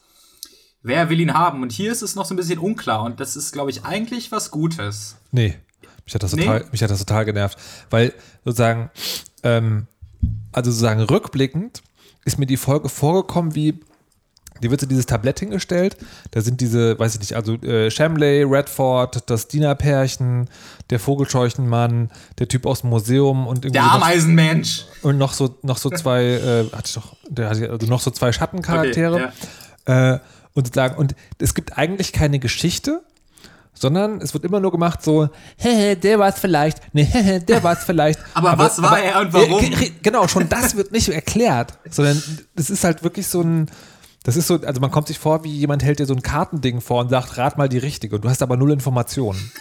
Wer 0.82 1.12
will 1.12 1.20
ihn 1.20 1.36
haben? 1.36 1.62
Und 1.62 1.72
hier 1.72 1.92
ist 1.92 2.02
es 2.02 2.16
noch 2.16 2.26
so 2.26 2.34
ein 2.34 2.38
bisschen 2.38 2.58
unklar. 2.58 3.04
Und 3.04 3.20
das 3.20 3.36
ist, 3.36 3.52
glaube 3.52 3.70
ich, 3.70 3.86
eigentlich 3.86 4.32
was 4.32 4.50
Gutes. 4.50 5.18
Nee, 5.30 5.60
mich 6.10 6.16
hat 6.16 6.24
das 6.24 6.34
Nee? 6.34 6.44
total, 6.44 6.66
mich 6.72 6.82
hat 6.82 6.90
das 6.90 7.00
total 7.00 7.26
genervt. 7.26 7.58
Weil 7.92 8.14
sozusagen, 8.44 8.90
ähm, 9.44 9.86
also 10.52 10.72
sozusagen 10.72 11.02
rückblickend 11.02 11.84
ist 12.26 12.40
mir 12.40 12.48
die 12.48 12.58
Folge 12.58 12.90
vorgekommen 12.90 13.54
wie, 13.54 13.80
die 14.62 14.72
wird 14.72 14.82
so 14.82 14.88
dieses 14.88 15.06
Tablett 15.06 15.40
hingestellt, 15.40 15.98
da 16.32 16.42
sind 16.42 16.62
diese, 16.62 16.98
weiß 16.98 17.14
ich 17.14 17.20
nicht, 17.22 17.36
also 17.36 17.54
äh, 17.56 17.92
Shamley, 17.92 18.44
Redford, 18.44 19.30
das 19.30 19.48
Dienerpärchen, 19.48 20.50
der 20.90 21.00
Vogelscheuchenmann, 21.00 22.10
der 22.40 22.48
Typ 22.48 22.66
aus 22.66 22.82
dem 22.82 22.90
Museum 22.90 23.46
und 23.48 23.60
irgendwie 23.66 23.74
Der 23.74 23.84
noch, 23.84 23.94
Ameisenmensch. 23.94 24.86
und 25.04 25.18
noch 25.18 25.34
so, 25.34 25.58
noch 25.62 25.78
so 25.78 25.90
zwei, 25.92 26.24
äh, 26.24 26.66
hatte 26.72 26.88
ich 26.88 26.94
doch, 26.94 27.16
der 27.30 27.50
hatte 27.50 27.70
also 27.70 27.86
noch 27.88 28.02
so 28.02 28.10
zwei 28.12 28.32
Schattencharaktere. 28.32 29.16
Okay, 29.16 29.30
ja. 29.88 30.14
Äh, 30.16 30.20
und 30.56 30.66
sozusagen, 30.66 30.98
und 30.98 31.16
es 31.38 31.54
gibt 31.54 31.78
eigentlich 31.78 32.12
keine 32.12 32.40
Geschichte, 32.40 33.04
sondern 33.80 34.22
es 34.22 34.34
wird 34.34 34.44
immer 34.44 34.60
nur 34.60 34.72
gemacht 34.72 35.02
so, 35.04 35.30
hehe, 35.58 35.96
der 35.96 36.20
war 36.20 36.30
es 36.30 36.40
vielleicht, 36.40 36.80
nee, 36.94 37.04
hehe, 37.06 37.40
der 37.40 37.64
war 37.64 37.74
es 37.74 37.84
vielleicht. 37.84 38.20
Aber 38.34 38.58
was 38.58 38.82
war 38.82 39.00
er 39.02 39.22
und 39.22 39.34
warum? 39.34 39.60
Ge- 39.60 39.92
genau, 40.04 40.28
schon 40.28 40.50
das 40.50 40.76
wird 40.76 40.92
nicht 40.92 41.10
erklärt, 41.10 41.74
sondern 41.90 42.22
es 42.56 42.70
ist 42.70 42.84
halt 42.84 43.04
wirklich 43.04 43.28
so 43.28 43.42
ein, 43.42 43.70
das 44.24 44.36
ist 44.36 44.48
so, 44.48 44.56
also 44.62 44.82
man 44.82 44.92
kommt 44.92 45.08
sich 45.08 45.18
vor, 45.18 45.44
wie 45.46 45.52
jemand 45.52 45.82
hält 45.84 46.00
dir 46.00 46.06
so 46.06 46.14
ein 46.14 46.22
Kartending 46.22 46.82
vor 46.82 47.02
und 47.02 47.10
sagt, 47.10 47.38
rat 47.38 47.58
mal 47.58 47.70
die 47.70 47.78
richtige 47.78 48.18
und 48.18 48.26
du 48.26 48.30
hast 48.30 48.42
aber 48.42 48.58
null 48.58 48.72
Informationen. 48.72 49.52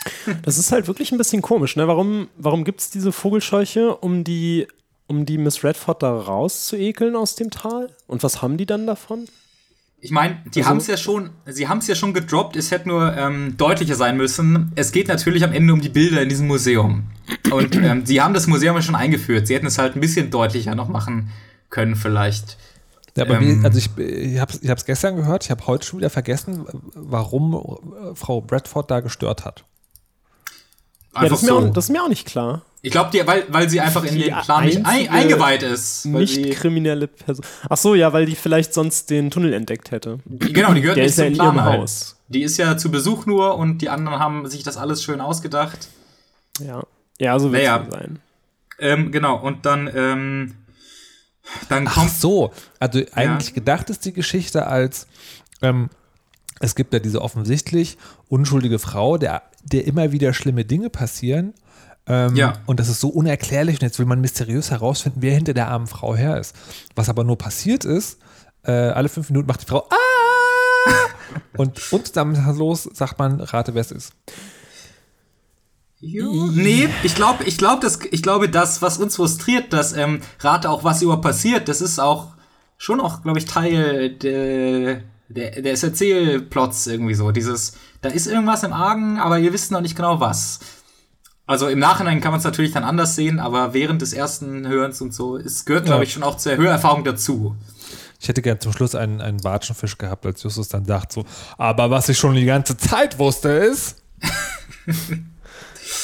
Das 0.42 0.58
ist 0.58 0.72
halt 0.72 0.88
wirklich 0.88 1.12
ein 1.12 1.18
bisschen 1.18 1.42
komisch, 1.42 1.76
ne? 1.76 1.86
Warum, 1.86 2.28
warum 2.36 2.64
gibt 2.64 2.80
es 2.80 2.90
diese 2.90 3.12
Vogelscheuche, 3.12 3.94
um 3.96 4.24
die, 4.24 4.66
um 5.06 5.24
die 5.26 5.38
Miss 5.38 5.62
Redford 5.62 6.02
da 6.02 6.10
rauszuekeln 6.12 7.14
aus 7.14 7.36
dem 7.36 7.50
Tal? 7.50 7.88
Und 8.08 8.22
was 8.24 8.42
haben 8.42 8.56
die 8.56 8.66
dann 8.66 8.86
davon? 8.86 9.26
Ich 10.00 10.10
meine, 10.12 10.38
die 10.54 10.60
Also- 10.60 10.70
haben 10.70 10.76
es 10.78 10.86
ja 10.86 10.96
schon, 10.96 11.30
sie 11.46 11.66
haben 11.68 11.78
es 11.78 11.88
ja 11.88 11.94
schon 11.96 12.14
gedroppt, 12.14 12.54
es 12.56 12.70
hätte 12.70 12.88
nur 12.88 13.16
ähm, 13.16 13.56
deutlicher 13.56 13.96
sein 13.96 14.16
müssen. 14.16 14.70
Es 14.76 14.92
geht 14.92 15.08
natürlich 15.08 15.42
am 15.42 15.52
Ende 15.52 15.72
um 15.72 15.80
die 15.80 15.88
Bilder 15.88 16.22
in 16.22 16.28
diesem 16.28 16.46
Museum. 16.46 17.04
Und 17.50 17.74
ähm, 17.82 18.06
sie 18.06 18.20
haben 18.20 18.32
das 18.34 18.46
Museum 18.46 18.76
ja 18.76 18.82
schon 18.82 18.94
eingeführt. 18.94 19.48
Sie 19.48 19.54
hätten 19.54 19.66
es 19.66 19.78
halt 19.78 19.96
ein 19.96 20.00
bisschen 20.00 20.30
deutlicher 20.30 20.74
noch 20.76 20.88
machen 20.88 21.30
können, 21.70 21.96
vielleicht. 21.96 22.56
Ja, 23.16 23.24
aber 23.24 23.40
Ähm. 23.40 23.60
wie, 23.62 23.64
also 23.64 23.78
ich, 23.78 23.90
ich 23.98 24.38
habe 24.38 24.52
es 24.52 24.84
gestern 24.84 25.16
gehört, 25.16 25.44
ich 25.44 25.50
habe 25.50 25.66
heute 25.66 25.84
schon 25.84 25.98
wieder 25.98 26.10
vergessen, 26.10 26.64
warum 26.94 27.54
äh, 27.54 28.14
Frau 28.14 28.40
Bradford 28.40 28.90
da 28.92 29.00
gestört 29.00 29.44
hat. 29.44 29.64
Ja, 31.18 31.24
Einfach 31.24 31.36
das, 31.36 31.42
ist 31.42 31.48
so. 31.48 31.58
auch, 31.58 31.72
das 31.72 31.84
ist 31.84 31.90
mir 31.90 32.02
auch 32.02 32.08
nicht 32.08 32.26
klar. 32.26 32.62
ich 32.82 32.90
glaube, 32.92 33.10
weil, 33.26 33.44
weil 33.48 33.68
sie 33.68 33.80
einfach 33.80 34.04
in 34.04 34.14
Die 34.14 34.24
den 34.24 34.34
Plan 34.38 34.64
nicht 34.64 34.84
ein, 34.84 35.08
eingeweiht 35.08 35.62
ist. 35.62 36.06
Nicht 36.06 36.50
kriminelle 36.52 37.06
Person. 37.08 37.44
Ach 37.68 37.76
so, 37.76 37.94
ja, 37.94 38.12
weil 38.12 38.26
die 38.26 38.36
vielleicht 38.36 38.72
sonst 38.74 39.10
den 39.10 39.30
Tunnel 39.30 39.52
entdeckt 39.52 39.90
hätte. 39.90 40.18
Genau, 40.26 40.72
die 40.74 40.80
gehört 40.80 40.96
Der 40.96 41.04
nicht 41.04 41.12
ist 41.12 41.18
ja 41.18 41.24
zum 41.24 41.32
in 41.32 41.38
Plan 41.38 41.46
ihrem 41.56 41.64
halt. 41.64 41.80
Haus. 41.80 42.16
Die 42.28 42.42
ist 42.42 42.56
ja 42.58 42.76
zu 42.76 42.90
Besuch 42.90 43.26
nur 43.26 43.56
und 43.56 43.78
die 43.78 43.88
anderen 43.88 44.18
haben 44.18 44.48
sich 44.48 44.62
das 44.62 44.76
alles 44.76 45.02
schön 45.02 45.20
ausgedacht. 45.20 45.88
Ja, 46.60 46.82
ja 47.18 47.38
so 47.38 47.50
wird 47.52 47.62
Naja. 47.62 47.84
es 47.88 47.94
sein. 47.94 48.18
Ähm, 48.78 49.10
genau, 49.12 49.36
und 49.40 49.66
dann, 49.66 49.90
ähm, 49.94 50.54
dann 51.68 51.88
Ach 51.88 51.94
kommt. 51.94 52.10
so, 52.12 52.52
also 52.78 53.00
eigentlich 53.14 53.54
gedacht 53.54 53.90
ist 53.90 54.04
die 54.04 54.12
Geschichte 54.12 54.66
als, 54.66 55.06
ähm, 55.62 55.88
es 56.60 56.74
gibt 56.74 56.92
ja 56.92 56.98
diese 56.98 57.22
offensichtlich 57.22 57.98
unschuldige 58.28 58.78
Frau, 58.78 59.16
der, 59.18 59.42
der 59.64 59.86
immer 59.86 60.12
wieder 60.12 60.32
schlimme 60.32 60.64
Dinge 60.64 60.90
passieren. 60.90 61.54
Ähm, 62.06 62.34
Ja. 62.36 62.54
Und 62.66 62.80
das 62.80 62.88
ist 62.88 63.00
so 63.00 63.08
unerklärlich 63.08 63.76
und 63.76 63.82
jetzt 63.82 63.98
will 63.98 64.06
man 64.06 64.20
mysteriös 64.20 64.70
herausfinden, 64.70 65.22
wer 65.22 65.34
hinter 65.34 65.54
der 65.54 65.68
armen 65.68 65.86
Frau 65.86 66.16
her 66.16 66.38
ist. 66.38 66.54
Was 66.94 67.08
aber 67.08 67.24
nur 67.24 67.36
passiert 67.38 67.84
ist, 67.84 68.18
äh, 68.64 68.72
alle 68.72 69.08
fünf 69.08 69.30
Minuten 69.30 69.46
macht 69.46 69.62
die 69.62 69.66
Frau 69.66 69.86
Ah! 69.90 70.94
und 71.56 71.92
unzusammenhangslos 71.92 72.84
sagt 72.92 73.18
man, 73.18 73.40
rate, 73.40 73.74
wer 73.74 73.82
es 73.82 73.90
ist. 73.92 74.12
Nee, 76.54 76.88
ich 77.02 77.14
glaube, 77.16 77.42
ich 77.44 77.58
glaube, 77.58 77.82
das, 77.82 77.98
ich 78.10 78.22
glaube, 78.22 78.48
das, 78.48 78.80
was 78.82 78.98
uns 78.98 79.16
frustriert, 79.16 79.72
dass 79.72 79.92
ähm, 79.92 80.20
rate 80.40 80.70
auch, 80.70 80.84
was 80.84 81.02
über 81.02 81.20
passiert, 81.20 81.68
das 81.68 81.80
ist 81.80 81.98
auch 81.98 82.28
schon 82.76 83.00
auch, 83.00 83.22
glaube 83.22 83.38
ich, 83.40 83.46
Teil 83.46 84.10
der, 84.10 85.02
der, 85.28 85.62
des 85.62 85.82
Erzählplots 85.82 86.86
irgendwie 86.86 87.14
so. 87.14 87.30
Dieses, 87.30 87.74
da 88.00 88.08
ist 88.08 88.26
irgendwas 88.26 88.62
im 88.62 88.72
Argen, 88.72 89.18
aber 89.18 89.38
ihr 89.38 89.52
wisst 89.52 89.70
noch 89.70 89.80
nicht 89.80 89.96
genau 89.96 90.20
was. 90.20 90.60
Also 91.46 91.68
im 91.68 91.78
Nachhinein 91.78 92.20
kann 92.20 92.32
man 92.32 92.38
es 92.38 92.44
natürlich 92.44 92.72
dann 92.72 92.84
anders 92.84 93.14
sehen, 93.16 93.40
aber 93.40 93.72
während 93.72 94.02
des 94.02 94.12
ersten 94.12 94.66
Hörens 94.68 95.00
und 95.00 95.14
so, 95.14 95.38
es 95.38 95.64
gehört, 95.64 95.86
glaube 95.86 96.04
ich, 96.04 96.12
schon 96.12 96.22
auch 96.22 96.36
zur 96.36 96.56
Hörerfahrung 96.56 97.04
dazu. 97.04 97.56
Ich 98.20 98.28
hätte 98.28 98.42
gern 98.42 98.60
zum 98.60 98.72
Schluss 98.72 98.94
einen, 98.94 99.20
einen 99.20 99.42
Watschenfisch 99.44 99.96
gehabt, 99.96 100.26
als 100.26 100.42
Justus 100.42 100.68
dann 100.68 100.84
sagt 100.84 101.12
so, 101.12 101.24
aber 101.56 101.90
was 101.90 102.08
ich 102.08 102.18
schon 102.18 102.34
die 102.34 102.44
ganze 102.44 102.76
Zeit 102.76 103.18
wusste 103.18 103.48
ist. 103.48 104.02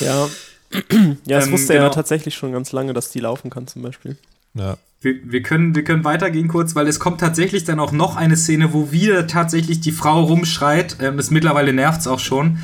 Ja. 0.00 0.28
ja, 1.26 1.38
es 1.38 1.46
Ähm, 1.46 1.52
wusste 1.52 1.74
er 1.74 1.80
ja 1.80 1.82
genau. 1.84 1.94
tatsächlich 1.94 2.34
schon 2.34 2.52
ganz 2.52 2.72
lange, 2.72 2.92
dass 2.92 3.10
die 3.10 3.20
laufen 3.20 3.50
kann, 3.50 3.66
zum 3.66 3.82
Beispiel. 3.82 4.16
Ja. 4.54 4.76
Wir, 5.04 5.16
wir, 5.22 5.42
können, 5.42 5.74
wir 5.74 5.84
können 5.84 6.02
weitergehen 6.02 6.48
kurz, 6.48 6.74
weil 6.74 6.88
es 6.88 6.98
kommt 6.98 7.20
tatsächlich 7.20 7.64
dann 7.64 7.78
auch 7.78 7.92
noch 7.92 8.16
eine 8.16 8.38
Szene, 8.38 8.72
wo 8.72 8.90
wieder 8.90 9.26
tatsächlich 9.26 9.82
die 9.82 9.92
Frau 9.92 10.24
rumschreit. 10.24 10.96
Ähm, 11.00 11.18
das 11.18 11.30
mittlerweile 11.30 11.74
nervt 11.74 12.00
es 12.00 12.06
auch 12.06 12.20
schon. 12.20 12.58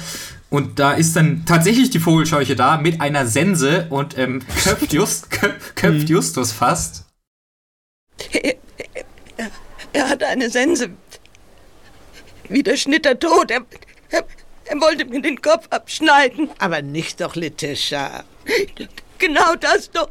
Und 0.49 0.79
da 0.79 0.93
ist 0.93 1.15
dann 1.17 1.45
tatsächlich 1.45 1.91
die 1.91 2.01
Vogelscheuche 2.01 2.57
da 2.57 2.79
mit 2.79 3.03
einer 3.03 3.27
Sense 3.27 3.87
und 3.91 4.17
ähm, 4.17 4.41
köpft, 4.65 4.93
Just, 4.95 5.31
köp, 5.31 5.77
köpft 5.77 6.09
Justus 6.09 6.51
fast. 6.51 7.05
Er, 8.33 8.55
er, 9.37 9.51
er 9.93 10.09
hat 10.09 10.23
eine 10.23 10.49
Sense. 10.49 10.89
Wie 12.49 12.63
der 12.63 12.79
Schnitter 12.79 13.19
tot. 13.19 13.51
Er, 13.51 13.67
er, 14.09 14.25
er 14.65 14.81
wollte 14.81 15.05
mir 15.05 15.21
den 15.21 15.43
Kopf 15.43 15.67
abschneiden. 15.69 16.49
Aber 16.59 16.81
nicht 16.81 17.21
doch, 17.21 17.37
Letitia. 17.37 18.25
Genau 19.19 19.55
das 19.61 19.91
doch. 19.91 20.09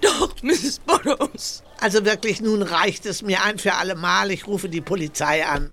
Doch, 0.00 0.34
Mrs. 0.42 0.80
Burroughs. 0.80 1.62
Also 1.80 2.04
wirklich, 2.04 2.40
nun 2.40 2.62
reicht 2.62 3.06
es 3.06 3.22
mir 3.22 3.42
ein 3.44 3.58
für 3.58 3.74
alle 3.74 3.94
Mal. 3.94 4.30
Ich 4.30 4.46
rufe 4.46 4.68
die 4.68 4.80
Polizei 4.80 5.44
an. 5.46 5.72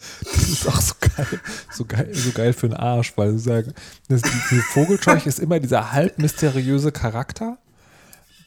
Das 0.24 0.48
ist 0.48 0.66
auch 0.66 0.80
so 0.80 0.94
geil, 1.00 1.40
so 1.70 1.84
geil, 1.84 2.10
so 2.14 2.32
geil 2.32 2.52
für 2.52 2.68
den 2.68 2.76
Arsch, 2.76 3.12
weil 3.16 3.32
sie 3.32 3.38
sagen, 3.38 3.74
das, 4.08 4.22
diese 4.22 4.62
Vogelscheuche 4.62 5.28
ist 5.28 5.38
immer 5.38 5.60
dieser 5.60 5.92
halb 5.92 6.18
mysteriöse 6.18 6.90
Charakter, 6.90 7.58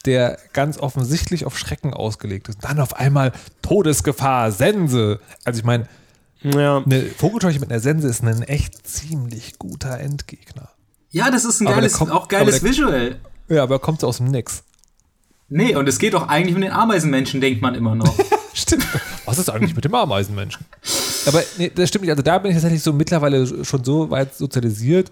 der 0.05 0.37
ganz 0.51 0.77
offensichtlich 0.79 1.45
auf 1.45 1.57
Schrecken 1.57 1.93
ausgelegt 1.93 2.49
ist. 2.49 2.57
Dann 2.63 2.79
auf 2.79 2.95
einmal 2.97 3.31
Todesgefahr, 3.61 4.51
Sense. 4.51 5.19
Also 5.45 5.59
ich 5.59 5.63
meine, 5.63 5.87
Ja. 6.41 6.83
eine 6.83 7.03
Vogelscheuche 7.03 7.59
mit 7.59 7.71
einer 7.71 7.79
Sense 7.79 8.07
ist 8.07 8.21
ein 8.23 8.41
echt 8.41 8.85
ziemlich 8.87 9.57
guter 9.59 9.99
Endgegner. 9.99 10.69
Ja, 11.11 11.29
das 11.31 11.45
ist 11.45 11.61
ein 11.61 11.67
Aber 11.67 11.77
geiles, 11.77 11.93
kommt- 11.93 12.11
auch 12.11 12.27
geiles 12.27 12.63
Visual. 12.63 13.19
Ja, 13.49 13.63
aber 13.63 13.75
er 13.75 13.79
kommt 13.79 14.01
so 14.01 14.07
aus 14.07 14.17
dem 14.17 14.27
Nix. 14.27 14.63
Nee, 15.49 15.75
und 15.75 15.87
es 15.87 15.99
geht 15.99 16.13
doch 16.13 16.27
eigentlich 16.27 16.55
um 16.55 16.61
den 16.61 16.71
Ameisenmenschen, 16.71 17.41
denkt 17.41 17.61
man 17.61 17.75
immer 17.75 17.95
noch. 17.95 18.15
Stimmt. 18.53 18.87
Was 19.25 19.37
ist 19.37 19.49
eigentlich 19.49 19.75
mit 19.75 19.85
dem 19.85 19.93
Ameisenmenschen? 19.93 20.65
Aber 21.25 21.43
nee, 21.57 21.71
das 21.73 21.89
stimmt 21.89 22.03
nicht. 22.03 22.11
Also 22.11 22.21
da 22.21 22.37
bin 22.37 22.51
ich 22.51 22.55
tatsächlich 22.55 22.83
so 22.83 22.93
mittlerweile 22.93 23.65
schon 23.65 23.83
so 23.83 24.09
weit 24.09 24.35
sozialisiert. 24.35 25.11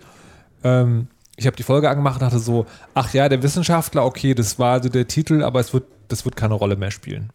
Ähm, 0.64 1.08
ich 1.38 1.48
habe 1.48 1.56
die 1.56 1.64
Folge 1.64 1.90
angemacht 1.90 2.16
und 2.16 2.22
dachte 2.22 2.40
so, 2.40 2.66
ach 2.94 3.14
ja, 3.14 3.30
der 3.30 3.42
Wissenschaftler, 3.42 4.06
okay, 4.06 4.36
das 4.36 4.60
war 4.60 4.74
also 4.74 4.90
der 4.90 5.08
Titel, 5.08 5.44
aber 5.44 5.60
es 5.60 5.74
wird, 5.74 5.86
das 6.08 6.26
wird 6.26 6.36
keine 6.36 6.54
Rolle 6.54 6.76
mehr 6.76 6.92
spielen. 6.92 7.32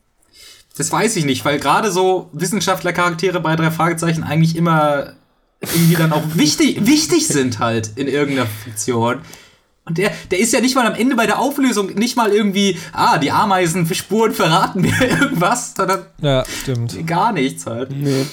Das 0.77 0.93
weiß 0.93 1.17
ich 1.17 1.25
nicht, 1.25 1.45
weil 1.45 1.59
gerade 1.59 1.91
so 1.91 2.29
Wissenschaftlercharaktere 2.33 3.41
bei 3.41 3.57
drei 3.57 3.71
Fragezeichen 3.71 4.23
eigentlich 4.23 4.57
immer 4.57 5.15
irgendwie 5.61 5.95
dann 5.95 6.13
auch 6.13 6.23
wichtig, 6.35 6.87
wichtig 6.87 7.27
sind 7.27 7.59
halt 7.59 7.93
in 7.97 8.09
irgendeiner 8.09 8.47
Fiktion. 8.47 9.21
Und 9.87 9.99
der, 9.99 10.11
der 10.31 10.39
ist 10.41 10.53
ja 10.53 10.61
nicht 10.61 10.75
mal 10.75 10.87
am 10.87 10.95
Ende 10.95 11.15
bei 11.17 11.27
der 11.27 11.39
Auflösung 11.39 11.95
nicht 11.95 12.17
mal 12.17 12.31
irgendwie, 12.33 12.77
ah, 12.93 13.19
die 13.19 13.31
Ameisensppuren 13.31 14.33
verraten 14.33 14.81
mir 14.83 14.93
irgendwas, 15.01 15.75
sondern 15.77 16.07
Ja, 16.21 16.45
stimmt. 16.45 17.07
gar 17.07 17.33
nichts 17.33 17.67
halt. 17.67 17.91
Nee. 17.93 18.27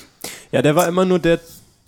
Ja, 0.52 0.62
der 0.64 0.76
war 0.76 0.88
immer 0.88 1.06
nur 1.06 1.20
der, 1.20 1.40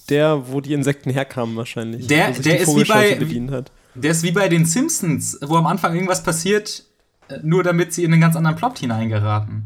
der, 0.09 0.51
wo 0.51 0.61
die 0.61 0.73
Insekten 0.73 1.09
herkamen 1.09 1.55
wahrscheinlich. 1.55 2.05
Der- 2.07 2.31
der 2.31 2.57
die 2.57 2.61
ist 2.61 2.75
wie 2.75 2.83
bei- 2.83 3.15
bedient 3.15 3.49
hat. 3.51 3.71
Der 3.95 4.11
ist 4.11 4.21
wie 4.23 4.31
bei 4.31 4.49
den 4.49 4.65
Simpsons, 4.65 5.39
wo 5.41 5.55
am 5.55 5.65
Anfang 5.67 5.93
irgendwas 5.95 6.21
passiert, 6.21 6.83
äh, 7.29 7.39
nur 7.41 7.63
damit 7.63 7.91
sie 7.93 8.03
in 8.03 8.11
einen 8.11 8.21
ganz 8.21 8.35
anderen 8.35 8.55
Plot 8.57 8.77
hineingeraten. 8.79 9.63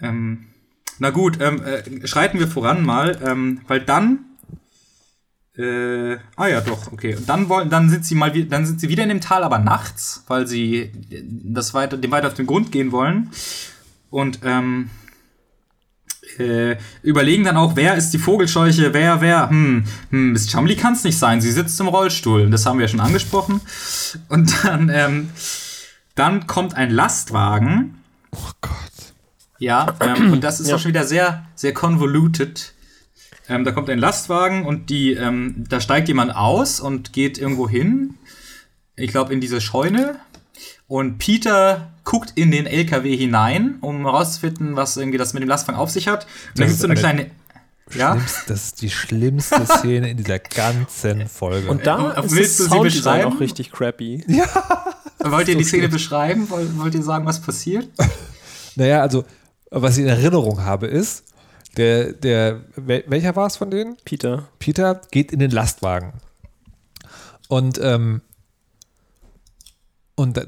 Ähm, 0.00 0.46
na 0.98 1.10
gut, 1.10 1.38
ähm, 1.40 1.62
äh, 1.62 2.06
schreiten 2.06 2.38
wir 2.38 2.48
voran 2.48 2.84
mal, 2.84 3.18
ähm, 3.24 3.60
weil 3.68 3.80
dann. 3.80 4.20
Äh, 5.58 6.18
ah 6.36 6.48
ja, 6.48 6.60
doch, 6.60 6.92
okay. 6.92 7.16
Und 7.16 7.28
dann 7.28 7.48
wollen, 7.48 7.70
dann 7.70 7.88
sind 7.88 8.04
sie 8.04 8.14
mal, 8.14 8.30
dann 8.44 8.66
sind 8.66 8.80
sie 8.80 8.88
wieder 8.88 9.02
in 9.02 9.08
dem 9.08 9.20
Tal, 9.22 9.42
aber 9.42 9.58
nachts, 9.58 10.22
weil 10.26 10.46
sie 10.46 10.92
das 11.22 11.72
weiter, 11.72 11.96
dem 11.96 12.10
weiter 12.10 12.28
auf 12.28 12.34
den 12.34 12.46
Grund 12.46 12.70
gehen 12.72 12.92
wollen. 12.92 13.30
Und 14.10 14.40
ähm, 14.44 14.90
äh, 16.38 16.76
überlegen 17.02 17.44
dann 17.44 17.56
auch, 17.56 17.76
wer 17.76 17.94
ist 17.94 18.10
die 18.10 18.18
Vogelscheuche, 18.18 18.92
wer, 18.92 19.20
wer, 19.20 19.48
hm, 19.48 19.84
hm, 20.10 20.32
Miss 20.32 20.46
Chumley 20.48 20.76
kann 20.76 20.92
es 20.92 21.04
nicht 21.04 21.18
sein, 21.18 21.40
sie 21.40 21.50
sitzt 21.52 21.80
im 21.80 21.88
Rollstuhl, 21.88 22.50
das 22.50 22.66
haben 22.66 22.78
wir 22.78 22.84
ja 22.84 22.88
schon 22.90 23.00
angesprochen. 23.00 23.60
Und 24.28 24.52
dann, 24.64 24.90
ähm, 24.92 25.30
dann 26.14 26.46
kommt 26.46 26.74
ein 26.74 26.90
Lastwagen. 26.90 27.94
Oh 28.32 28.50
Gott. 28.60 28.74
Ja, 29.58 29.94
ähm, 30.00 30.32
und 30.32 30.44
das 30.44 30.60
ist 30.60 30.68
Ja. 30.68 30.76
auch 30.76 30.78
schon 30.80 30.90
wieder 30.90 31.04
sehr, 31.04 31.46
sehr 31.54 31.72
convoluted. 31.72 32.74
Ähm, 33.48 33.64
da 33.64 33.72
kommt 33.72 33.88
ein 33.90 33.98
Lastwagen 33.98 34.64
und 34.66 34.90
die, 34.90 35.12
ähm, 35.12 35.64
da 35.68 35.80
steigt 35.80 36.08
jemand 36.08 36.34
aus 36.34 36.80
und 36.80 37.12
geht 37.12 37.38
irgendwo 37.38 37.68
hin. 37.68 38.14
Ich 38.96 39.10
glaube 39.10 39.32
in 39.32 39.40
diese 39.40 39.60
Scheune. 39.60 40.16
Und 40.88 41.18
Peter 41.18 41.92
guckt 42.04 42.32
in 42.36 42.50
den 42.50 42.66
LKW 42.66 43.16
hinein, 43.16 43.78
um 43.80 44.02
herauszufinden, 44.04 44.76
was 44.76 44.96
irgendwie 44.96 45.18
das 45.18 45.32
mit 45.32 45.42
dem 45.42 45.48
Lastwagen 45.48 45.78
auf 45.78 45.90
sich 45.90 46.06
hat. 46.08 46.24
Und 46.24 46.30
da 46.60 46.64
Das 46.64 46.66
gibt 46.66 46.70
es 46.74 46.78
so 46.80 46.86
eine 46.86 46.94
kleine. 46.94 47.30
Ja? 47.94 48.16
Das 48.48 48.64
ist 48.64 48.82
die 48.82 48.90
schlimmste 48.90 49.64
Szene 49.66 50.10
in 50.10 50.16
dieser 50.16 50.38
ganzen 50.40 51.26
Folge. 51.28 51.68
Und 51.70 51.86
da 51.86 52.14
Äh, 52.14 52.24
ist 52.26 52.34
willst 52.34 52.58
du 52.60 52.64
das 52.64 52.72
sie 52.72 52.76
Sounddesign 52.78 53.14
beschreiben? 53.20 53.36
auch 53.36 53.40
richtig 53.40 53.70
crappy. 53.72 54.24
Wollt 55.24 55.48
ihr 55.48 55.56
die 55.56 55.64
Szene 55.64 55.88
beschreiben? 55.88 56.48
Wollt, 56.50 56.78
wollt 56.78 56.94
ihr 56.94 57.02
sagen, 57.02 57.26
was 57.26 57.40
passiert? 57.40 57.88
naja, 58.76 59.02
also, 59.02 59.24
was 59.70 59.96
ich 59.98 60.02
in 60.04 60.08
Erinnerung 60.08 60.64
habe, 60.64 60.86
ist, 60.86 61.24
der, 61.76 62.12
der, 62.12 62.60
wel- 62.76 63.04
welcher 63.06 63.36
war 63.36 63.46
es 63.46 63.56
von 63.56 63.70
denen? 63.70 63.96
Peter. 64.04 64.48
Peter 64.58 65.00
geht 65.10 65.32
in 65.32 65.38
den 65.38 65.50
Lastwagen. 65.50 66.12
Und, 67.48 67.78
ähm, 67.82 68.22
und 70.18 70.40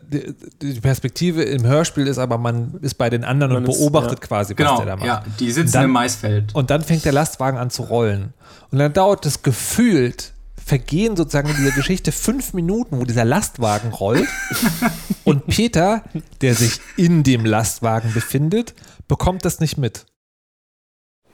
die, 0.63 0.81
Perspektive 0.81 1.43
im 1.43 1.67
Hörspiel 1.67 2.07
ist 2.07 2.17
aber, 2.19 2.39
man 2.39 2.79
ist 2.81 2.95
bei 2.95 3.11
den 3.11 3.23
anderen 3.25 3.53
Man 3.53 3.65
und 3.67 3.71
ist- 3.71 3.79
beobachtet 3.79 4.21
ja. 4.21 4.27
quasi, 4.27 4.53
was 4.55 4.57
Genau, 4.57 4.77
der 4.79 4.87
da 4.87 4.97
macht. 4.97 5.07
ja, 5.07 5.25
die 5.39 5.51
sitzen 5.53 5.73
dann- 5.73 5.85
im 5.85 5.91
Maisfeld. 5.91 6.55
Und 6.55 6.71
dann 6.71 6.83
fängt 6.83 7.05
der 7.05 7.13
Lastwagen 7.13 7.59
an 7.59 7.69
zu 7.71 7.83
rollen. 7.83 8.33
Und 8.71 8.79
dann 8.79 8.93
dauert 8.95 9.27
es 9.27 9.43
gefühlt, 9.43 10.33
vergehen 10.65 11.17
sozusagen 11.17 11.51
in 11.51 11.57
dieser 11.57 11.73
Geschichte 11.73 12.13
fünf 12.13 12.55
Minuten, 12.55 12.99
wo 12.99 13.05
dieser 13.05 13.27
Lastwagen 13.27 13.91
rollt. 13.93 14.29
und 15.25 15.47
Peter, 15.47 16.03
der 16.41 16.55
sich 16.55 16.81
in 16.97 17.23
dem 17.23 17.45
Lastwagen 17.45 18.13
befindet, 18.15 18.75
bekommt 19.07 19.45
das 19.45 19.61
nicht 19.61 19.77
mit. 19.77 20.07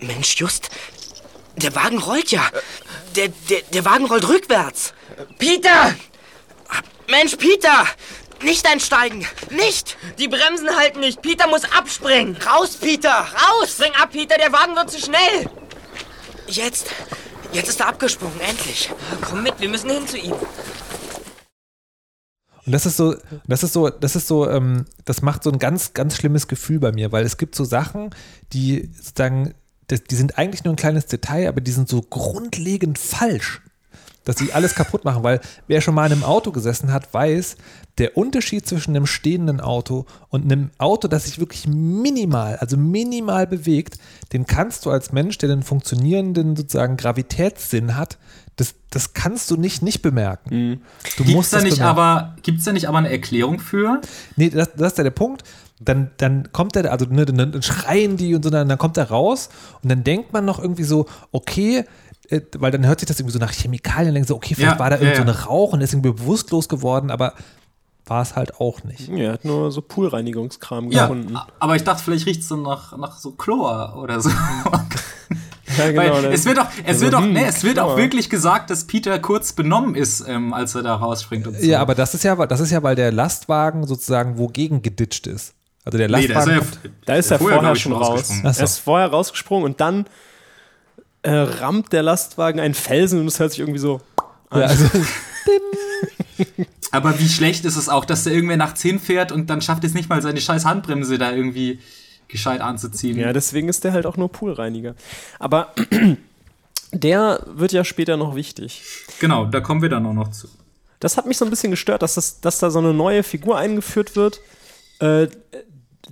Mensch, 0.00 0.36
Just, 0.36 0.70
der 1.56 1.74
Wagen 1.74 1.98
rollt 1.98 2.30
ja. 2.30 2.50
Der, 3.16 3.28
der, 3.48 3.62
der 3.72 3.84
Wagen 3.84 4.06
rollt 4.06 4.28
rückwärts. 4.28 4.92
Peter! 5.38 5.94
Mensch, 7.08 7.36
Peter! 7.36 7.86
Nicht 8.42 8.66
einsteigen! 8.66 9.26
Nicht! 9.50 9.96
Die 10.18 10.28
Bremsen 10.28 10.76
halten 10.76 11.00
nicht. 11.00 11.22
Peter 11.22 11.46
muss 11.46 11.64
abspringen. 11.64 12.36
Raus, 12.36 12.76
Peter! 12.76 13.10
Raus! 13.10 13.72
Spring 13.72 13.92
ab, 13.94 14.10
Peter, 14.12 14.36
der 14.36 14.52
Wagen 14.52 14.74
wird 14.74 14.90
zu 14.90 15.00
schnell. 15.00 15.48
Jetzt! 16.46 16.86
Jetzt 17.52 17.68
ist 17.68 17.80
er 17.80 17.86
abgesprungen, 17.86 18.40
endlich. 18.40 18.90
Komm 19.22 19.44
mit, 19.44 19.60
wir 19.60 19.68
müssen 19.68 19.88
hin 19.88 20.08
zu 20.08 20.18
ihm. 20.18 20.34
Und 22.66 22.72
das 22.72 22.84
ist 22.86 22.96
so, 22.96 23.14
das 23.46 23.62
ist 23.62 23.72
so, 23.74 23.90
das 23.90 24.16
ist 24.16 24.26
so, 24.26 24.50
ähm, 24.50 24.86
das 25.04 25.22
macht 25.22 25.44
so 25.44 25.50
ein 25.50 25.58
ganz, 25.58 25.92
ganz 25.92 26.16
schlimmes 26.16 26.48
Gefühl 26.48 26.80
bei 26.80 26.92
mir, 26.92 27.12
weil 27.12 27.24
es 27.24 27.36
gibt 27.36 27.54
so 27.54 27.64
Sachen, 27.64 28.10
die 28.52 28.90
sozusagen, 28.96 29.54
das, 29.88 30.04
die 30.04 30.14
sind 30.14 30.38
eigentlich 30.38 30.64
nur 30.64 30.72
ein 30.72 30.78
kleines 30.78 31.06
Detail, 31.06 31.48
aber 31.48 31.60
die 31.60 31.72
sind 31.72 31.88
so 31.88 32.02
grundlegend 32.02 32.98
falsch, 32.98 33.60
dass 34.24 34.36
sie 34.38 34.52
alles 34.52 34.74
kaputt 34.74 35.04
machen, 35.04 35.22
weil 35.22 35.40
wer 35.66 35.80
schon 35.80 35.94
mal 35.94 36.06
in 36.06 36.12
einem 36.12 36.24
Auto 36.24 36.50
gesessen 36.50 36.92
hat, 36.92 37.12
weiß, 37.12 37.56
der 37.98 38.16
Unterschied 38.16 38.66
zwischen 38.66 38.96
einem 38.96 39.06
stehenden 39.06 39.60
Auto 39.60 40.06
und 40.30 40.50
einem 40.50 40.70
Auto, 40.78 41.08
das 41.08 41.24
sich 41.24 41.38
wirklich 41.38 41.68
minimal, 41.68 42.56
also 42.56 42.76
minimal 42.76 43.46
bewegt, 43.46 43.98
den 44.32 44.46
kannst 44.46 44.86
du 44.86 44.90
als 44.90 45.12
Mensch, 45.12 45.38
der 45.38 45.50
den 45.50 45.62
funktionierenden 45.62 46.56
sozusagen 46.56 46.96
Gravitätssinn 46.96 47.96
hat, 47.96 48.18
das, 48.56 48.74
das 48.90 49.14
kannst 49.14 49.50
du 49.50 49.56
nicht 49.56 49.82
nicht 49.82 50.00
bemerken. 50.00 50.80
Du 51.16 51.24
Gibt's 51.24 51.32
musst 51.32 51.52
da 51.52 51.56
das 51.58 51.64
nicht 51.64 51.76
bemerken. 51.78 51.98
aber, 51.98 52.36
gibt's 52.42 52.64
da 52.64 52.72
nicht 52.72 52.88
aber 52.88 52.98
eine 52.98 53.10
Erklärung 53.10 53.58
für? 53.58 54.00
Nee, 54.36 54.50
das, 54.50 54.72
das 54.74 54.92
ist 54.92 54.98
ja 54.98 55.04
der 55.04 55.10
Punkt. 55.10 55.42
Dann, 55.84 56.10
dann 56.16 56.50
kommt 56.52 56.76
er, 56.76 56.90
also 56.90 57.06
ne, 57.06 57.24
dann, 57.26 57.36
dann 57.52 57.62
schreien 57.62 58.16
die 58.16 58.34
und 58.34 58.42
so, 58.42 58.50
dann, 58.50 58.68
dann 58.68 58.78
kommt 58.78 58.96
er 58.96 59.08
raus 59.10 59.48
und 59.82 59.88
dann 59.90 60.04
denkt 60.04 60.32
man 60.32 60.44
noch 60.44 60.58
irgendwie 60.58 60.84
so, 60.84 61.06
okay, 61.32 61.84
äh, 62.30 62.40
weil 62.58 62.70
dann 62.70 62.86
hört 62.86 63.00
sich 63.00 63.06
das 63.08 63.18
irgendwie 63.20 63.34
so 63.34 63.38
nach 63.38 63.52
Chemikalien, 63.52 64.06
dann 64.08 64.14
denkst 64.14 64.28
du, 64.28 64.34
okay, 64.34 64.54
vielleicht 64.54 64.74
Ja, 64.74 64.78
war 64.78 64.90
da 64.90 64.96
ja, 64.96 65.02
irgend 65.02 65.16
so 65.16 65.22
ja. 65.22 65.28
eine 65.28 65.44
Rauch 65.44 65.72
und 65.72 65.80
ist 65.80 65.92
irgendwie 65.92 66.12
bewusstlos 66.12 66.68
geworden, 66.68 67.10
aber 67.10 67.34
war 68.06 68.20
es 68.22 68.36
halt 68.36 68.60
auch 68.60 68.84
nicht. 68.84 69.08
Ja, 69.08 69.16
er 69.16 69.32
hat 69.32 69.44
nur 69.46 69.72
so 69.72 69.80
Poolreinigungskram 69.80 70.90
Ja, 70.90 71.02
gefunden. 71.02 71.38
aber 71.58 71.74
ich 71.76 71.84
dachte, 71.84 72.02
vielleicht 72.04 72.26
riecht 72.26 72.42
es 72.42 72.48
so 72.48 72.56
nach, 72.56 72.96
nach 72.98 73.18
so 73.18 73.32
Chlor 73.32 73.96
oder 74.02 74.20
so. 74.20 74.30
Ja, 75.78 75.90
genau. 75.90 76.02
Weil 76.14 76.22
dann- 76.22 76.32
es 76.32 76.44
wird 76.44 76.58
auch, 76.60 76.66
es 76.82 76.88
also, 76.88 77.04
wird 77.06 77.14
auch, 77.14 77.22
hm, 77.22 77.32
nee, 77.32 77.44
es 77.46 77.64
wird 77.64 77.78
auch 77.80 77.96
wirklich 77.96 78.28
gesagt, 78.30 78.68
dass 78.70 78.86
Peter 78.86 79.18
kurz 79.18 79.54
benommen 79.54 79.94
ist, 79.94 80.20
ähm, 80.28 80.52
als 80.52 80.74
er 80.74 80.82
da 80.82 80.94
rausspringt 80.94 81.46
und 81.46 81.56
so. 81.58 81.64
Ja, 81.66 81.80
aber 81.80 81.94
das 81.94 82.14
ist 82.14 82.22
ja, 82.22 82.34
das 82.46 82.60
ist 82.60 82.70
ja, 82.70 82.82
weil 82.82 82.94
der 82.94 83.10
Lastwagen 83.10 83.86
sozusagen 83.86 84.38
wogegen 84.38 84.82
geditscht 84.82 85.26
ist. 85.26 85.54
Also 85.84 85.98
der 85.98 86.08
nee, 86.08 86.26
Lastwagen. 86.26 86.34
da 86.34 86.54
ist 86.54 86.56
er 86.56 86.58
kommt- 86.58 86.84
ja, 86.84 86.90
Da 87.06 87.14
ist 87.16 87.30
er 87.30 87.38
vorher, 87.38 87.58
vorher, 87.58 87.76
schon 87.76 87.92
raus. 87.92 88.28
so. 88.28 88.34
Er 88.42 88.64
ist 88.64 88.78
vorher 88.78 89.08
rausgesprungen 89.08 89.64
und 89.64 89.80
dann 89.80 90.06
äh, 91.22 91.30
rammt 91.32 91.92
der 91.92 92.02
Lastwagen 92.02 92.60
einen 92.60 92.74
Felsen 92.74 93.20
und 93.20 93.26
es 93.28 93.38
hört 93.38 93.50
sich 93.50 93.60
irgendwie 93.60 93.78
so. 93.80 94.00
ja, 94.52 94.60
also, 94.62 94.88
Aber 96.90 97.18
wie 97.18 97.28
schlecht 97.28 97.64
ist 97.64 97.76
es 97.76 97.88
auch, 97.88 98.04
dass 98.04 98.24
der 98.24 98.32
irgendwer 98.32 98.56
nachts 98.56 98.80
hinfährt 98.82 99.32
und 99.32 99.50
dann 99.50 99.60
schafft 99.60 99.82
es 99.84 99.94
nicht 99.94 100.08
mal 100.08 100.22
seine 100.22 100.40
scheiß 100.40 100.64
Handbremse 100.64 101.18
da 101.18 101.32
irgendwie 101.32 101.80
gescheit 102.28 102.60
anzuziehen. 102.60 103.18
Ja, 103.18 103.32
deswegen 103.32 103.68
ist 103.68 103.84
der 103.84 103.92
halt 103.92 104.06
auch 104.06 104.16
nur 104.16 104.30
Poolreiniger. 104.30 104.94
Aber 105.40 105.74
der 106.92 107.40
wird 107.46 107.72
ja 107.72 107.84
später 107.84 108.16
noch 108.16 108.34
wichtig. 108.36 108.82
Genau, 109.20 109.44
da 109.46 109.60
kommen 109.60 109.82
wir 109.82 109.88
dann 109.88 110.06
auch 110.06 110.12
noch 110.12 110.30
zu. 110.30 110.48
Das 111.00 111.16
hat 111.16 111.26
mich 111.26 111.36
so 111.36 111.44
ein 111.44 111.50
bisschen 111.50 111.70
gestört, 111.72 112.02
dass, 112.02 112.14
das, 112.14 112.40
dass 112.40 112.58
da 112.60 112.70
so 112.70 112.78
eine 112.78 112.94
neue 112.94 113.22
Figur 113.22 113.58
eingeführt 113.58 114.14
wird, 114.16 114.40
äh, 115.00 115.26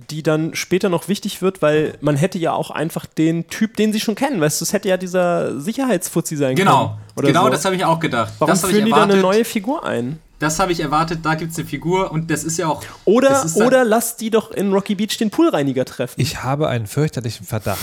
die 0.09 0.23
dann 0.23 0.55
später 0.55 0.89
noch 0.89 1.07
wichtig 1.07 1.41
wird, 1.41 1.61
weil 1.61 1.97
man 2.01 2.15
hätte 2.15 2.37
ja 2.39 2.51
auch 2.53 2.71
einfach 2.71 3.05
den 3.05 3.47
Typ, 3.47 3.75
den 3.77 3.93
sie 3.93 3.99
schon 3.99 4.15
kennen, 4.15 4.41
weißt 4.41 4.59
du, 4.61 4.65
es 4.65 4.73
hätte 4.73 4.89
ja 4.89 4.97
dieser 4.97 5.59
Sicherheitsfuzzi 5.59 6.35
sein 6.35 6.55
Genau, 6.55 6.87
können. 6.87 6.99
oder 7.15 7.27
genau 7.27 7.43
so. 7.45 7.49
das 7.49 7.65
habe 7.65 7.75
ich 7.75 7.85
auch 7.85 7.99
gedacht. 7.99 8.33
Warum 8.39 8.51
das 8.51 8.63
habe 8.63 8.71
ich 8.71 8.75
führen 8.77 8.85
die 8.85 8.91
da 8.91 8.97
erwartet. 8.97 9.13
eine 9.15 9.21
neue 9.21 9.45
Figur 9.45 9.85
ein? 9.85 10.19
Das 10.39 10.59
habe 10.59 10.71
ich 10.71 10.79
erwartet, 10.81 11.19
da 11.23 11.35
gibt 11.35 11.51
es 11.53 11.57
eine 11.59 11.67
Figur 11.67 12.11
und 12.11 12.29
das 12.29 12.43
ist 12.43 12.57
ja 12.57 12.67
auch. 12.67 12.81
Oder, 13.05 13.45
oder 13.55 13.85
lass 13.85 14.17
die 14.17 14.29
doch 14.29 14.51
in 14.51 14.73
Rocky 14.73 14.95
Beach 14.95 15.17
den 15.17 15.29
Poolreiniger 15.29 15.85
treffen. 15.85 16.19
ich 16.19 16.43
habe 16.43 16.67
einen 16.67 16.87
fürchterlichen 16.87 17.45
Verdacht. 17.45 17.79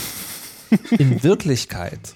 In 0.99 1.23
Wirklichkeit 1.23 2.15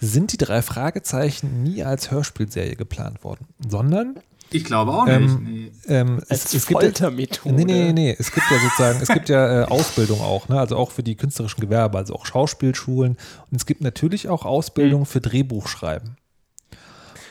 sind 0.00 0.32
die 0.32 0.36
drei 0.36 0.62
Fragezeichen 0.62 1.62
nie 1.62 1.82
als 1.82 2.10
Hörspielserie 2.10 2.76
geplant 2.76 3.24
worden, 3.24 3.46
sondern 3.66 4.16
Ich 4.56 4.64
glaube 4.64 4.92
auch 4.92 5.06
nicht. 5.06 5.16
Ähm, 5.16 5.44
nee. 5.44 5.72
ähm, 5.86 6.20
Als 6.28 6.46
es, 6.46 6.54
es 6.54 6.66
gibt 6.66 6.80
Foltermethode. 6.80 7.54
Nee, 7.54 7.64
nee, 7.64 7.92
nee. 7.92 8.16
Es 8.18 8.32
gibt 8.32 8.46
ja 8.50 8.58
sozusagen, 8.58 9.00
es 9.02 9.08
gibt 9.08 9.28
ja 9.28 9.62
äh, 9.62 9.64
Ausbildung 9.66 10.20
auch, 10.20 10.48
ne? 10.48 10.58
also 10.58 10.76
auch 10.76 10.90
für 10.90 11.02
die 11.02 11.14
künstlerischen 11.14 11.60
Gewerbe, 11.60 11.98
also 11.98 12.14
auch 12.14 12.26
Schauspielschulen. 12.26 13.16
Und 13.50 13.56
es 13.56 13.66
gibt 13.66 13.82
natürlich 13.82 14.28
auch 14.28 14.44
Ausbildung 14.44 15.06
für 15.06 15.20
Drehbuchschreiben. 15.20 16.16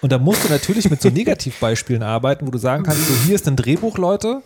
Und 0.06 0.12
da 0.12 0.20
musst 0.20 0.46
du 0.46 0.50
natürlich 0.50 0.88
mit 0.92 1.02
so 1.02 1.10
Negativbeispielen 1.22 2.04
arbeiten, 2.04 2.46
wo 2.46 2.52
du 2.52 2.60
sagen 2.60 2.84
kannst, 2.84 3.08
so 3.08 3.14
hier 3.26 3.34
ist 3.34 3.48
ein 3.48 3.56
Drehbuch, 3.56 3.98
Leute, 3.98 4.44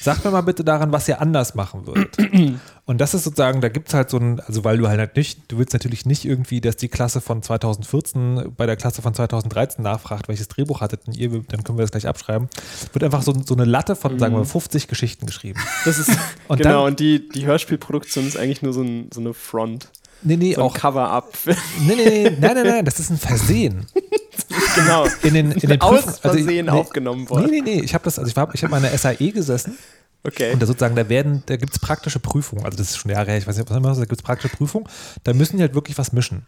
sagt 0.00 0.24
mir 0.24 0.30
mal 0.30 0.42
bitte 0.42 0.62
daran, 0.62 0.92
was 0.92 1.08
ihr 1.08 1.20
anders 1.20 1.56
machen 1.56 1.84
würdet. 1.84 2.16
Und 2.86 3.00
das 3.00 3.12
ist 3.14 3.24
sozusagen, 3.24 3.60
da 3.60 3.68
gibt 3.70 3.88
es 3.88 3.94
halt 3.94 4.08
so 4.08 4.18
ein, 4.18 4.38
also 4.38 4.62
weil 4.62 4.78
du 4.78 4.86
halt 4.86 5.16
nicht, 5.16 5.50
du 5.50 5.58
willst 5.58 5.72
natürlich 5.72 6.06
nicht 6.06 6.24
irgendwie, 6.24 6.60
dass 6.60 6.76
die 6.76 6.86
Klasse 6.86 7.20
von 7.20 7.42
2014 7.42 8.52
bei 8.56 8.66
der 8.66 8.76
Klasse 8.76 9.02
von 9.02 9.12
2013 9.12 9.82
nachfragt, 9.82 10.28
welches 10.28 10.46
Drehbuch 10.46 10.80
hattet 10.80 11.08
denn 11.08 11.14
ihr, 11.14 11.30
dann 11.48 11.64
können 11.64 11.76
wir 11.76 11.82
das 11.82 11.90
gleich 11.90 12.06
abschreiben. 12.06 12.48
Wird 12.92 13.02
einfach 13.02 13.22
so, 13.22 13.34
so 13.44 13.54
eine 13.54 13.64
Latte 13.64 13.96
von, 13.96 14.16
sagen 14.16 14.36
wir, 14.36 14.44
50 14.44 14.86
Geschichten 14.86 15.26
geschrieben. 15.26 15.58
Das 15.84 15.98
ist, 15.98 16.10
Und 16.46 16.58
genau, 16.58 16.82
dann- 16.84 16.92
und 16.92 17.00
die, 17.00 17.28
die 17.28 17.46
Hörspielproduktion 17.46 18.28
ist 18.28 18.36
eigentlich 18.36 18.62
nur 18.62 18.72
so, 18.72 18.82
ein, 18.82 19.10
so 19.12 19.20
eine 19.20 19.34
Front. 19.34 19.88
Nee, 20.22 20.36
nee, 20.36 20.54
So 20.54 20.62
auch. 20.62 20.74
Cover-up. 20.74 21.32
Nee, 21.46 21.54
nee, 21.94 21.94
nee, 21.96 22.22
nein, 22.38 22.54
nein, 22.54 22.66
nein, 22.66 22.84
das 22.84 23.00
ist 23.00 23.10
ein 23.10 23.16
Versehen. 23.18 23.86
genau. 24.74 25.06
In 25.22 25.34
den, 25.34 25.52
in 25.52 25.68
den 25.70 25.80
Aus 25.80 26.04
also 26.06 26.18
Versehen 26.20 26.66
nee, 26.66 26.70
aufgenommen 26.72 27.22
Nee, 27.24 27.30
worden. 27.30 27.50
nee, 27.50 27.60
nee, 27.62 27.80
ich 27.80 27.94
habe 27.94 28.04
das, 28.04 28.18
also 28.18 28.28
ich, 28.28 28.36
war- 28.36 28.54
ich 28.54 28.62
habe 28.62 28.70
mal 28.70 28.76
in 28.78 28.90
der 28.90 28.98
SAE 28.98 29.32
gesessen 29.32 29.78
Okay. 30.22 30.52
und 30.52 30.60
da 30.60 30.66
sozusagen, 30.66 30.94
da 30.96 31.08
werden, 31.08 31.42
da 31.46 31.56
gibt 31.56 31.72
es 31.72 31.78
praktische 31.78 32.18
Prüfungen, 32.18 32.64
also 32.66 32.76
das 32.76 32.90
ist 32.90 32.98
schon 32.98 33.10
Jahre 33.10 33.30
her, 33.30 33.38
ich 33.38 33.46
weiß 33.46 33.56
nicht, 33.56 33.70
was 33.70 33.76
immer, 33.78 33.94
da 33.94 34.00
gibt 34.00 34.12
es 34.12 34.22
praktische 34.22 34.54
Prüfungen, 34.54 34.86
da 35.24 35.32
müssen 35.32 35.56
die 35.56 35.62
halt 35.62 35.74
wirklich 35.74 35.96
was 35.96 36.12
mischen. 36.12 36.44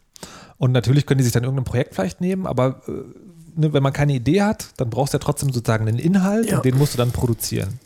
Und 0.59 0.73
natürlich 0.73 1.07
können 1.07 1.19
die 1.19 1.25
sich 1.25 1.33
dann 1.33 1.45
irgendein 1.45 1.65
Projekt 1.65 1.95
vielleicht 1.95 2.21
nehmen, 2.21 2.47
aber 2.47 2.83
äh, 2.87 2.91
ne, 3.59 3.73
wenn 3.73 3.83
man 3.83 3.95
keine 3.95 4.13
Idee 4.13 4.43
hat, 4.43 4.67
dann 4.77 4.91
brauchst 4.91 5.15
du 5.15 5.17
ja 5.17 5.21
trotzdem 5.21 5.51
sozusagen 5.51 5.89
einen 5.89 5.99
Inhalt 5.99 6.51
Ja. 6.51 6.57
und 6.59 6.67
den 6.67 6.77
musst 6.77 6.93
du 6.93 6.99
dann 6.99 7.13
produzieren. 7.13 7.79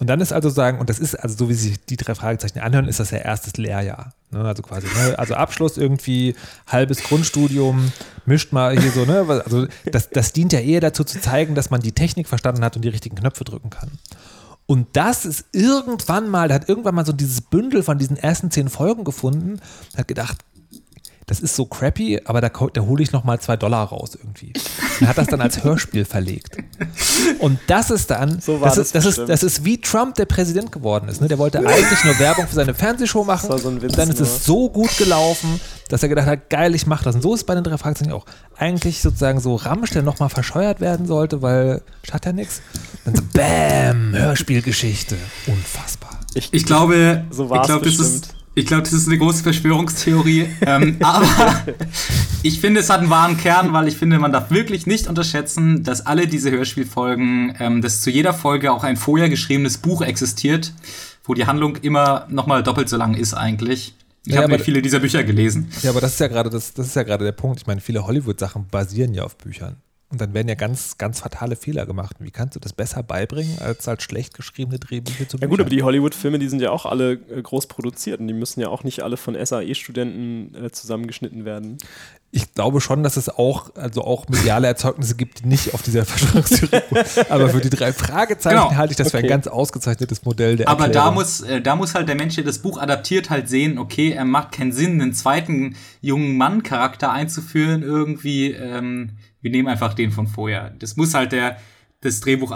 Und 0.00 0.06
dann 0.06 0.20
ist 0.22 0.32
also 0.32 0.48
sagen, 0.48 0.78
und 0.80 0.88
das 0.88 0.98
ist, 0.98 1.14
also 1.14 1.36
so 1.36 1.48
wie 1.50 1.54
sich 1.54 1.78
die 1.84 1.98
drei 1.98 2.14
Fragezeichen 2.14 2.58
anhören, 2.58 2.88
ist 2.88 3.00
das 3.00 3.10
ja 3.10 3.18
erstes 3.18 3.58
Lehrjahr. 3.58 4.14
Ne? 4.30 4.40
Also 4.40 4.62
quasi, 4.62 4.86
ne? 4.86 5.18
also 5.18 5.34
Abschluss 5.34 5.76
irgendwie, 5.76 6.34
halbes 6.66 7.02
Grundstudium, 7.02 7.92
mischt 8.24 8.50
mal 8.52 8.80
hier 8.80 8.90
so, 8.92 9.04
ne? 9.04 9.26
Also 9.44 9.66
das, 9.84 10.08
das 10.08 10.32
dient 10.32 10.54
ja 10.54 10.60
eher 10.60 10.80
dazu 10.80 11.04
zu 11.04 11.20
zeigen, 11.20 11.54
dass 11.54 11.68
man 11.68 11.82
die 11.82 11.92
Technik 11.92 12.28
verstanden 12.28 12.64
hat 12.64 12.76
und 12.76 12.82
die 12.82 12.88
richtigen 12.88 13.14
Knöpfe 13.14 13.44
drücken 13.44 13.68
kann. 13.68 13.90
Und 14.64 14.86
das 14.94 15.26
ist 15.26 15.44
irgendwann 15.52 16.30
mal, 16.30 16.48
da 16.48 16.54
hat 16.54 16.68
irgendwann 16.68 16.94
mal 16.94 17.04
so 17.04 17.12
dieses 17.12 17.42
Bündel 17.42 17.82
von 17.82 17.98
diesen 17.98 18.16
ersten 18.16 18.50
zehn 18.50 18.70
Folgen 18.70 19.04
gefunden, 19.04 19.60
hat 19.96 20.08
gedacht, 20.08 20.38
das 21.30 21.38
ist 21.38 21.54
so 21.54 21.64
crappy, 21.64 22.20
aber 22.24 22.40
da, 22.40 22.48
da 22.48 22.80
hole 22.80 23.04
ich 23.04 23.12
noch 23.12 23.22
mal 23.22 23.38
zwei 23.38 23.56
Dollar 23.56 23.84
raus 23.84 24.16
irgendwie. 24.20 24.52
Und 25.00 25.06
hat 25.06 25.16
das 25.16 25.28
dann 25.28 25.40
als 25.40 25.62
Hörspiel 25.62 26.04
verlegt. 26.04 26.56
Und 27.38 27.60
das 27.68 27.90
ist 27.92 28.10
dann, 28.10 28.40
So 28.40 28.60
war 28.60 28.74
das, 28.74 28.76
das 28.76 28.86
ist, 28.86 28.94
das, 28.96 29.04
ist, 29.04 29.06
bestimmt. 29.10 29.28
das 29.28 29.42
ist 29.44 29.64
wie 29.64 29.80
Trump 29.80 30.16
der 30.16 30.24
Präsident 30.24 30.72
geworden 30.72 31.08
ist. 31.08 31.20
Ne? 31.20 31.28
Der 31.28 31.38
wollte 31.38 31.60
eigentlich 31.60 32.04
nur 32.04 32.18
Werbung 32.18 32.48
für 32.48 32.54
seine 32.56 32.74
Fernsehshow 32.74 33.22
machen. 33.22 33.42
Das 33.48 33.50
war 33.50 33.58
so 33.60 33.68
ein 33.68 33.80
Witz 33.80 33.92
und 33.92 33.98
dann 33.98 34.10
ist 34.10 34.18
nur. 34.18 34.26
es 34.26 34.44
so 34.44 34.68
gut 34.70 34.96
gelaufen, 34.98 35.60
dass 35.88 36.02
er 36.02 36.08
gedacht 36.08 36.26
hat, 36.26 36.50
geil, 36.50 36.74
ich 36.74 36.88
mache 36.88 37.04
das. 37.04 37.14
Und 37.14 37.22
so 37.22 37.32
ist 37.32 37.40
es 37.42 37.44
bei 37.46 37.54
den 37.54 37.62
drei 37.62 37.78
Fragezeichen 37.78 38.10
auch. 38.10 38.26
Eigentlich 38.56 39.00
sozusagen 39.00 39.38
so 39.38 39.54
Ramsch, 39.54 39.90
der 39.90 40.02
nochmal 40.02 40.30
verscheuert 40.30 40.80
werden 40.80 41.06
sollte, 41.06 41.42
weil 41.42 41.82
schadet 42.02 42.26
ja 42.26 42.32
nichts. 42.32 42.60
Dann 43.04 43.14
so, 43.14 43.22
bam, 43.32 44.14
Hörspielgeschichte. 44.16 45.16
Unfassbar. 45.46 46.18
Ich 46.34 46.64
glaube, 46.64 47.24
So 47.30 47.44
ich 47.44 47.62
glaube, 47.62 47.84
das 47.84 47.96
bestimmt. 47.96 48.26
ist, 48.26 48.34
ich 48.54 48.66
glaube, 48.66 48.82
das 48.82 48.92
ist 48.92 49.06
eine 49.06 49.18
große 49.18 49.42
Verschwörungstheorie. 49.42 50.46
ähm, 50.66 50.96
aber 51.02 51.26
ich 52.42 52.60
finde, 52.60 52.80
es 52.80 52.90
hat 52.90 53.00
einen 53.00 53.10
wahren 53.10 53.36
Kern, 53.36 53.72
weil 53.72 53.88
ich 53.88 53.96
finde, 53.96 54.18
man 54.18 54.32
darf 54.32 54.50
wirklich 54.50 54.86
nicht 54.86 55.06
unterschätzen, 55.06 55.84
dass 55.84 56.04
alle 56.04 56.26
diese 56.26 56.50
Hörspielfolgen, 56.50 57.54
ähm, 57.58 57.82
dass 57.82 58.00
zu 58.00 58.10
jeder 58.10 58.34
Folge 58.34 58.72
auch 58.72 58.84
ein 58.84 58.96
vorher 58.96 59.28
geschriebenes 59.28 59.78
Buch 59.78 60.02
existiert, 60.02 60.72
wo 61.24 61.34
die 61.34 61.46
Handlung 61.46 61.76
immer 61.76 62.26
noch 62.28 62.46
mal 62.46 62.62
doppelt 62.62 62.88
so 62.88 62.96
lang 62.96 63.14
ist 63.14 63.34
eigentlich. 63.34 63.94
Ich 64.26 64.34
Ja, 64.34 64.42
habe 64.42 64.58
viele 64.58 64.82
dieser 64.82 65.00
Bücher 65.00 65.24
gelesen. 65.24 65.70
Ja, 65.82 65.90
aber 65.90 66.00
das 66.00 66.14
ist 66.14 66.20
ja 66.20 66.28
gerade 66.28 66.50
das, 66.50 66.74
das 66.74 66.88
ist 66.88 66.96
ja 66.96 67.04
gerade 67.04 67.24
der 67.24 67.32
Punkt. 67.32 67.60
Ich 67.60 67.66
meine, 67.66 67.80
viele 67.80 68.06
Hollywood-Sachen 68.06 68.66
basieren 68.68 69.14
ja 69.14 69.24
auf 69.24 69.36
Büchern. 69.36 69.76
Und 70.12 70.20
dann 70.20 70.34
werden 70.34 70.48
ja 70.48 70.56
ganz, 70.56 70.98
ganz 70.98 71.20
fatale 71.20 71.54
Fehler 71.54 71.86
gemacht. 71.86 72.16
Wie 72.18 72.32
kannst 72.32 72.56
du 72.56 72.60
das 72.60 72.72
besser 72.72 73.04
beibringen, 73.04 73.58
als 73.60 73.86
halt 73.86 74.02
schlecht 74.02 74.34
geschriebene 74.34 74.80
Drehbücher 74.80 75.28
zu 75.28 75.38
Ja 75.38 75.46
gut, 75.46 75.60
aber 75.60 75.70
die 75.70 75.84
Hollywood-Filme, 75.84 76.40
die 76.40 76.48
sind 76.48 76.60
ja 76.60 76.70
auch 76.72 76.84
alle 76.84 77.12
äh, 77.12 77.40
groß 77.40 77.68
produziert 77.68 78.18
und 78.18 78.26
die 78.26 78.34
müssen 78.34 78.60
ja 78.60 78.68
auch 78.70 78.82
nicht 78.82 79.02
alle 79.04 79.16
von 79.16 79.36
SAE-Studenten 79.40 80.64
äh, 80.64 80.70
zusammengeschnitten 80.72 81.44
werden. 81.44 81.78
Ich 82.32 82.52
glaube 82.54 82.80
schon, 82.80 83.02
dass 83.04 83.16
es 83.16 83.28
auch, 83.28 83.74
also 83.76 84.02
auch 84.02 84.28
mediale 84.28 84.66
Erzeugnisse 84.66 85.14
gibt, 85.16 85.40
die 85.40 85.46
nicht 85.46 85.74
auf 85.74 85.82
dieser 85.82 86.04
Verschwörungstheorie. 86.06 87.26
aber 87.28 87.48
für 87.48 87.60
die 87.60 87.70
drei 87.70 87.92
Fragezeichen 87.92 88.56
Genau. 88.56 88.74
halte 88.76 88.92
ich 88.92 88.96
das 88.96 89.12
für 89.12 89.18
ein 89.18 89.24
Okay. 89.24 89.28
ganz 89.30 89.46
ausgezeichnetes 89.46 90.24
Modell 90.24 90.56
der 90.56 90.68
Aber 90.68 90.88
da 90.88 91.12
muss, 91.12 91.40
äh, 91.40 91.60
da 91.60 91.76
muss 91.76 91.94
halt 91.94 92.08
der 92.08 92.16
Mensch, 92.16 92.34
der 92.34 92.42
das 92.44 92.58
Buch 92.58 92.78
adaptiert, 92.80 93.30
halt 93.30 93.48
sehen, 93.48 93.78
okay, 93.78 94.10
er 94.10 94.24
macht 94.24 94.52
keinen 94.52 94.72
Sinn, 94.72 95.00
einen 95.00 95.14
zweiten 95.14 95.76
jungen 96.00 96.36
Mann-Charakter 96.36 97.12
einzuführen, 97.12 97.82
irgendwie. 97.84 98.52
Ähm, 98.52 99.10
wir 99.40 99.50
nehmen 99.50 99.68
einfach 99.68 99.94
den 99.94 100.12
von 100.12 100.26
vorher. 100.26 100.70
Das 100.78 100.96
muss 100.96 101.14
halt 101.14 101.32
der, 101.32 101.58
das 102.00 102.20
Drehbuch 102.20 102.52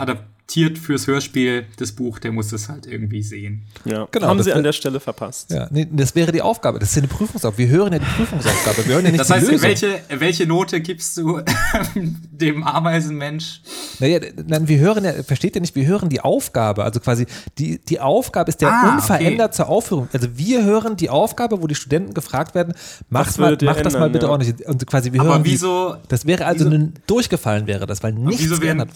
adaptiert 0.47 0.77
fürs 0.79 1.07
Hörspiel, 1.07 1.65
das 1.79 1.93
Buch, 1.93 2.19
der 2.19 2.31
muss 2.31 2.49
das 2.49 2.69
halt 2.69 2.87
irgendwie 2.87 3.23
sehen. 3.23 3.63
Ja, 3.87 4.07
Genau, 4.11 4.27
haben 4.29 4.37
das 4.37 4.45
sie 4.47 4.53
an 4.53 4.63
der 4.63 4.73
Stelle 4.75 5.01
verpasst. 5.01 5.51
Ja, 5.51 5.69
nee, 5.71 5.87
das 5.91 6.15
wäre 6.15 6.33
die 6.33 6.43
Aufgabe. 6.43 6.79
Das 6.79 6.91
ist 6.91 6.97
ja 6.97 7.01
eine 7.03 7.09
Prüfungsaufgabe. 7.09 7.57
Wir 7.59 7.69
hören 7.69 7.93
ja 7.95 7.99
die 7.99 8.05
Prüfungsaufgabe. 8.05 8.87
Wir 8.87 8.95
hören 8.95 9.05
ja 9.07 9.11
nicht 9.11 9.21
Das 9.21 9.31
heißt, 9.31 9.51
Lösung. 9.51 9.63
welche, 9.63 10.01
welche 10.11 10.47
Note 10.47 10.81
gibst 10.83 11.17
du 11.17 11.41
dem 12.31 12.63
Ameisenmensch? 12.63 13.63
Naja, 14.01 14.21
nein, 14.47 14.69
wir 14.69 14.79
hören 14.79 15.05
ja, 15.05 15.23
versteht 15.23 15.55
ihr 15.55 15.61
nicht, 15.63 15.75
wir 15.77 15.87
hören 15.87 16.09
die 16.11 16.21
Aufgabe. 16.21 16.85
Also 16.85 17.01
quasi, 17.01 17.27
die, 17.59 17.79
die 17.79 18.01
Aufgabe 18.01 18.51
ist 18.51 18.61
der 18.61 18.69
Ah, 18.71 18.95
unverändert 18.97 19.55
zur 19.55 19.69
Aufführung. 19.69 20.09
Also 20.13 20.29
wir 20.37 20.63
hören 20.65 20.97
die 20.97 21.09
Aufgabe, 21.11 21.63
wo 21.63 21.67
die 21.67 21.75
Studenten 21.75 22.13
gefragt 22.13 22.55
werden, 22.55 22.75
macht, 23.09 23.29
Was 23.29 23.39
mal, 23.39 23.57
macht 23.63 23.85
das 23.87 23.95
mal 23.95 24.07
ändern, 24.07 24.13
bitte 24.13 24.27
ja. 24.27 24.31
ordentlich. 24.33 24.67
Und 24.69 24.87
quasi 24.87 25.13
wir 25.13 25.21
Aber 25.21 25.31
hören 25.31 25.45
wieso, 25.45 25.95
die, 25.95 26.09
das 26.09 26.27
wäre 26.27 26.45
also 26.45 26.67
wieso- 26.67 26.77
ein, 26.77 26.93
durchgefallen 27.07 27.67
wäre 27.67 27.87
das, 27.87 28.03
weil 28.03 28.13
nichts 28.13 28.43
wieso, 28.43 28.61
werden, 28.61 28.79
geändert. 28.79 28.91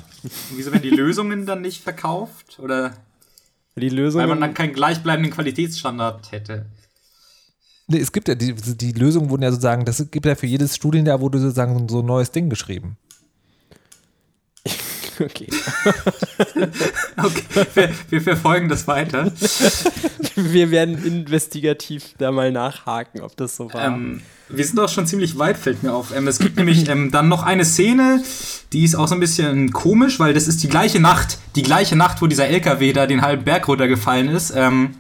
wieso 0.55 0.72
werden 0.72 0.82
die 0.82 0.90
Lösungen 0.90 1.38
dann 1.47 1.62
nicht 1.62 1.82
verkauft? 1.82 2.59
Oder 2.61 2.93
Die 3.76 3.89
Lösung. 3.89 4.20
weil 4.20 4.28
man 4.28 4.41
dann 4.41 4.55
keinen 4.55 4.72
gleichbleibenden 4.72 5.32
Qualitätsstandard 5.32 6.32
hätte? 6.32 6.66
Nee, 7.86 8.01
es 8.01 8.12
gibt 8.12 8.28
ja, 8.28 8.34
die, 8.34 8.55
die 8.55 8.93
Lösungen 8.93 9.30
wurden 9.30 9.43
ja 9.43 9.51
sozusagen, 9.51 9.84
das 9.86 10.11
gibt 10.11 10.26
ja 10.26 10.34
für 10.34 10.47
jedes 10.47 10.76
Studienjahr 10.76 11.20
wurde 11.20 11.39
sozusagen 11.39 11.89
so 11.89 12.01
ein 12.01 12.07
neues 12.07 12.30
Ding 12.30 12.51
geschrieben. 12.51 12.99
Okay. 15.20 15.48
okay, 17.16 17.66
wir, 17.74 17.90
wir, 18.10 18.20
verfolgen 18.20 18.68
das 18.68 18.86
weiter. 18.86 19.32
Wir 20.36 20.70
werden 20.70 21.04
investigativ 21.04 22.14
da 22.18 22.30
mal 22.30 22.52
nachhaken, 22.52 23.22
ob 23.22 23.36
das 23.36 23.56
so 23.56 23.72
war. 23.72 23.86
Ähm, 23.86 24.20
wir 24.48 24.64
sind 24.64 24.78
auch 24.78 24.88
schon 24.88 25.06
ziemlich 25.06 25.38
weit, 25.38 25.56
fällt 25.56 25.82
mir 25.82 25.92
auf. 25.92 26.14
Ähm, 26.14 26.28
es 26.28 26.38
gibt 26.38 26.56
nämlich 26.56 26.88
ähm, 26.88 27.10
dann 27.10 27.28
noch 27.28 27.42
eine 27.42 27.64
Szene, 27.64 28.22
die 28.72 28.84
ist 28.84 28.94
auch 28.94 29.08
so 29.08 29.14
ein 29.14 29.20
bisschen 29.20 29.72
komisch, 29.72 30.20
weil 30.20 30.34
das 30.34 30.46
ist 30.46 30.62
die 30.62 30.68
gleiche 30.68 31.00
Nacht, 31.00 31.38
die 31.56 31.62
gleiche 31.62 31.96
Nacht, 31.96 32.22
wo 32.22 32.26
dieser 32.26 32.46
LKW 32.46 32.92
da 32.92 33.06
den 33.06 33.22
halben 33.22 33.44
Berg 33.44 33.66
runtergefallen 33.66 34.28
ist. 34.28 34.52
Ähm, 34.54 34.94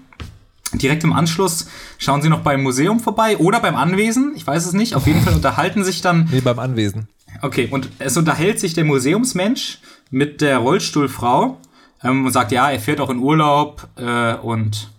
direkt 0.74 1.04
im 1.04 1.12
Anschluss 1.12 1.68
schauen 1.96 2.22
sie 2.22 2.28
noch 2.28 2.40
beim 2.40 2.62
Museum 2.62 3.00
vorbei 3.00 3.38
oder 3.38 3.60
beim 3.60 3.76
Anwesen, 3.76 4.32
ich 4.36 4.46
weiß 4.46 4.66
es 4.66 4.72
nicht. 4.72 4.94
Auf 4.94 5.06
jeden 5.06 5.22
Fall 5.22 5.34
unterhalten 5.34 5.84
sich 5.84 6.00
dann. 6.00 6.28
Nee, 6.30 6.40
beim 6.40 6.58
Anwesen. 6.58 7.08
Okay, 7.42 7.68
und 7.70 7.88
es 7.98 8.16
unterhält 8.16 8.58
sich 8.58 8.74
der 8.74 8.84
Museumsmensch 8.84 9.78
mit 10.10 10.40
der 10.40 10.58
Rollstuhlfrau 10.58 11.58
ähm, 12.02 12.26
und 12.26 12.32
sagt, 12.32 12.52
ja, 12.52 12.70
er 12.70 12.80
fährt 12.80 13.00
auch 13.00 13.10
in 13.10 13.18
Urlaub 13.18 13.88
äh, 13.96 14.34
und 14.34 14.90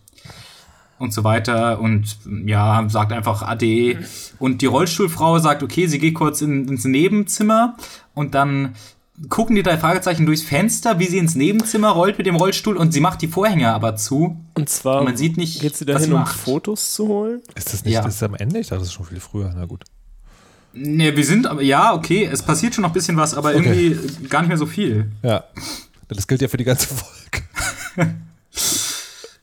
und 1.00 1.14
so 1.14 1.24
weiter 1.24 1.80
und 1.80 2.18
ja, 2.46 2.86
sagt 2.90 3.14
einfach 3.14 3.42
Ade. 3.42 4.00
Und 4.38 4.62
die 4.62 4.66
Rollstuhlfrau 4.66 5.40
sagt, 5.40 5.64
okay, 5.64 5.88
sie 5.88 5.98
geht 5.98 6.14
kurz 6.14 6.42
in, 6.42 6.68
ins 6.68 6.84
Nebenzimmer 6.84 7.78
und 8.14 8.36
dann 8.36 8.76
gucken 9.28 9.56
die 9.56 9.64
drei 9.64 9.78
Fragezeichen 9.78 10.26
durchs 10.26 10.44
Fenster, 10.44 11.00
wie 11.00 11.06
sie 11.06 11.18
ins 11.18 11.36
Nebenzimmer 11.36 11.90
rollt 11.90 12.18
mit 12.18 12.28
dem 12.28 12.36
Rollstuhl 12.36 12.78
und 12.78 12.94
sie 12.94 13.02
macht 13.02 13.22
die 13.22 13.28
Vorhänge 13.28 13.74
aber 13.74 13.96
zu. 13.96 14.38
Und 14.56 14.70
zwar 14.70 15.00
und 15.00 15.06
man 15.06 15.18
sieht 15.18 15.38
nicht, 15.38 15.62
geht 15.62 15.76
sie 15.76 15.86
dahin, 15.86 16.14
um 16.14 16.26
Fotos 16.26 16.94
zu 16.94 17.08
holen? 17.08 17.42
Ist 17.56 17.74
das 17.74 17.84
nicht 17.84 17.94
ja. 17.94 18.02
das 18.02 18.16
ist 18.16 18.24
am 18.24 18.36
Ende? 18.36 18.60
Ich 18.60 18.68
dachte, 18.68 18.82
das 18.82 18.90
ist 18.90 18.94
schon 18.94 19.06
viel 19.06 19.20
früher. 19.20 19.52
Na 19.56 19.66
gut. 19.66 19.84
Ne, 20.74 21.16
wir 21.16 21.26
sind 21.26 21.48
aber, 21.48 21.62
ja, 21.62 21.94
okay, 21.94 22.30
es 22.32 22.44
passiert 22.44 22.76
schon 22.76 22.84
noch 22.84 22.92
ein 22.92 22.94
bisschen 22.94 23.18
was, 23.18 23.34
aber 23.34 23.56
okay. 23.56 23.88
irgendwie 23.88 24.28
gar 24.28 24.42
nicht 24.42 24.50
mehr 24.50 24.58
so 24.58 24.66
viel. 24.66 25.12
Ja. 25.24 25.44
Das 26.08 26.28
gilt 26.28 26.42
ja 26.42 26.48
für 26.48 26.58
die 26.58 26.64
ganze 26.64 26.88
Folge. 26.88 28.16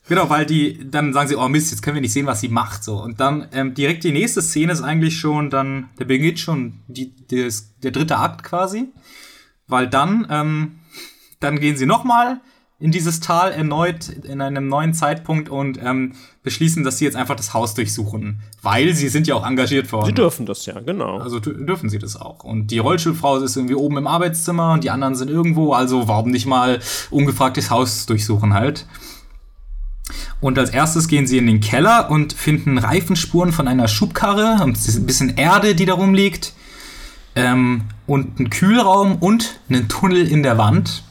Genau, 0.07 0.29
weil 0.29 0.45
die, 0.45 0.89
dann 0.89 1.11
sagen 1.13 1.27
sie, 1.27 1.35
oh 1.35 1.49
Mist, 1.49 1.71
jetzt 1.71 1.81
können 1.81 1.95
wir 1.95 2.01
nicht 2.01 2.13
sehen, 2.13 2.25
was 2.25 2.39
sie 2.39 2.47
macht. 2.47 2.83
So. 2.83 3.01
Und 3.01 3.19
dann 3.19 3.47
ähm, 3.51 3.73
direkt 3.73 4.03
die 4.05 4.13
nächste 4.13 4.41
Szene 4.41 4.71
ist 4.71 4.81
eigentlich 4.81 5.19
schon, 5.19 5.49
dann, 5.49 5.89
der 5.99 6.05
beginnt 6.05 6.39
schon 6.39 6.79
die, 6.87 7.13
des, 7.27 7.73
der 7.83 7.91
dritte 7.91 8.17
Akt 8.17 8.43
quasi. 8.43 8.87
Weil 9.67 9.89
dann, 9.89 10.25
ähm, 10.29 10.79
dann 11.41 11.59
gehen 11.59 11.75
sie 11.75 11.85
nochmal 11.85 12.39
in 12.79 12.91
dieses 12.91 13.19
Tal 13.21 13.51
erneut 13.51 14.07
in 14.07 14.39
einem 14.39 14.67
neuen 14.67 14.93
Zeitpunkt 14.93 15.49
und 15.49 15.79
ähm, 15.81 16.13
beschließen, 16.43 16.83
dass 16.83 16.99
sie 16.99 17.05
jetzt 17.05 17.17
einfach 17.17 17.35
das 17.35 17.55
Haus 17.55 17.73
durchsuchen. 17.73 18.41
Weil 18.61 18.93
sie 18.93 19.09
sind 19.09 19.25
ja 19.25 19.33
auch 19.33 19.45
engagiert 19.45 19.91
worden. 19.91 20.05
Sie 20.05 20.13
dürfen 20.13 20.45
das 20.45 20.65
ja, 20.67 20.79
genau. 20.81 21.17
Also 21.17 21.39
dürfen 21.39 21.89
sie 21.89 21.97
das 21.97 22.15
auch. 22.15 22.43
Und 22.43 22.67
die 22.67 22.77
Rollstuhlfrau 22.77 23.37
ist 23.37 23.55
irgendwie 23.55 23.73
oben 23.73 23.97
im 23.97 24.05
Arbeitszimmer 24.05 24.73
und 24.73 24.83
die 24.83 24.91
anderen 24.91 25.15
sind 25.15 25.31
irgendwo, 25.31 25.73
also 25.73 26.07
warum 26.07 26.29
nicht 26.29 26.45
mal 26.45 26.79
ungefragt 27.09 27.57
das 27.57 27.71
Haus 27.71 28.05
durchsuchen 28.05 28.53
halt. 28.53 28.85
Und 30.39 30.59
als 30.59 30.69
erstes 30.69 31.07
gehen 31.07 31.25
sie 31.25 31.39
in 31.39 31.47
den 31.47 31.61
Keller 31.61 32.11
und 32.11 32.33
finden 32.33 32.77
Reifenspuren 32.77 33.51
von 33.51 33.67
einer 33.67 33.87
Schubkarre 33.87 34.63
und 34.63 34.77
ein 34.77 35.05
bisschen 35.07 35.35
Erde, 35.35 35.73
die 35.73 35.85
da 35.85 35.95
rumliegt. 35.95 36.53
Ähm, 37.35 37.85
und 38.05 38.37
einen 38.37 38.51
Kühlraum 38.51 39.15
und 39.15 39.59
einen 39.67 39.89
Tunnel 39.89 40.27
in 40.27 40.43
der 40.43 40.59
Wand. 40.59 41.03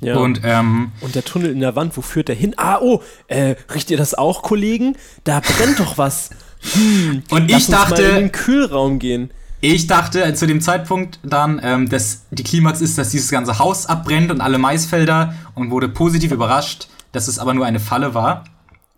Ja. 0.00 0.16
Und, 0.16 0.40
ähm, 0.44 0.92
und 1.00 1.14
der 1.14 1.24
Tunnel 1.24 1.50
in 1.50 1.60
der 1.60 1.76
Wand, 1.76 1.96
wo 1.96 2.00
führt 2.00 2.28
der 2.28 2.36
hin? 2.36 2.54
Ah, 2.56 2.78
oh, 2.80 3.02
äh, 3.28 3.56
riecht 3.72 3.90
ihr 3.90 3.98
das 3.98 4.14
auch, 4.14 4.42
Kollegen? 4.42 4.96
Da 5.24 5.40
brennt 5.40 5.78
doch 5.78 5.98
was. 5.98 6.30
Hm, 6.72 7.22
und 7.30 7.50
ich 7.50 7.66
dachte. 7.66 8.02
in 8.02 8.14
den 8.14 8.32
Kühlraum 8.32 8.98
gehen. 8.98 9.30
Ich 9.62 9.86
dachte 9.86 10.32
zu 10.34 10.46
dem 10.46 10.62
Zeitpunkt 10.62 11.18
dann, 11.22 11.60
ähm, 11.62 11.88
dass 11.88 12.22
die 12.30 12.42
Klimax 12.42 12.80
ist, 12.80 12.96
dass 12.96 13.10
dieses 13.10 13.30
ganze 13.30 13.58
Haus 13.58 13.84
abbrennt 13.84 14.30
und 14.30 14.40
alle 14.40 14.56
Maisfelder 14.56 15.34
und 15.54 15.70
wurde 15.70 15.90
positiv 15.90 16.32
überrascht, 16.32 16.88
dass 17.12 17.28
es 17.28 17.38
aber 17.38 17.52
nur 17.52 17.66
eine 17.66 17.78
Falle 17.78 18.14
war. 18.14 18.44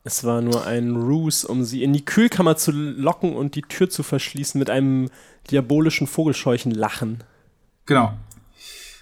Es 0.05 0.23
war 0.23 0.41
nur 0.41 0.67
ein 0.67 0.95
Ruse, 0.95 1.47
um 1.49 1.65
sie 1.65 1.83
in 1.83 1.93
die 1.93 2.05
Kühlkammer 2.05 2.57
zu 2.57 2.71
locken 2.73 3.35
und 3.35 3.57
die 3.57 3.63
Tür 3.63 3.91
zu 3.91 4.05
verschließen 4.05 4.59
mit 4.59 4.71
einem 4.71 5.11
diabolischen 5.51 6.07
Vogelscheuchen 6.07 6.73
Lachen. 6.73 7.25
Genau. 7.87 8.13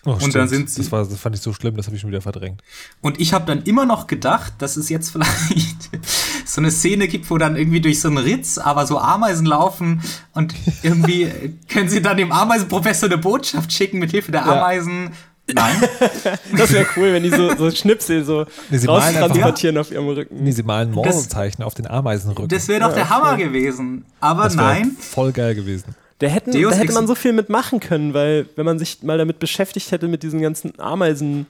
Oh, 0.07 0.12
und 0.12 0.34
dann 0.34 0.48
sind 0.48 0.70
sie. 0.70 0.80
Das, 0.80 0.92
war, 0.92 1.05
das 1.05 1.18
fand 1.18 1.36
ich 1.36 1.42
so 1.42 1.53
schlimm, 1.53 1.76
das 1.76 1.86
habe 1.86 1.94
ich 1.94 2.01
schon 2.01 2.11
wieder 2.11 2.22
verdrängt. 2.22 2.62
Und 3.03 3.20
ich 3.20 3.34
habe 3.34 3.44
dann 3.44 3.62
immer 3.64 3.84
noch 3.84 4.07
gedacht, 4.07 4.55
dass 4.59 4.76
es 4.76 4.88
jetzt 4.88 5.11
vielleicht 5.12 5.90
so 6.44 6.61
eine 6.61 6.70
Szene 6.70 7.07
gibt, 7.09 7.30
wo 7.30 7.38
dann 7.38 7.57
irgendwie 7.57 7.80
durch 7.80 8.01
so 8.01 8.09
einen 8.09 8.18
Ritz 8.18 8.59
aber 8.59 8.86
so 8.86 8.98
Ameisen 8.98 9.46
laufen 9.46 10.03
und 10.32 10.55
irgendwie 10.82 11.30
können 11.68 11.88
sie 11.88 12.01
dann 12.01 12.16
dem 12.16 12.32
Ameisenprofessor 12.32 13.09
eine 13.09 13.18
Botschaft 13.18 13.72
schicken 13.72 13.98
mit 13.98 14.11
Hilfe 14.11 14.32
der 14.32 14.46
Ameisen. 14.46 15.05
Ja. 15.05 15.11
Nein. 15.55 15.82
das 16.57 16.72
wäre 16.72 16.86
cool, 16.96 17.12
wenn 17.12 17.24
die 17.24 17.30
so, 17.30 17.55
so 17.57 17.70
Schnipsel 17.70 18.24
so 18.24 18.46
nee, 18.70 18.78
transportieren 18.78 19.78
auf 19.78 19.90
ihrem 19.90 20.07
Rücken. 20.07 20.44
Nee, 20.44 20.53
sie 20.53 20.62
malen 20.62 20.92
Morsezeichen 20.92 21.62
auf 21.64 21.74
den 21.74 21.88
Ameisenrücken. 21.88 22.48
Das 22.48 22.68
wäre 22.68 22.80
doch 22.80 22.90
ja, 22.90 22.94
der 22.94 23.11
Hammer 23.11 23.36
gewesen. 23.36 24.05
Aber 24.20 24.44
das 24.44 24.55
nein. 24.55 24.96
Voll 24.98 25.32
geil 25.32 25.57
gewesen. 25.57 25.94
Da, 26.21 26.27
hätten, 26.27 26.53
da 26.53 26.71
hätte 26.71 26.93
man 26.93 27.07
so 27.07 27.14
viel 27.14 27.33
mitmachen 27.33 27.81
können, 27.81 28.12
weil 28.12 28.47
wenn 28.55 28.66
man 28.66 28.79
sich 28.79 29.03
mal 29.03 29.16
damit 29.16 29.39
beschäftigt 29.39 29.91
hätte 29.91 30.07
mit 30.07 30.23
diesen 30.23 30.43
ganzen 30.43 30.79
Ameisen 30.79 31.47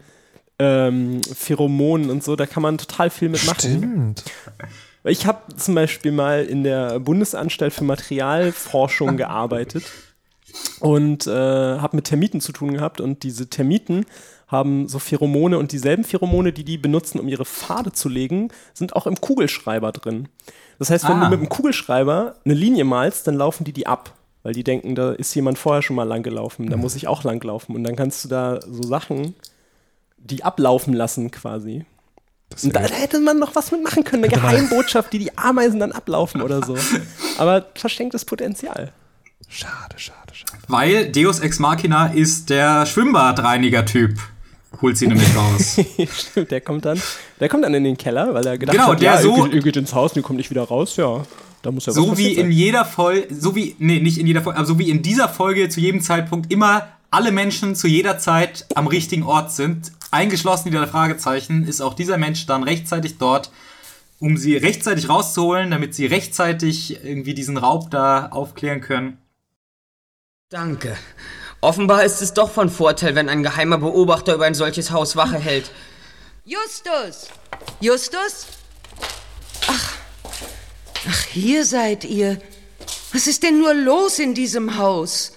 ähm, 0.61 1.21
Pheromonen 1.23 2.09
und 2.09 2.23
so, 2.23 2.37
da 2.37 2.47
kann 2.47 2.63
man 2.63 2.79
total 2.79 3.11
viel 3.11 3.29
mitmachen. 3.31 3.59
Stimmt. 3.59 4.25
Ich 5.03 5.27
habe 5.27 5.57
zum 5.57 5.75
Beispiel 5.75 6.13
mal 6.13 6.45
in 6.45 6.63
der 6.63 7.01
Bundesanstalt 7.01 7.73
für 7.73 7.83
Materialforschung 7.83 9.17
gearbeitet 9.17 9.85
und 10.79 11.27
äh, 11.27 11.31
habe 11.31 11.97
mit 11.97 12.05
Termiten 12.05 12.41
zu 12.41 12.53
tun 12.53 12.75
gehabt 12.75 13.01
und 13.01 13.25
diese 13.25 13.51
Termiten 13.51 14.07
haben 14.47 14.89
so 14.89 15.01
Pheromone 15.01 15.59
und 15.59 15.73
dieselben 15.73 16.05
Pheromone, 16.05 16.53
die 16.53 16.65
die 16.65 16.79
benutzen, 16.79 17.19
um 17.19 17.27
ihre 17.27 17.45
Pfade 17.45 17.91
zu 17.91 18.09
legen, 18.09 18.53
sind 18.73 18.95
auch 18.95 19.09
im 19.09 19.21
Kugelschreiber 19.21 19.91
drin. 19.91 20.29
Das 20.79 20.91
heißt, 20.91 21.09
wenn 21.09 21.17
ah. 21.17 21.25
du 21.25 21.31
mit 21.31 21.41
dem 21.41 21.49
Kugelschreiber 21.49 22.37
eine 22.45 22.55
Linie 22.55 22.85
malst, 22.85 23.27
dann 23.27 23.37
laufen 23.37 23.65
die 23.65 23.73
die 23.73 23.89
ab 23.89 24.15
weil 24.43 24.55
die 24.55 24.65
denken, 24.65 24.95
da 24.95 25.13
ist 25.13 25.35
jemand 25.35 25.59
vorher 25.59 25.83
schon 25.83 25.97
mal 25.97 26.05
lang 26.05 26.23
gelaufen, 26.23 26.71
da 26.71 26.77
muss 26.77 26.97
ich 26.97 27.09
auch 27.09 27.25
lang 27.25 27.43
laufen. 27.45 27.75
Und 27.75 27.85
dann 27.85 27.97
kannst 27.97 28.25
du 28.25 28.29
da 28.29 28.61
so 28.63 28.83
Sachen, 28.83 29.35
die 30.17 30.45
ablaufen 30.45 30.95
lassen 30.95 31.31
quasi. 31.31 31.85
Und 32.63 32.75
da, 32.75 32.81
da, 32.81 32.95
hätte 32.95 33.21
man 33.21 33.39
noch 33.39 33.55
was 33.55 33.71
mitmachen 33.71 34.03
können, 34.03 34.25
eine 34.25 34.33
Geheimbotschaft, 34.33 35.13
die 35.13 35.19
die 35.19 35.39
Ameisen 35.39 35.79
dann 35.79 35.93
ablaufen 35.93 36.43
oder 36.43 36.65
so. 36.65 36.77
Aber 37.39 37.67
verschenktes 37.75 38.25
Potenzial. 38.25 38.93
Schade, 39.49 39.97
schade, 39.97 40.35
schade. 40.35 40.63
Weil 40.69 41.13
Deus 41.13 41.41
Ex 41.41 41.59
Machina 41.59 42.07
ist 42.07 42.51
der 42.51 42.87
Schwimmbadreiniger-Typ. 42.87 44.19
Holt 44.81 44.97
sie 44.97 45.07
nämlich 45.07 45.29
raus. 45.37 45.81
Stimmt, 46.17 46.51
der 46.51 46.61
kommt 46.61 46.85
dann, 46.85 47.01
der 47.41 47.49
kommt 47.49 47.65
dann 47.65 47.75
in 47.75 47.85
den 47.85 47.97
Keller, 47.97 48.33
weil 48.35 48.47
er 48.47 48.57
gedacht 48.57 48.77
genau, 48.77 48.93
hat, 48.93 49.01
der 49.01 49.15
ja, 49.15 49.21
so, 49.21 49.47
ihr 49.47 49.61
geht 49.61 49.77
ins 49.77 49.95
Haus 49.95 50.13
und 50.13 50.19
ihr 50.19 50.23
kommt 50.23 50.39
nicht 50.39 50.51
wieder 50.51 50.63
raus, 50.63 50.97
ja. 50.97 51.25
Da 51.63 51.71
muss 51.71 51.87
ja 51.87 51.93
so 51.93 52.17
wie 52.17 52.33
in 52.33 52.51
jeder 52.51 52.85
Folge, 52.85 53.35
so 53.35 53.55
wie, 53.55 53.77
nee, 53.79 54.01
nicht 54.01 54.19
in 54.19 54.27
jeder 54.27 54.43
Folge, 54.43 54.59
aber 54.59 54.67
so 54.67 54.79
wie 54.79 54.89
in 54.89 55.03
dieser 55.03 55.29
Folge 55.29 55.69
zu 55.69 55.81
jedem 55.81 56.01
Zeitpunkt 56.01 56.51
immer 56.51 56.89
alle 57.11 57.33
Menschen 57.33 57.75
zu 57.75 57.87
jeder 57.87 58.19
Zeit 58.19 58.67
am 58.75 58.87
richtigen 58.87 59.25
Ort 59.25 59.53
sind, 59.53 59.93
eingeschlossen 60.11 60.71
die 60.71 60.71
der 60.71 60.87
Fragezeichen, 60.87 61.65
ist 61.67 61.81
auch 61.81 61.95
dieser 61.95 62.17
Mensch 62.17 62.47
dann 62.47 62.63
rechtzeitig 62.63 63.19
dort, 63.19 63.51
um 64.21 64.37
sie 64.37 64.57
rechtzeitig 64.57 65.09
rauszuholen, 65.09 65.71
damit 65.71 65.95
sie 65.95 66.07
rechtzeitig 66.07 67.05
irgendwie 67.05 67.35
diesen 67.35 67.57
Raub 67.57 67.91
da 67.91 68.29
aufklären 68.29 68.81
können. 68.81 69.19
Danke. 70.49 70.97
Offenbar 71.61 72.05
ist 72.05 72.23
es 72.23 72.33
doch 72.33 72.51
von 72.51 72.71
Vorteil, 72.71 73.15
wenn 73.15 73.29
ein 73.29 73.43
geheimer 73.43 73.79
Beobachter 73.79 74.35
über 74.35 74.47
ein 74.47 74.55
solches 74.55 74.91
Haus 74.91 75.15
Wache 75.15 75.39
hält. 75.39 75.71
Justus! 76.45 77.29
Justus? 77.81 78.47
Ach, 81.11 81.25
hier 81.27 81.65
seid 81.65 82.05
ihr. 82.05 82.41
Was 83.13 83.27
ist 83.27 83.43
denn 83.43 83.59
nur 83.59 83.75
los 83.75 84.21
in 84.21 84.33
diesem 84.33 84.79
Haus? 84.79 85.33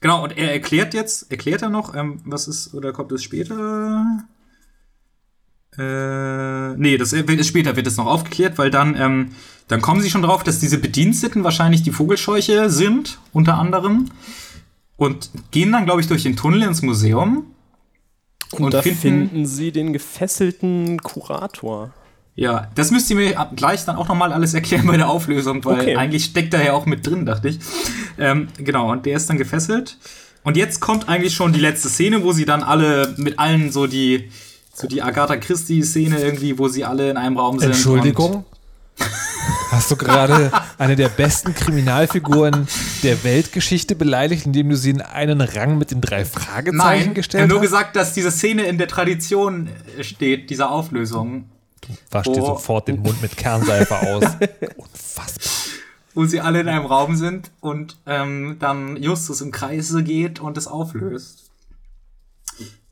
Genau, 0.00 0.24
und 0.24 0.36
er 0.36 0.50
erklärt 0.52 0.94
jetzt, 0.94 1.30
erklärt 1.30 1.62
er 1.62 1.68
noch, 1.68 1.94
ähm, 1.94 2.20
was 2.24 2.48
ist, 2.48 2.74
oder 2.74 2.92
kommt 2.92 3.12
es 3.12 3.22
später? 3.22 4.24
Äh, 5.78 6.76
nee, 6.76 6.96
das 6.98 7.12
wird, 7.12 7.46
später 7.46 7.76
wird 7.76 7.86
es 7.86 7.96
noch 7.98 8.06
aufgeklärt, 8.06 8.58
weil 8.58 8.70
dann, 8.70 8.96
ähm, 8.96 9.30
dann 9.68 9.80
kommen 9.80 10.00
sie 10.00 10.10
schon 10.10 10.22
drauf, 10.22 10.42
dass 10.42 10.58
diese 10.58 10.78
Bediensteten 10.78 11.44
wahrscheinlich 11.44 11.82
die 11.82 11.92
Vogelscheuche 11.92 12.68
sind, 12.68 13.20
unter 13.32 13.58
anderem. 13.58 14.10
Und 14.96 15.30
gehen 15.52 15.70
dann, 15.70 15.84
glaube 15.84 16.00
ich, 16.00 16.08
durch 16.08 16.24
den 16.24 16.34
Tunnel 16.34 16.62
ins 16.62 16.82
Museum. 16.82 17.54
Und, 18.50 18.64
und 18.64 18.74
da 18.74 18.82
finden, 18.82 19.00
finden 19.00 19.46
sie 19.46 19.70
den 19.70 19.92
gefesselten 19.92 21.00
Kurator. 21.00 21.92
Ja, 22.40 22.68
das 22.74 22.90
müsst 22.90 23.10
ihr 23.10 23.16
mir 23.16 23.34
gleich 23.54 23.84
dann 23.84 23.96
auch 23.96 24.08
nochmal 24.08 24.32
alles 24.32 24.54
erklären 24.54 24.86
bei 24.86 24.96
der 24.96 25.10
Auflösung, 25.10 25.62
weil 25.62 25.80
okay. 25.82 25.96
eigentlich 25.96 26.24
steckt 26.24 26.54
er 26.54 26.64
ja 26.64 26.72
auch 26.72 26.86
mit 26.86 27.06
drin, 27.06 27.26
dachte 27.26 27.48
ich. 27.48 27.58
Ähm, 28.18 28.48
genau, 28.56 28.90
und 28.90 29.04
der 29.04 29.18
ist 29.18 29.28
dann 29.28 29.36
gefesselt. 29.36 29.98
Und 30.42 30.56
jetzt 30.56 30.80
kommt 30.80 31.06
eigentlich 31.06 31.34
schon 31.34 31.52
die 31.52 31.60
letzte 31.60 31.90
Szene, 31.90 32.24
wo 32.24 32.32
sie 32.32 32.46
dann 32.46 32.62
alle 32.62 33.12
mit 33.18 33.38
allen 33.38 33.70
so 33.70 33.86
die, 33.86 34.30
so 34.72 34.86
die 34.86 35.02
Agatha 35.02 35.36
Christie-Szene 35.36 36.18
irgendwie, 36.18 36.58
wo 36.58 36.68
sie 36.68 36.86
alle 36.86 37.10
in 37.10 37.18
einem 37.18 37.36
Raum 37.36 37.58
sind. 37.58 37.72
Entschuldigung? 37.72 38.46
Hast 39.70 39.90
du 39.90 39.96
gerade 39.96 40.50
eine 40.78 40.96
der 40.96 41.10
besten 41.10 41.54
Kriminalfiguren 41.54 42.66
der 43.02 43.22
Weltgeschichte 43.22 43.94
beleidigt, 43.94 44.46
indem 44.46 44.70
du 44.70 44.76
sie 44.76 44.90
in 44.90 45.02
einen 45.02 45.42
Rang 45.42 45.76
mit 45.76 45.90
den 45.90 46.00
drei 46.00 46.24
Fragezeichen 46.24 46.76
Nein, 46.78 47.14
gestellt 47.14 47.40
ich 47.40 47.50
habe 47.50 47.52
nur 47.52 47.58
hast? 47.58 47.70
gesagt, 47.70 47.96
dass 47.96 48.14
diese 48.14 48.30
Szene 48.30 48.62
in 48.62 48.78
der 48.78 48.88
Tradition 48.88 49.68
steht, 50.00 50.48
dieser 50.48 50.70
Auflösung. 50.70 51.44
Wasch 52.10 52.26
dir 52.26 52.42
Oh. 52.42 52.46
sofort 52.46 52.88
den 52.88 53.00
Mund 53.00 53.20
mit 53.22 53.36
Kernseife 53.36 53.96
aus. 54.00 54.24
Unfassbar. 54.76 55.52
wo 56.14 56.24
sie 56.24 56.40
alle 56.40 56.60
in 56.60 56.68
einem 56.68 56.86
Raum 56.86 57.14
sind 57.16 57.50
und 57.60 57.96
ähm, 58.06 58.56
dann 58.58 58.96
Justus 58.96 59.40
im 59.40 59.52
Kreise 59.52 60.02
geht 60.02 60.40
und 60.40 60.56
es 60.58 60.66
auflöst. 60.66 61.50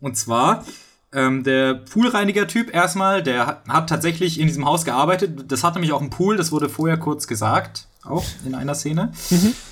Und 0.01 0.17
zwar 0.17 0.65
ähm, 1.13 1.43
der 1.43 1.75
Poolreiniger-Typ 1.75 2.73
erstmal, 2.75 3.23
der 3.23 3.47
hat, 3.47 3.67
hat 3.69 3.89
tatsächlich 3.89 4.39
in 4.39 4.47
diesem 4.47 4.65
Haus 4.67 4.85
gearbeitet. 4.85 5.51
Das 5.51 5.65
hat 5.65 5.75
nämlich 5.75 5.93
auch 5.93 6.01
einen 6.01 6.11
Pool, 6.11 6.37
das 6.37 6.53
wurde 6.53 6.69
vorher 6.69 6.99
kurz 6.99 7.27
gesagt, 7.27 7.89
auch 8.05 8.25
in 8.47 8.55
einer 8.55 8.75
Szene. 8.75 9.13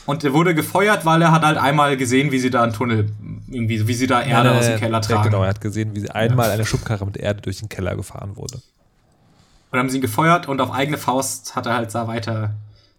Und 0.07 0.23
der 0.23 0.33
wurde 0.33 0.55
gefeuert, 0.55 1.05
weil 1.05 1.23
er 1.23 1.33
hat 1.33 1.43
halt 1.45 1.59
einmal 1.59 1.97
gesehen, 1.97 2.33
wie 2.33 2.39
sie 2.39 2.51
da 2.51 2.63
einen 2.63 2.73
Tunnel, 2.73 3.11
irgendwie, 3.49 3.87
wie 3.87 3.95
sie 3.95 4.07
da 4.07 4.23
Erde 4.23 4.53
aus 4.59 4.67
dem 4.67 4.79
Keller 4.79 4.99
Ja, 4.99 5.01
tragen. 5.01 5.23
genau, 5.31 5.43
er 5.43 5.51
hat 5.51 5.61
gesehen, 5.61 5.95
wie 5.95 6.01
sie 6.01 6.11
einmal 6.11 6.51
eine 6.51 6.65
Schubkarre 6.67 7.07
mit 7.07 7.17
Erde 7.17 7.43
durch 7.43 7.59
den 7.59 7.69
Keller 7.69 7.95
gefahren 7.97 8.37
wurde. 8.37 8.61
Und 9.77 9.81
haben 9.81 9.91
sie 9.91 9.97
ihn 9.99 10.03
gefeuert 10.03 10.49
und 10.49 10.61
auf 10.61 10.73
eigene 10.73 10.97
Faust 10.97 11.55
hat 11.55 11.67
er 11.67 11.75
halt 11.75 11.95
da 11.95 12.09
weiter, 12.09 12.55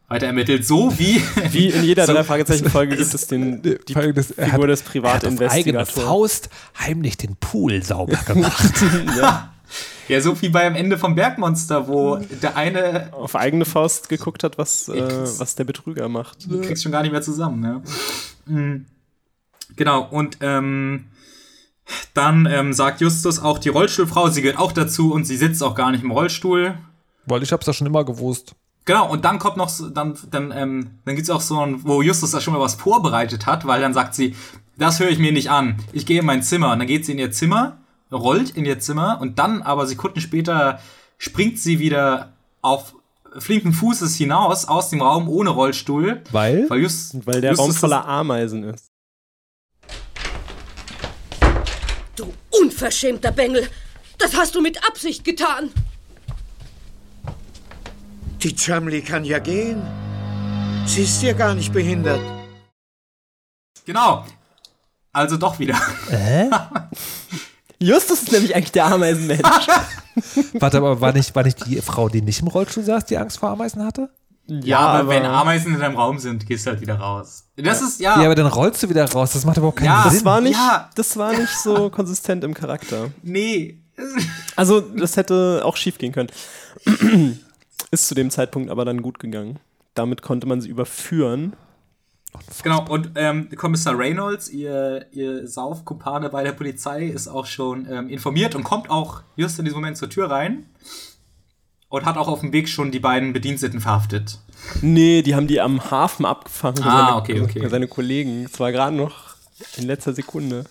weiter 0.07 0.27
ermittelt. 0.27 0.65
So 0.65 0.97
wie, 0.99 1.21
Wie 1.51 1.69
in 1.69 1.83
jeder 1.83 2.05
so- 2.05 2.13
drei 2.13 2.23
Fragezeichen-Folge 2.23 2.95
gibt 2.97 3.13
es 3.13 3.25
den, 3.27 3.61
die 3.63 3.77
Figur 3.87 4.03
hat- 4.09 4.17
des 4.17 4.31
Er 4.31 4.51
hat 4.51 4.59
auf 4.59 4.63
eigene 4.63 4.75
Privatinvestigators. 4.77 5.89
Faust 5.89 6.49
heimlich 6.79 7.17
den 7.17 7.35
Pool 7.37 7.81
sauber 7.83 8.17
gemacht. 8.27 8.73
Ja, 10.07 10.21
so 10.21 10.41
wie 10.41 10.47
beim 10.47 10.75
Ende 10.75 10.97
vom 10.97 11.15
Bergmonster, 11.15 11.89
wo 11.89 12.15
der 12.41 12.55
eine 12.55 13.09
Auf 13.11 13.35
eigene 13.35 13.65
Faust 13.65 14.07
geguckt 14.07 14.45
hat, 14.45 14.57
was, 14.57 14.87
äh, 14.87 15.01
was 15.39 15.55
der 15.55 15.65
Betrüger 15.65 16.07
macht. 16.07 16.49
du 16.49 16.61
kriegst 16.61 16.83
schon 16.83 16.93
gar 16.93 17.01
nicht 17.01 17.11
mehr 17.11 17.21
zusammen, 17.21 17.61
ja. 17.65 17.81
Mhm. 18.45 18.85
Genau, 19.75 20.07
und 20.09 20.37
ähm, 20.39 21.05
dann 22.13 22.45
ähm, 22.45 22.73
sagt 22.73 23.01
Justus 23.01 23.39
auch, 23.39 23.57
die 23.57 23.69
Rollstuhlfrau, 23.69 24.29
sie 24.29 24.41
gehört 24.41 24.59
auch 24.59 24.71
dazu 24.71 25.13
und 25.13 25.25
sie 25.25 25.37
sitzt 25.37 25.63
auch 25.63 25.75
gar 25.75 25.91
nicht 25.91 26.03
im 26.03 26.11
Rollstuhl. 26.11 26.77
Weil 27.25 27.43
ich 27.43 27.51
hab's 27.51 27.67
ja 27.67 27.73
schon 27.73 27.87
immer 27.87 28.03
gewusst. 28.03 28.55
Genau, 28.85 29.09
und 29.09 29.25
dann 29.25 29.37
kommt 29.37 29.57
noch, 29.57 29.67
so, 29.67 29.89
dann, 29.89 30.17
dann, 30.31 30.53
ähm, 30.55 30.91
dann 31.03 31.15
gibt's 31.15 31.29
auch 31.29 31.41
so 31.41 31.59
ein, 31.59 31.83
wo 31.83 32.01
Justus 32.01 32.31
da 32.31 32.39
schon 32.39 32.53
mal 32.53 32.61
was 32.61 32.75
vorbereitet 32.75 33.45
hat, 33.45 33.67
weil 33.67 33.81
dann 33.81 33.93
sagt 33.93 34.15
sie, 34.15 34.35
das 34.77 34.99
höre 34.99 35.09
ich 35.09 35.19
mir 35.19 35.33
nicht 35.33 35.49
an. 35.49 35.77
Ich 35.91 36.05
gehe 36.05 36.19
in 36.21 36.25
mein 36.25 36.41
Zimmer. 36.41 36.71
Und 36.71 36.79
dann 36.79 36.87
geht 36.87 37.05
sie 37.05 37.11
in 37.11 37.19
ihr 37.19 37.31
Zimmer, 37.31 37.77
rollt 38.11 38.51
in 38.51 38.65
ihr 38.65 38.79
Zimmer 38.79 39.17
und 39.19 39.39
dann 39.39 39.61
aber 39.61 39.87
Sekunden 39.87 40.21
später 40.21 40.79
springt 41.17 41.59
sie 41.59 41.79
wieder 41.79 42.33
auf 42.61 42.93
flinken 43.37 43.73
Fußes 43.73 44.15
hinaus 44.15 44.65
aus 44.65 44.89
dem 44.89 45.01
Raum 45.01 45.27
ohne 45.27 45.49
Rollstuhl. 45.49 46.21
Weil? 46.31 46.69
Weil, 46.69 46.79
Just, 46.79 47.25
Weil 47.25 47.41
der 47.41 47.51
Justus 47.51 47.67
Raum 47.67 47.73
voller 47.73 48.07
Ameisen 48.07 48.63
ist. 48.63 48.87
Du 52.15 52.33
unverschämter 52.61 53.31
Bengel! 53.31 53.67
Das 54.17 54.35
hast 54.35 54.55
du 54.55 54.61
mit 54.61 54.87
Absicht 54.87 55.23
getan! 55.23 55.71
Die 58.41 58.55
Chumley 58.55 59.01
kann 59.01 59.25
ja 59.25 59.39
gehen. 59.39 59.81
Sie 60.85 61.03
ist 61.03 61.21
ja 61.23 61.33
gar 61.33 61.53
nicht 61.53 61.73
behindert. 61.73 62.21
Genau. 63.85 64.25
Also 65.11 65.37
doch 65.37 65.57
wieder. 65.59 65.79
Justus 67.79 68.23
ist 68.23 68.31
nämlich 68.31 68.55
eigentlich 68.55 68.71
der 68.71 68.85
Ameisenmensch. 68.85 69.41
Warte, 70.53 70.77
aber 70.77 71.01
war 71.01 71.13
nicht, 71.13 71.35
war 71.35 71.43
nicht 71.43 71.65
die 71.65 71.81
Frau, 71.81 72.09
die 72.09 72.21
nicht 72.21 72.41
im 72.41 72.47
Rollstuhl 72.47 72.83
saß, 72.83 73.05
die 73.05 73.17
Angst 73.17 73.39
vor 73.39 73.49
Ameisen 73.49 73.83
hatte? 73.83 74.09
Ja, 74.47 74.79
aber, 74.79 75.09
wenn 75.09 75.25
Ameisen 75.25 75.73
in 75.73 75.79
deinem 75.79 75.97
Raum 75.97 76.19
sind, 76.19 76.45
gehst 76.45 76.65
du 76.65 76.71
halt 76.71 76.81
wieder 76.81 76.95
raus. 76.95 77.49
Das 77.57 77.81
ist, 77.81 77.99
ja. 77.99 78.17
Ja, 78.19 78.25
aber 78.25 78.35
dann 78.35 78.47
rollst 78.47 78.81
du 78.81 78.89
wieder 78.89 79.03
raus. 79.11 79.33
Das 79.33 79.45
macht 79.45 79.57
überhaupt 79.57 79.77
keinen 79.77 79.87
Ja, 79.87 80.03
Sinn. 80.03 80.13
das 80.13 80.25
war 80.25 80.41
nicht, 80.41 80.55
Ja. 80.57 80.89
das 80.95 81.17
war 81.17 81.33
nicht 81.33 81.57
so 81.57 81.89
konsistent 81.91 82.43
im 82.43 82.53
Charakter. 82.53 83.09
nee. 83.23 83.79
Also, 84.55 84.79
das 84.79 85.17
hätte 85.17 85.61
auch 85.65 85.75
schief 85.75 85.97
gehen 85.97 86.11
können. 86.11 86.29
Ist 87.91 88.07
zu 88.07 88.13
dem 88.15 88.29
Zeitpunkt 88.29 88.69
aber 88.69 88.85
dann 88.85 89.01
gut 89.01 89.17
gegangen. 89.19 89.59
Damit 89.95 90.21
konnte 90.21 90.45
man 90.47 90.61
sie 90.61 90.69
überführen. 90.69 91.55
Genau, 92.61 92.85
und 92.89 93.11
ähm, 93.15 93.49
Kommissar 93.55 93.97
Reynolds, 93.97 94.49
ihr, 94.49 95.07
ihr 95.11 95.47
Saufkumpane 95.47 96.29
bei 96.29 96.43
der 96.43 96.51
Polizei, 96.51 97.05
ist 97.07 97.27
auch 97.27 97.47
schon 97.47 97.87
ähm, 97.91 98.07
informiert 98.09 98.53
und 98.53 98.63
kommt 98.63 98.91
auch 98.91 99.21
just 99.35 99.57
in 99.57 99.65
diesem 99.65 99.79
Moment 99.79 99.97
zur 99.97 100.09
Tür 100.09 100.29
rein 100.29 100.67
und 101.89 102.05
hat 102.05 102.17
auch 102.17 102.27
auf 102.27 102.41
dem 102.41 102.53
Weg 102.53 102.69
schon 102.69 102.91
die 102.91 102.99
beiden 102.99 103.33
Bediensteten 103.33 103.81
verhaftet. 103.81 104.39
Nee, 104.81 105.21
die 105.21 105.35
haben 105.35 105.47
die 105.47 105.61
am 105.61 105.89
Hafen 105.89 106.25
abgefangen. 106.25 106.83
Ah, 106.83 107.05
seine, 107.05 107.15
okay, 107.15 107.41
okay. 107.41 107.69
Seine 107.69 107.87
Kollegen. 107.87 108.45
Es 108.45 108.59
war 108.59 108.71
gerade 108.71 108.95
noch 108.95 109.35
in 109.77 109.85
letzter 109.85 110.13
Sekunde. 110.13 110.65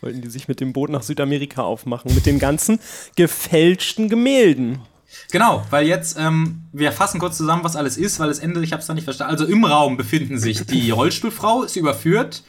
Wollten 0.00 0.20
die 0.20 0.28
sich 0.28 0.46
mit 0.46 0.60
dem 0.60 0.72
Boot 0.72 0.90
nach 0.90 1.02
Südamerika 1.02 1.62
aufmachen. 1.62 2.14
Mit 2.14 2.26
den 2.26 2.38
ganzen 2.38 2.78
gefälschten 3.16 4.08
Gemälden. 4.08 4.80
Genau, 5.32 5.64
weil 5.70 5.86
jetzt, 5.86 6.18
ähm, 6.18 6.62
wir 6.72 6.92
fassen 6.92 7.18
kurz 7.18 7.36
zusammen, 7.36 7.64
was 7.64 7.76
alles 7.76 7.96
ist, 7.96 8.20
weil 8.20 8.28
das 8.28 8.38
Ende, 8.38 8.62
ich 8.62 8.72
habe 8.72 8.80
es 8.80 8.86
da 8.86 8.94
nicht 8.94 9.04
verstanden. 9.04 9.32
Also 9.32 9.46
im 9.46 9.64
Raum 9.64 9.96
befinden 9.96 10.38
sich 10.38 10.64
die 10.66 10.90
Rollstuhlfrau, 10.90 11.62
ist 11.62 11.76
überführt. 11.76 12.42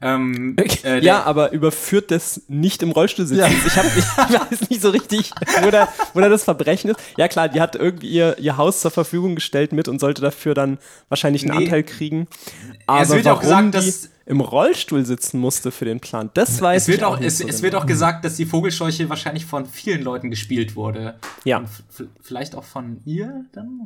Ähm, 0.00 0.56
äh, 0.84 1.02
ja, 1.02 1.22
aber 1.24 1.52
überführt 1.52 2.10
das 2.10 2.42
nicht 2.48 2.82
im 2.82 2.90
Rollstuhl 2.90 3.26
sitzen. 3.26 3.50
Ich, 3.66 3.76
hab, 3.76 3.84
ich 3.96 4.40
weiß 4.50 4.68
nicht 4.68 4.82
so 4.82 4.90
richtig, 4.90 5.30
wo 5.62 5.70
da, 5.70 5.88
wo 6.12 6.20
da 6.20 6.28
das 6.28 6.44
Verbrechen 6.44 6.90
ist. 6.90 7.00
Ja 7.16 7.28
klar, 7.28 7.48
die 7.48 7.60
hat 7.60 7.76
irgendwie 7.76 8.08
ihr, 8.10 8.36
ihr 8.38 8.56
Haus 8.58 8.80
zur 8.80 8.90
Verfügung 8.90 9.34
gestellt 9.36 9.72
mit 9.72 9.88
und 9.88 9.98
sollte 9.98 10.20
dafür 10.22 10.54
dann 10.54 10.78
wahrscheinlich 11.08 11.44
einen 11.48 11.56
Nee. 11.58 11.64
Anteil 11.64 11.82
kriegen. 11.82 12.26
Aber 12.86 13.00
Es 13.02 13.08
wird 13.10 13.24
ja 13.24 13.32
auch 13.32 13.42
warum 13.42 13.70
gesagt, 13.72 13.84
die 13.86 13.90
dass- 13.90 14.10
im 14.28 14.40
Rollstuhl 14.40 15.06
sitzen 15.06 15.38
musste 15.38 15.70
für 15.70 15.84
den 15.84 16.00
Plan, 16.00 16.30
das 16.34 16.60
weiß 16.60 16.82
es 16.82 16.88
wird, 16.88 16.98
ich 16.98 17.04
auch, 17.04 17.18
nicht 17.20 17.28
es, 17.28 17.38
so 17.38 17.44
es 17.46 17.50
genau. 17.56 17.62
wird 17.62 17.74
auch 17.76 17.86
gesagt, 17.86 18.24
dass 18.24 18.34
die 18.34 18.44
Vogelscheuche 18.44 19.08
wahrscheinlich 19.08 19.46
von 19.46 19.66
vielen 19.66 20.02
Leuten 20.02 20.30
gespielt 20.30 20.74
wurde. 20.74 21.14
Ja. 21.44 21.62
Vielleicht 22.22 22.56
auch 22.56 22.64
von 22.64 23.00
ihr 23.04 23.44
dann? 23.52 23.82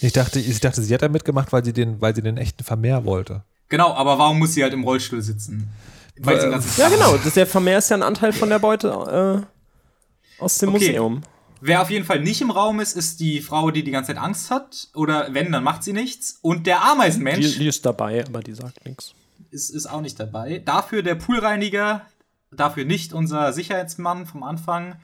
Ich 0.00 0.12
dachte, 0.12 0.40
ich 0.40 0.58
dachte, 0.58 0.82
sie 0.82 0.92
hat 0.92 1.02
da 1.02 1.08
mitgemacht, 1.08 1.52
weil 1.52 1.64
sie 1.64 1.72
den, 1.72 2.00
weil 2.00 2.16
sie 2.16 2.22
den 2.22 2.36
echten 2.36 2.64
Vermehr 2.64 3.04
wollte. 3.04 3.44
Genau, 3.70 3.94
aber 3.94 4.18
warum 4.18 4.38
muss 4.38 4.52
sie 4.54 4.62
halt 4.62 4.74
im 4.74 4.84
Rollstuhl 4.84 5.22
sitzen? 5.22 5.70
Weil 6.18 6.38
sie 6.40 6.50
ganzen 6.50 6.78
Ja, 6.80 6.88
genau. 6.90 7.16
Das, 7.16 7.32
der 7.34 7.46
Vermehr 7.46 7.78
ist 7.78 7.88
ja 7.88 7.96
ein 7.96 8.02
Anteil 8.02 8.32
von 8.34 8.50
der 8.50 8.58
Beute 8.58 9.46
äh, 10.38 10.42
aus 10.42 10.58
dem 10.58 10.68
Okay. 10.74 10.88
Museum. 10.88 11.22
Wer 11.62 11.82
auf 11.82 11.90
jeden 11.90 12.04
Fall 12.06 12.20
nicht 12.20 12.40
im 12.40 12.50
Raum 12.50 12.80
ist, 12.80 12.96
ist 12.96 13.20
die 13.20 13.40
Frau, 13.40 13.70
die 13.70 13.82
die 13.84 13.90
ganze 13.90 14.08
Zeit 14.14 14.22
Angst 14.22 14.50
hat. 14.50 14.88
Oder 14.94 15.28
wenn, 15.32 15.52
dann 15.52 15.62
macht 15.64 15.82
sie 15.84 15.92
nichts. 15.92 16.38
Und 16.42 16.66
der 16.66 16.76
Die, 16.78 16.82
Ameisenmensch 16.90 17.58
die 17.58 17.66
ist 17.66 17.84
dabei, 17.86 18.24
aber 18.26 18.40
die 18.40 18.54
sagt 18.54 18.84
nichts. 18.86 19.12
ist, 19.50 19.70
ist 19.70 19.86
auch 19.86 20.00
nicht 20.00 20.18
dabei. 20.18 20.58
Dafür 20.64 21.02
der 21.02 21.14
Poolreiniger, 21.16 22.06
dafür 22.50 22.84
nicht 22.84 23.12
unser 23.12 23.52
Sicherheitsmann 23.52 24.26
vom 24.26 24.42
Anfang. 24.42 24.96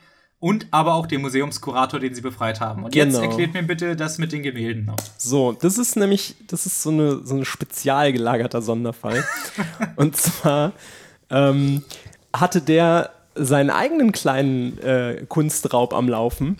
Und 0.47 0.66
aber 0.70 0.94
auch 0.94 1.07
den 1.07 1.22
Museumskurator, 1.22 1.99
den 1.99 2.14
sie 2.14 2.20
befreit 2.20 2.61
haben. 2.61 2.84
Und 2.84 2.94
jetzt 2.94 3.14
Genau. 3.14 3.28
erklärt 3.28 3.53
mir 3.55 3.64
bitte 3.64 3.97
das 3.97 4.18
mit 4.18 4.30
den 4.30 4.42
Gemälden 4.44 4.84
noch. 4.84 4.97
So, 5.18 5.53
das 5.53 5.76
ist 5.76 5.97
nämlich, 5.97 6.36
das 6.47 6.66
ist 6.66 6.82
so 6.82 6.90
eine, 6.90 7.24
so 7.24 7.34
ein 7.34 7.44
spezial 7.44 8.12
gelagerter 8.12 8.62
Sonderfall. 8.62 9.24
Und 9.97 10.16
zwar 10.16 10.72
ähm, 11.30 11.82
hatte 12.32 12.61
der 12.61 13.11
seinen 13.34 13.70
eigenen 13.70 14.12
kleinen 14.12 14.78
äh, 14.78 15.24
Kunstraub 15.28 15.92
am 15.92 16.09
Laufen. 16.09 16.59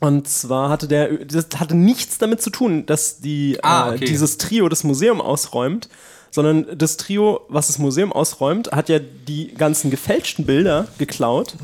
Und 0.00 0.28
zwar 0.28 0.68
hatte 0.70 0.88
der, 0.88 1.24
das 1.24 1.48
hatte 1.58 1.74
nichts 1.74 2.18
damit 2.18 2.40
zu 2.42 2.50
tun, 2.50 2.86
dass 2.86 3.20
die, 3.20 3.58
Ah, 3.62 3.90
äh, 3.90 3.94
okay. 3.96 4.04
dieses 4.04 4.38
Trio 4.38 4.68
das 4.68 4.84
Museum 4.84 5.20
ausräumt, 5.20 5.88
sondern 6.30 6.66
das 6.78 6.96
Trio, 6.96 7.40
was 7.48 7.66
das 7.66 7.78
Museum 7.78 8.12
ausräumt, 8.12 8.72
hat 8.72 8.88
ja 8.88 8.98
die 9.00 9.52
ganzen 9.54 9.90
gefälschten 9.90 10.46
Bilder 10.46 10.88
geklaut 10.98 11.56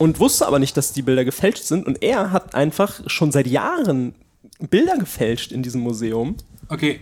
und 0.00 0.18
wusste 0.18 0.46
aber 0.46 0.58
nicht, 0.58 0.76
dass 0.76 0.92
die 0.92 1.02
Bilder 1.02 1.24
gefälscht 1.24 1.62
sind. 1.64 1.86
Und 1.86 2.02
er 2.02 2.32
hat 2.32 2.54
einfach 2.54 3.00
schon 3.06 3.30
seit 3.32 3.46
Jahren 3.46 4.14
Bilder 4.58 4.96
gefälscht 4.96 5.52
in 5.52 5.62
diesem 5.62 5.82
Museum. 5.82 6.36
Okay, 6.68 7.00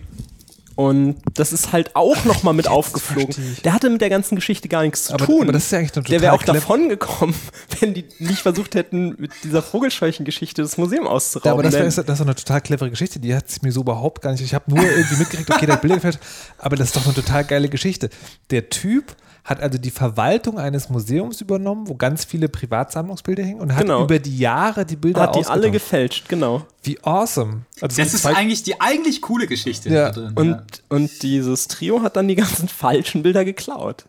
Und 0.75 1.17
das 1.33 1.51
ist 1.53 1.71
halt 1.73 1.95
auch 1.95 2.23
noch 2.25 2.43
mal 2.43 2.53
mit 2.53 2.67
aufgeflogen. 2.67 3.33
verstehe 3.33 3.53
ich. 3.53 3.61
Der 3.63 3.73
hatte 3.73 3.89
mit 3.89 3.99
der 4.01 4.09
ganzen 4.09 4.35
Geschichte 4.35 4.67
gar 4.69 4.81
nichts 4.83 5.05
zu 5.05 5.13
Aber- 5.13 5.25
tun. 5.25 5.43
aber 5.43 5.51
das 5.51 5.65
ist 5.65 5.71
ja 5.71 5.79
eigentlich 5.79 5.95
eine 5.95 6.05
Der 6.05 6.21
wäre 6.21 6.33
auch 6.33 6.39
total 6.41 6.55
davon 6.55 6.87
gekommen, 6.89 7.35
wenn 7.79 7.93
die 7.93 8.05
nicht 8.19 8.39
versucht 8.41 8.75
hätten, 8.75 9.15
mit 9.17 9.31
dieser 9.43 9.61
Vogelscheuchen-Geschichte 9.61 10.61
das 10.61 10.77
Museum 10.77 11.05
Ja, 11.05 11.11
auszurauben. 11.11 11.51
aber 11.51 11.63
das, 11.63 11.73
wär, 11.73 11.83
das 11.83 11.97
ist 11.97 12.07
doch 12.07 12.19
eine 12.25 12.35
total 12.35 12.61
clevere 12.61 12.89
Geschichte. 12.89 13.19
Die 13.19 13.35
hat 13.35 13.47
es 13.49 13.61
mir 13.61 13.71
so 13.71 13.81
überhaupt 13.81 14.21
gar 14.21 14.31
nicht. 14.31 14.41
Ich 14.41 14.53
habe 14.53 14.73
nur 14.73 14.83
irgendwie 14.83 15.15
mitgekriegt, 15.17 15.49
okay, 15.53 15.65
der 15.65 15.75
hat 15.75 15.81
Bilder 15.81 15.95
gefälscht, 15.95 16.19
aber 16.57 16.75
das 16.75 16.87
ist 16.87 16.95
doch 16.95 17.05
eine 17.05 17.13
total 17.13 17.43
geile 17.45 17.67
Geschichte. 17.69 18.09
Der 18.49 18.69
Typ 18.69 19.15
hat 19.49 19.61
also 19.61 19.79
die 19.79 19.89
Verwaltung 19.89 20.59
eines 20.59 20.89
Museums 20.89 21.41
übernommen, 21.41 21.87
wo 21.89 21.95
ganz 21.95 22.23
viele 22.23 22.49
Privatsammlungsbilder 22.49 23.43
hängen 23.43 23.59
und 23.59 23.73
hat 23.73 23.81
Genau. 23.81 24.03
über 24.03 24.19
die 24.19 24.37
Jahre 24.37 24.85
die 24.85 24.95
Bilder 24.95 25.21
hat 25.21 25.35
die 25.35 25.45
alle 25.45 25.71
gefälscht, 25.71 26.29
genau. 26.29 26.61
Wie 26.83 26.99
awesome. 27.03 27.61
Also 27.81 28.01
das 28.01 28.13
ist 28.13 28.25
eigentlich 28.27 28.61
die 28.61 28.79
eigentlich 28.79 29.21
coole 29.21 29.47
Geschichte 29.47 29.89
Ja, 29.89 30.11
da 30.11 30.21
drin. 30.21 30.33
Und, 30.35 30.49
ja. 30.49 30.61
und 30.89 31.23
dieses 31.23 31.67
Trio 31.67 32.03
hat 32.03 32.15
dann 32.15 32.27
die 32.27 32.35
ganzen 32.35 32.67
falschen 32.67 33.23
Bilder 33.23 33.43
geklaut. 33.43 34.05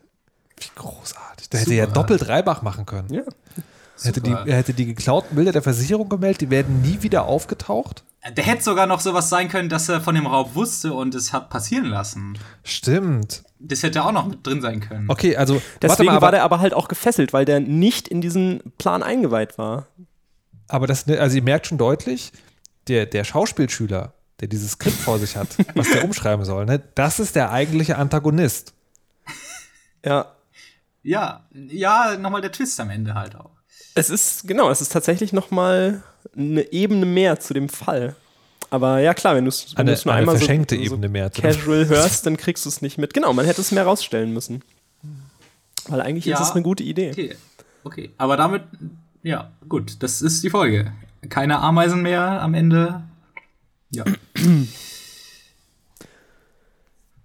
Wie 0.58 0.68
großartig. 0.76 1.48
Da 1.48 1.56
hätte 1.58 1.70
er 1.70 1.76
ja 1.76 1.84
Super. 1.86 1.94
doppelt 1.94 2.28
Reibach 2.28 2.60
machen 2.60 2.84
können. 2.84 3.10
Ja. 3.12 3.22
Er 3.22 4.04
hätte, 4.04 4.20
die, 4.20 4.30
Super. 4.30 4.46
er 4.46 4.56
hätte 4.58 4.74
die 4.74 4.84
geklauten 4.86 5.34
Bilder 5.36 5.52
der 5.52 5.62
Versicherung 5.62 6.08
gemeldet, 6.10 6.42
die 6.42 6.50
werden 6.50 6.82
nie 6.82 6.98
wieder 7.02 7.24
aufgetaucht. 7.24 8.02
Der 8.28 8.44
hätte 8.44 8.62
sogar 8.62 8.86
noch 8.86 9.00
sowas 9.00 9.30
sein 9.30 9.48
können, 9.48 9.68
dass 9.68 9.88
er 9.88 10.00
von 10.00 10.14
dem 10.14 10.26
Raub 10.26 10.54
wusste 10.54 10.92
und 10.92 11.14
es 11.14 11.32
hat 11.32 11.48
passieren 11.48 11.86
lassen. 11.86 12.38
Stimmt. 12.64 13.44
Das 13.58 13.82
hätte 13.82 14.04
auch 14.04 14.12
noch 14.12 14.26
mit 14.26 14.46
drin 14.46 14.60
sein 14.60 14.80
können. 14.80 15.10
Okay, 15.10 15.36
also 15.36 15.60
Deswegen 15.80 16.12
mal, 16.12 16.20
war 16.20 16.30
der 16.30 16.44
aber 16.44 16.60
halt 16.60 16.74
auch 16.74 16.88
gefesselt, 16.88 17.32
weil 17.32 17.44
der 17.44 17.60
nicht 17.60 18.08
in 18.08 18.20
diesen 18.20 18.72
Plan 18.78 19.02
eingeweiht 19.02 19.56
war. 19.58 19.86
aber 20.68 20.86
das, 20.86 21.08
also 21.08 21.36
ihr 21.36 21.42
merkt 21.42 21.66
schon 21.66 21.78
deutlich, 21.78 22.32
der, 22.88 23.06
der 23.06 23.24
Schauspielschüler, 23.24 24.14
der 24.40 24.48
dieses 24.48 24.72
Skript 24.72 24.96
vor 24.96 25.18
sich 25.18 25.36
hat, 25.36 25.48
was 25.74 25.90
der 25.90 26.04
umschreiben 26.04 26.44
soll, 26.44 26.66
ne, 26.66 26.82
das 26.94 27.20
ist 27.20 27.36
der 27.36 27.50
eigentliche 27.50 27.96
Antagonist. 27.96 28.74
Ja. 30.04 30.32
Ja, 31.02 31.46
ja, 31.52 32.16
nochmal 32.18 32.42
der 32.42 32.52
Twist 32.52 32.78
am 32.80 32.90
Ende 32.90 33.14
halt 33.14 33.34
auch. 33.34 33.50
Es 33.94 34.10
ist, 34.10 34.46
genau, 34.46 34.70
es 34.70 34.80
ist 34.82 34.92
tatsächlich 34.92 35.32
noch 35.32 35.50
mal 35.50 36.02
eine 36.36 36.72
Ebene 36.72 37.06
mehr 37.06 37.40
zu 37.40 37.54
dem 37.54 37.68
Fall. 37.68 38.14
Aber 38.70 39.00
ja, 39.00 39.14
klar, 39.14 39.34
wenn 39.34 39.44
du 39.44 39.48
es 39.48 39.72
Eine- 39.76 39.98
nur 40.04 40.14
einmal 40.14 40.36
verschenkte 40.36 40.76
so, 40.76 40.82
Ebene 40.82 41.08
so 41.08 41.12
mehr 41.12 41.32
zu 41.32 41.42
dem- 41.42 41.50
casual 41.52 41.86
hörst, 41.88 42.26
dann 42.26 42.36
kriegst 42.36 42.64
du 42.64 42.68
es 42.68 42.82
nicht 42.82 42.98
mit. 42.98 43.12
Genau, 43.14 43.32
man 43.32 43.46
hätte 43.46 43.60
es 43.60 43.72
mehr 43.72 43.84
rausstellen 43.84 44.32
müssen. 44.32 44.62
Weil 45.88 46.00
eigentlich 46.02 46.26
Ja. 46.26 46.38
ist 46.40 46.48
es 46.48 46.52
eine 46.52 46.62
gute 46.62 46.82
Idee. 46.84 47.10
Okay, 47.10 47.36
okay. 47.84 48.10
Aber 48.18 48.36
damit, 48.36 48.62
ja, 49.22 49.50
gut, 49.68 50.02
das 50.02 50.22
ist 50.22 50.44
die 50.44 50.50
Folge. 50.50 50.92
Keine 51.28 51.58
Ameisen 51.58 52.02
mehr 52.02 52.40
am 52.42 52.54
Ende. 52.54 53.02
Ja. 53.90 54.04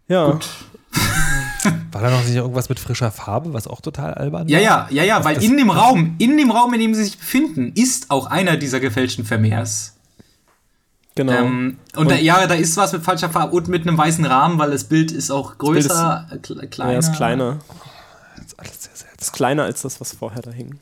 Ja. 0.07 0.39
War 1.91 2.01
da 2.01 2.09
noch 2.09 2.23
nicht 2.23 2.35
irgendwas 2.35 2.69
mit 2.69 2.79
frischer 2.79 3.11
Farbe, 3.11 3.53
was 3.53 3.67
auch 3.67 3.81
total 3.81 4.13
albern 4.13 4.47
Ja, 4.47 4.57
war? 4.57 4.63
ja, 4.63 4.87
ja, 4.91 5.03
ja, 5.03 5.23
weil 5.25 5.43
in 5.43 5.57
dem 5.57 5.69
Raum, 5.69 6.15
in 6.19 6.37
dem 6.37 6.51
Raum, 6.51 6.73
in 6.73 6.79
dem 6.79 6.93
sie 6.95 7.03
sich 7.03 7.17
befinden, 7.17 7.71
ist 7.75 8.11
auch 8.11 8.27
einer 8.27 8.57
dieser 8.57 8.79
gefälschten 8.79 9.25
Vermehrs. 9.25 9.93
Genau. 11.15 11.31
Ähm, 11.31 11.77
und, 11.95 12.11
da, 12.11 12.15
ja, 12.15 12.45
da 12.45 12.55
ist 12.55 12.75
was 12.75 12.91
mit 12.91 13.01
falscher 13.03 13.29
Farbe 13.29 13.55
und 13.55 13.69
mit 13.69 13.87
einem 13.87 13.97
weißen 13.97 14.25
Rahmen, 14.25 14.59
weil 14.59 14.71
das 14.71 14.83
Bild 14.83 15.11
ist 15.11 15.31
auch 15.31 15.55
Bild 15.55 15.77
ist- 15.77 15.87
größer, 15.89 16.27
äh, 16.31 16.35
kle- 16.35 16.67
kleiner. 16.67 16.91
Ja, 16.93 16.99
ist 16.99 17.13
kleiner. 17.15 17.59
Das 18.35 18.45
ist 18.47 18.59
alles 18.59 18.83
sehr 18.83 18.95
seltsam. 18.95 19.17
Ist 19.21 19.31
kleiner 19.33 19.63
als 19.63 19.81
das, 19.81 20.01
was 20.01 20.11
vorher 20.13 20.41
da 20.41 20.51
hing. 20.51 20.77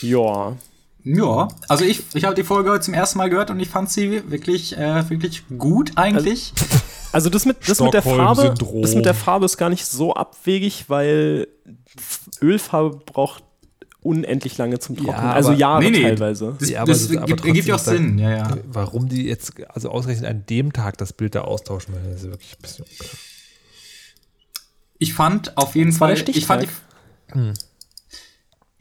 Ja. 0.00 0.56
Ja, 1.04 1.48
also 1.68 1.84
ich, 1.84 2.02
ich 2.14 2.24
habe 2.24 2.34
die 2.34 2.44
Folge 2.44 2.70
heute 2.70 2.80
zum 2.84 2.94
ersten 2.94 3.18
Mal 3.18 3.28
gehört 3.28 3.50
und 3.50 3.60
ich 3.60 3.68
fand 3.68 3.90
sie 3.90 4.30
wirklich, 4.30 4.76
äh, 4.76 5.08
wirklich 5.10 5.42
gut 5.58 5.92
eigentlich. 5.96 6.52
Also 7.12 7.28
das 7.30 7.44
mit, 7.44 7.68
das 7.68 7.80
mit 7.80 7.92
der 7.94 8.02
Farbe, 8.02 8.54
das 8.82 8.94
mit 8.94 9.04
der 9.04 9.14
Farbe 9.14 9.44
ist 9.44 9.56
gar 9.58 9.68
nicht 9.70 9.84
so 9.86 10.14
abwegig, 10.14 10.86
weil 10.88 11.46
Ölfarbe 12.42 13.00
braucht 13.04 13.44
unendlich 14.00 14.56
lange 14.58 14.78
zum 14.78 14.96
Trocknen. 14.96 15.14
aber- 15.14 15.34
also 15.34 15.52
Jahre 15.52 15.82
Nee, 15.82 15.90
nee. 15.90 16.02
teilweise. 16.02 16.56
Das, 16.58 16.68
Ja, 16.70 16.82
aber 16.82 16.92
das 16.92 17.10
aber 17.16 17.26
gibt, 17.26 17.44
ergibt 17.44 17.66
ja 17.68 17.74
auch 17.76 17.78
Sinn, 17.78 18.18
ja, 18.18 18.30
ja. 18.36 18.56
Warum 18.66 19.08
die 19.08 19.26
jetzt, 19.26 19.52
also 19.68 19.90
ausgerechnet 19.90 20.28
an 20.28 20.44
dem 20.46 20.72
Tag 20.72 20.98
das 20.98 21.12
Bild 21.12 21.34
da 21.34 21.42
austauschen, 21.42 21.94
das 22.10 22.22
ist 22.22 22.30
wirklich 22.30 22.56
ein 22.58 22.62
bisschen 22.62 22.84
unklar. 22.90 23.10
Ich 24.98 25.12
fand 25.14 25.56
auf 25.56 25.74
jeden 25.74 25.90
Das 25.90 25.98
Fall, 25.98 26.14
der 26.14 26.28
ich 26.28 26.46
fand, 26.46 26.62
die, 26.62 26.66
Stichtag. 26.68 27.54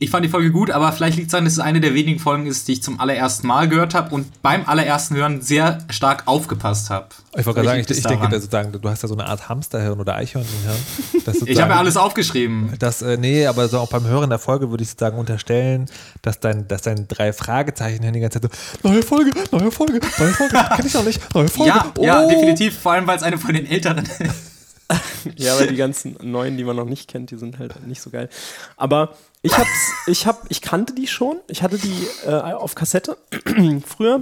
Ich 0.03 0.09
fand 0.09 0.25
die 0.25 0.29
Folge 0.29 0.51
gut, 0.51 0.69
aber 0.69 0.91
vielleicht 0.91 1.15
liegt 1.15 1.27
es 1.27 1.31
daran, 1.31 1.45
dass 1.45 1.53
es 1.53 1.59
eine 1.59 1.79
der 1.79 1.93
wenigen 1.93 2.19
Folgen 2.19 2.45
ist, 2.45 2.67
die 2.67 2.73
ich 2.73 2.83
zum 2.83 2.99
allerersten 2.99 3.47
Mal 3.47 3.69
gehört 3.69 3.93
habe 3.93 4.13
und 4.13 4.41
beim 4.41 4.67
allerersten 4.67 5.15
Hören 5.15 5.41
sehr 5.41 5.79
stark 5.89 6.23
aufgepasst 6.25 6.89
habe. 6.89 7.07
Ich 7.37 7.45
wollte 7.45 7.61
gerade 7.61 7.69
sagen, 7.69 7.85
ich, 7.89 7.97
ich 7.97 8.03
denke, 8.03 8.27
dass 8.27 8.43
sozusagen, 8.43 8.71
du 8.73 8.89
hast 8.89 9.01
ja 9.01 9.07
so 9.07 9.15
eine 9.15 9.25
Art 9.25 9.49
Hamsterhirn 9.49 9.99
oder 9.99 10.15
Eichhörnchenhirn. 10.15 10.75
Ich 11.45 11.61
habe 11.61 11.71
ja 11.71 11.79
alles 11.79 11.95
aufgeschrieben. 11.95 12.73
Das, 12.79 13.01
äh, 13.01 13.17
nee, 13.17 13.47
aber 13.47 13.67
so 13.69 13.79
auch 13.79 13.89
beim 13.89 14.05
Hören 14.05 14.29
der 14.29 14.39
Folge 14.39 14.69
würde 14.69 14.83
ich 14.83 14.89
sozusagen 14.89 15.17
unterstellen, 15.17 15.85
dass 16.21 16.39
dein, 16.39 16.67
dass 16.67 16.81
dein 16.81 17.07
drei 17.07 17.31
Fragezeichen 17.31 18.11
die 18.11 18.19
ganze 18.19 18.41
Zeit 18.41 18.51
so, 18.81 18.89
neue 18.89 19.01
Folge, 19.01 19.31
neue 19.51 19.71
Folge, 19.71 19.99
neue 20.19 20.33
Folge, 20.33 20.57
kenn 20.75 20.85
ich 20.85 20.93
noch 20.93 21.05
nicht, 21.05 21.33
neue 21.33 21.47
Folge. 21.47 21.69
Ja, 21.69 21.93
ja, 22.01 22.23
oh. 22.23 22.29
definitiv, 22.29 22.77
vor 22.77 22.93
allem 22.93 23.07
weil 23.07 23.17
es 23.17 23.23
eine 23.23 23.37
von 23.37 23.53
den 23.53 23.65
älteren 23.65 24.05
ist. 24.19 24.52
Ja, 25.37 25.57
weil 25.59 25.67
die 25.67 25.75
ganzen 25.75 26.17
neuen, 26.21 26.57
die 26.57 26.63
man 26.63 26.75
noch 26.75 26.85
nicht 26.85 27.09
kennt, 27.09 27.31
die 27.31 27.37
sind 27.37 27.59
halt 27.59 27.85
nicht 27.87 28.01
so 28.01 28.09
geil. 28.09 28.29
Aber 28.77 29.15
ich 29.41 29.57
hab's, 29.57 29.91
ich 30.07 30.25
hab, 30.25 30.49
ich 30.49 30.61
kannte 30.61 30.93
die 30.93 31.07
schon. 31.07 31.37
Ich 31.47 31.63
hatte 31.63 31.77
die 31.77 32.07
äh, 32.25 32.53
auf 32.53 32.75
Kassette 32.75 33.17
früher 33.85 34.19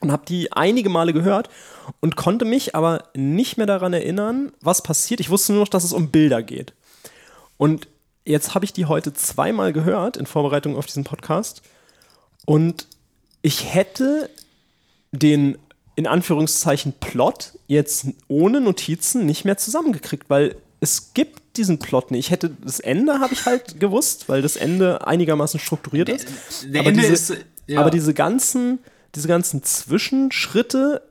und 0.00 0.12
habe 0.12 0.24
die 0.26 0.52
einige 0.52 0.88
Male 0.88 1.12
gehört 1.12 1.50
und 2.00 2.16
konnte 2.16 2.44
mich 2.44 2.74
aber 2.74 3.04
nicht 3.14 3.56
mehr 3.56 3.66
daran 3.66 3.92
erinnern, 3.92 4.52
was 4.60 4.82
passiert. 4.82 5.20
Ich 5.20 5.30
wusste 5.30 5.52
nur 5.52 5.62
noch, 5.62 5.68
dass 5.68 5.84
es 5.84 5.92
um 5.92 6.10
Bilder 6.10 6.42
geht. 6.42 6.72
Und 7.56 7.88
jetzt 8.24 8.54
habe 8.54 8.64
ich 8.64 8.72
die 8.72 8.86
heute 8.86 9.12
zweimal 9.12 9.72
gehört 9.72 10.16
in 10.16 10.26
Vorbereitung 10.26 10.76
auf 10.76 10.86
diesen 10.86 11.04
Podcast 11.04 11.62
und 12.46 12.86
ich 13.42 13.74
hätte 13.74 14.30
den 15.12 15.58
in 16.00 16.06
Anführungszeichen 16.06 16.94
Plot 16.98 17.58
jetzt 17.66 18.06
ohne 18.26 18.62
Notizen 18.62 19.26
nicht 19.26 19.44
mehr 19.44 19.58
zusammengekriegt, 19.58 20.30
weil 20.30 20.56
es 20.80 21.12
gibt 21.12 21.58
diesen 21.58 21.78
Plot 21.78 22.10
nicht. 22.10 22.26
Ich 22.26 22.30
hätte 22.30 22.56
das 22.64 22.80
Ende 22.80 23.20
habe 23.20 23.34
ich 23.34 23.44
halt 23.44 23.78
gewusst, 23.78 24.26
weil 24.30 24.40
das 24.40 24.56
Ende 24.56 25.06
einigermaßen 25.06 25.60
strukturiert 25.60 26.08
ist. 26.08 26.26
Der 26.64 26.80
aber 26.80 26.88
Ende 26.88 27.02
diese, 27.02 27.12
ist. 27.12 27.44
Ja. 27.66 27.80
aber 27.80 27.90
diese 27.90 28.14
ganzen, 28.14 28.78
diese 29.14 29.28
ganzen 29.28 29.62
Zwischenschritte, 29.62 31.02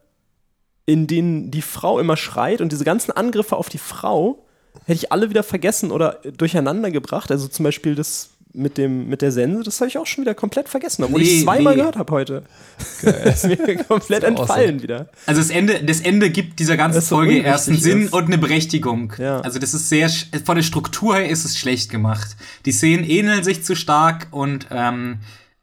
in 0.88 1.06
denen 1.06 1.52
die 1.52 1.62
Frau 1.62 2.00
immer 2.00 2.18
schreit 2.18 2.60
und 2.60 2.72
diese 2.72 2.84
ganzen 2.84 3.12
Angriffe 3.12 3.58
auf 3.58 3.70
die 3.70 3.78
Frau, 3.78 4.44
hätte 4.86 4.94
ich 4.94 5.12
alle 5.12 5.30
wieder 5.30 5.44
vergessen 5.44 5.92
oder 5.92 6.20
durcheinander 6.36 6.90
gebracht. 6.90 7.30
Also 7.30 7.48
zum 7.48 7.64
Beispiel 7.64 7.94
das 7.94 8.32
mit, 8.52 8.78
dem, 8.78 9.08
mit 9.08 9.22
der 9.22 9.32
Sense, 9.32 9.64
das 9.64 9.80
habe 9.80 9.90
ich 9.90 9.98
auch 9.98 10.08
schon 10.08 10.24
wieder 10.24 10.34
komplett 10.34 10.70
vergessen, 10.70 11.04
obwohl 11.04 11.22
ich 11.22 11.30
Nee, 11.30 11.38
es 11.38 11.44
zweimal 11.44 11.74
nee. 11.76 11.82
gehört 11.82 11.98
habe 11.98 12.12
heute. 12.12 12.44
Das 13.02 13.44
ist 13.44 13.48
mir 13.48 13.84
komplett 13.84 14.24
ist 14.24 14.30
entfallen 14.30 14.76
awesome. 14.76 14.84
wieder. 14.84 15.10
Also 15.26 15.42
das 15.42 15.50
Ende, 15.50 15.84
das 15.84 16.02
Ende 16.02 16.30
gibt 16.30 16.60
dieser 16.60 16.76
ganzen 16.76 17.02
so 17.02 17.16
Folge 17.16 17.32
unrichtig 17.32 17.52
erst 17.52 17.70
einen 17.70 17.78
Sinn 17.78 18.02
ist. 18.06 18.14
und 18.14 18.26
eine 18.26 18.38
Berechtigung. 18.38 19.14
Ja. 19.18 19.42
Also 19.42 19.60
das 19.60 19.74
ist 19.74 19.90
sehr, 19.90 20.10
von 20.10 20.56
der 20.56 20.64
Struktur 20.64 21.16
her 21.16 21.30
ist 21.30 21.46
es 21.46 21.58
schlecht 21.58 21.92
gemacht. 21.92 22.36
Die 22.66 22.72
Szenen 22.72 23.04
ähneln 23.04 23.44
sich 23.44 23.64
zu 23.64 23.76
stark 23.76 24.28
und 24.32 24.68
ähm, 24.72 25.20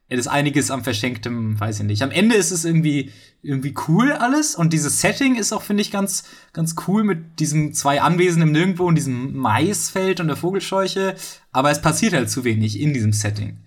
es 0.08 0.20
ist 0.20 0.28
einiges 0.28 0.70
am 0.70 0.84
verschenktem, 0.84 1.58
weiß 1.58 1.80
ich 1.80 1.86
nicht. 1.86 2.02
Am 2.02 2.12
Ende 2.12 2.36
ist 2.36 2.52
es 2.52 2.64
irgendwie 2.64 3.12
irgendwie 3.42 3.74
cool 3.88 4.12
alles 4.12 4.54
und 4.54 4.72
dieses 4.72 5.00
Setting 5.00 5.34
ist 5.34 5.52
auch 5.52 5.62
finde 5.62 5.82
ich 5.82 5.90
ganz 5.90 6.24
ganz 6.52 6.76
cool 6.86 7.02
mit 7.02 7.40
diesem 7.40 7.74
zwei 7.74 8.00
Anwesen 8.00 8.42
im 8.42 8.52
Nirgendwo 8.52 8.84
und 8.86 8.94
diesem 8.94 9.36
Maisfeld 9.36 10.20
und 10.20 10.28
der 10.28 10.36
Vogelscheuche. 10.36 11.16
Aber 11.50 11.70
es 11.70 11.82
passiert 11.82 12.12
halt 12.12 12.30
zu 12.30 12.44
wenig 12.44 12.78
in 12.78 12.94
diesem 12.94 13.12
Setting, 13.12 13.58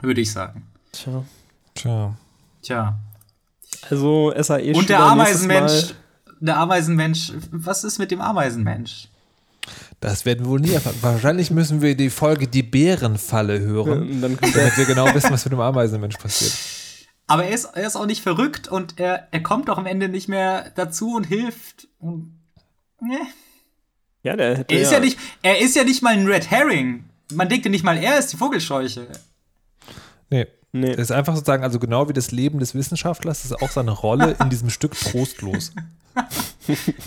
würde 0.00 0.22
ich 0.22 0.32
sagen. 0.32 0.66
Tja. 0.92 1.24
Tja. 1.74 2.16
Tja. 2.62 2.98
Also 3.90 4.32
SAE 4.40 4.72
Und 4.72 4.88
der 4.88 5.00
Ameisenmensch, 5.00 5.94
der 6.40 6.56
Ameisenmensch, 6.56 7.32
was 7.50 7.84
ist 7.84 7.98
mit 7.98 8.10
dem 8.10 8.22
Ameisenmensch? 8.22 9.08
Das 10.00 10.26
werden 10.26 10.44
wir 10.44 10.50
wohl 10.50 10.60
nie 10.60 10.72
erfahren. 10.72 10.96
Wahrscheinlich 11.00 11.50
müssen 11.50 11.80
wir 11.80 11.96
die 11.96 12.10
Folge 12.10 12.46
Die 12.46 12.62
Bärenfalle 12.62 13.60
hören, 13.60 14.20
der, 14.20 14.28
damit 14.30 14.76
wir 14.76 14.84
genau 14.84 15.12
wissen, 15.14 15.30
was 15.30 15.44
mit 15.44 15.52
dem 15.52 15.60
Ameisenmensch 15.60 16.16
passiert. 16.16 16.52
Aber 17.26 17.44
er 17.44 17.54
ist, 17.54 17.64
er 17.64 17.86
ist 17.86 17.96
auch 17.96 18.06
nicht 18.06 18.22
verrückt 18.22 18.68
und 18.68 19.00
er, 19.00 19.28
er 19.30 19.42
kommt 19.42 19.68
auch 19.70 19.78
am 19.78 19.86
Ende 19.86 20.08
nicht 20.08 20.28
mehr 20.28 20.70
dazu 20.76 21.14
und 21.14 21.24
hilft. 21.24 21.88
Und, 21.98 22.38
ne. 23.00 23.18
ja, 24.22 24.36
der 24.36 24.70
Er 24.70 24.80
ist 24.80 24.92
ja 24.92 25.00
nicht, 25.00 25.18
er 25.42 25.58
ist 25.58 25.74
ja 25.74 25.82
nicht 25.82 26.02
mal 26.02 26.12
ein 26.12 26.26
Red 26.26 26.50
Herring. 26.50 27.04
Man 27.32 27.48
denkt 27.48 27.64
ja 27.64 27.70
nicht 27.70 27.84
mal, 27.84 27.96
er 27.96 28.18
ist 28.18 28.32
die 28.32 28.36
Vogelscheuche. 28.36 29.08
Nee. 30.30 30.46
Nee. 30.72 30.90
Das 30.90 31.06
ist 31.06 31.12
einfach 31.12 31.34
sozusagen, 31.34 31.62
also 31.62 31.78
genau 31.78 32.08
wie 32.08 32.12
das 32.12 32.32
Leben 32.32 32.58
des 32.58 32.74
Wissenschaftlers, 32.74 33.44
ist 33.44 33.62
auch 33.62 33.70
seine 33.70 33.92
Rolle 33.92 34.36
in 34.40 34.50
diesem 34.50 34.68
Stück 34.68 34.92
trostlos. 34.92 35.72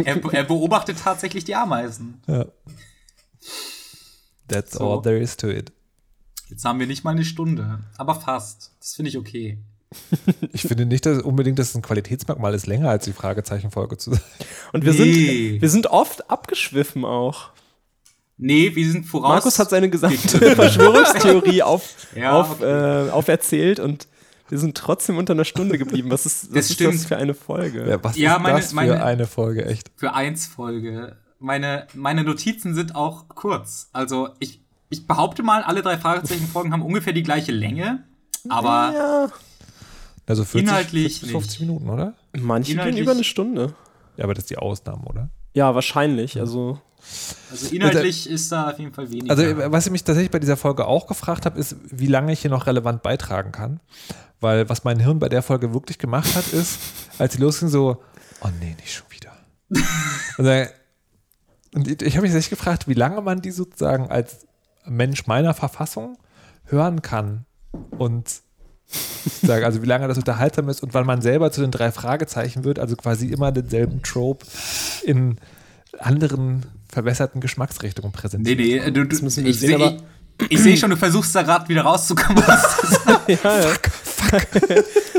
Er, 0.03 0.23
er 0.33 0.43
beobachtet 0.43 0.97
tatsächlich 1.03 1.43
die 1.45 1.55
Ameisen. 1.55 2.21
Ja. 2.27 2.45
That's 4.47 4.73
So. 4.73 4.91
all 4.93 5.01
there 5.01 5.17
is 5.19 5.37
to 5.37 5.47
it. 5.49 5.71
Jetzt 6.49 6.65
haben 6.65 6.79
wir 6.79 6.87
nicht 6.87 7.03
mal 7.03 7.11
eine 7.11 7.25
Stunde, 7.25 7.79
aber 7.97 8.15
fast. 8.15 8.71
Das 8.79 8.95
finde 8.95 9.09
ich 9.09 9.17
okay. 9.17 9.59
Ich 10.53 10.61
finde 10.63 10.85
nicht, 10.85 11.05
dass 11.05 11.21
unbedingt, 11.21 11.59
dass 11.59 11.69
es 11.69 11.75
ein 11.75 11.81
Qualitätsmerkmal 11.81 12.53
ist, 12.53 12.67
länger 12.67 12.89
als 12.89 13.05
die 13.05 13.13
Fragezeichenfolge 13.13 13.97
zu 13.97 14.11
sein. 14.11 14.21
Und 14.73 14.85
wir, 14.85 14.93
Nee. 14.93 15.49
sind, 15.51 15.61
wir 15.61 15.69
sind 15.69 15.87
oft 15.87 16.29
abgeschwiffen 16.29 17.05
auch. 17.05 17.49
Nee, 18.37 18.73
wir 18.75 18.89
sind 18.89 19.05
voraus. 19.05 19.29
Markus 19.29 19.59
hat 19.59 19.69
seine 19.69 19.89
gesamte 19.89 20.55
Verschwörungstheorie 20.55 21.61
auf, 21.61 22.07
Ja, 22.15 22.39
auf, 22.39 22.61
okay. 22.61 23.07
äh, 23.07 23.09
auferzählt 23.11 23.79
und 23.79 24.07
wir 24.49 24.57
sind 24.57 24.75
trotzdem 24.77 25.17
unter 25.17 25.33
einer 25.33 25.45
Stunde 25.45 25.77
geblieben. 25.77 26.09
Was 26.11 26.25
ist, 26.25 26.47
was 26.49 26.53
Das 26.53 26.65
ist 26.69 26.73
stimmt. 26.75 26.95
das 26.95 27.05
für 27.05 27.17
eine 27.17 27.33
Folge? 27.33 27.87
Ja, 27.89 28.03
was 28.03 28.17
Ja, 28.17 28.35
ist 28.35 28.41
meine- 28.43 28.57
das 28.57 28.69
für 28.69 28.75
meine- 28.75 29.03
eine 29.03 29.27
Folge, 29.27 29.65
echt? 29.65 29.91
für 29.95 30.13
eins 30.13 30.45
Folge. 30.47 31.17
Meine, 31.39 31.87
meine 31.93 32.23
Notizen 32.23 32.73
sind 32.75 32.95
auch 32.95 33.29
kurz. 33.29 33.89
Also 33.93 34.29
ich, 34.39 34.61
ich 34.89 35.07
behaupte 35.07 35.41
mal, 35.43 35.63
alle 35.63 35.81
drei 35.81 35.97
Fragezeichen-Folgen 35.97 36.73
haben 36.73 36.81
ungefähr 36.81 37.13
die 37.13 37.23
gleiche 37.23 37.51
Länge. 37.51 38.03
Aber 38.49 38.91
ja, 38.93 39.27
Also 40.25 40.43
40, 40.43 40.67
Inhaltlich 40.69 41.03
40 41.19 41.21
bis 41.21 41.31
50 41.31 41.59
Minuten, 41.61 41.89
oder? 41.89 42.13
manche 42.37 42.75
gehen 42.75 42.97
über 42.97 43.11
eine 43.11 43.23
Stunde. 43.23 43.73
Ja, 44.17 44.25
aber 44.25 44.33
das 44.33 44.43
ist 44.43 44.49
die 44.49 44.57
Ausnahme, 44.57 45.03
oder? 45.05 45.29
Ja, 45.53 45.73
wahrscheinlich. 45.75 46.39
Also, 46.39 46.79
also 47.49 47.73
inhaltlich 47.73 48.29
ist 48.29 48.51
da 48.51 48.69
auf 48.69 48.77
jeden 48.79 48.93
Fall 48.93 49.09
weniger. 49.09 49.31
Also, 49.31 49.71
was 49.71 49.85
ich 49.87 49.91
mich 49.91 50.03
tatsächlich 50.03 50.29
bei 50.31 50.39
dieser 50.39 50.57
Folge 50.57 50.85
auch 50.85 51.07
gefragt 51.07 51.45
habe, 51.45 51.57
ist, 51.57 51.77
wie 51.89 52.05
lange 52.07 52.31
ich 52.33 52.41
hier 52.41 52.51
noch 52.51 52.67
relevant 52.67 53.01
beitragen 53.01 53.51
kann. 53.51 53.79
Weil 54.41 54.69
was 54.69 54.83
mein 54.83 54.99
Hirn 54.99 55.19
bei 55.19 55.29
der 55.29 55.41
Folge 55.41 55.73
wirklich 55.73 55.97
gemacht 55.97 56.35
hat, 56.35 56.47
ist, 56.53 56.79
als 57.17 57.33
sie 57.33 57.41
losging, 57.41 57.69
so, 57.69 58.01
oh 58.41 58.49
nee, 58.59 58.75
nicht 58.79 58.93
schon 58.93 59.07
wieder. 59.09 59.31
und 60.37 60.45
dann, 60.45 60.67
und 61.73 62.01
ich 62.01 62.15
habe 62.15 62.25
mich 62.25 62.35
echt 62.35 62.49
gefragt, 62.49 62.87
wie 62.87 62.93
lange 62.93 63.21
man 63.21 63.41
die 63.41 63.51
sozusagen 63.51 64.09
als 64.09 64.47
Mensch 64.85 65.27
meiner 65.27 65.53
Verfassung 65.53 66.17
hören 66.65 67.01
kann 67.01 67.45
und 67.91 68.41
sagen, 69.43 69.65
also 69.65 69.81
wie 69.81 69.85
lange 69.85 70.07
das 70.07 70.17
unterhaltsam 70.17 70.69
ist 70.69 70.81
und 70.81 70.93
wann 70.93 71.05
man 71.05 71.21
selber 71.21 71.51
zu 71.51 71.61
den 71.61 71.71
drei 71.71 71.91
Fragezeichen 71.91 72.63
wird, 72.63 72.79
also 72.79 72.95
quasi 72.95 73.27
immer 73.27 73.51
denselben 73.51 74.01
Trope 74.01 74.45
in 75.03 75.37
anderen 75.99 76.65
verbesserten 76.87 77.41
Geschmacksrichtungen 77.41 78.11
präsentiert. 78.11 78.57
Nee, 78.57 78.79
nee, 78.83 78.91
du, 78.91 79.05
du, 79.05 79.15
ich 79.15 79.59
sehe 79.59 79.99
ich 80.49 80.61
seh 80.61 80.77
schon, 80.77 80.89
du 80.89 80.95
versuchst 80.95 81.35
da 81.35 81.41
gerade 81.41 81.67
wieder 81.67 81.81
rauszukommen. 81.81 82.41
ja, 83.27 83.35
ja. 83.43 83.73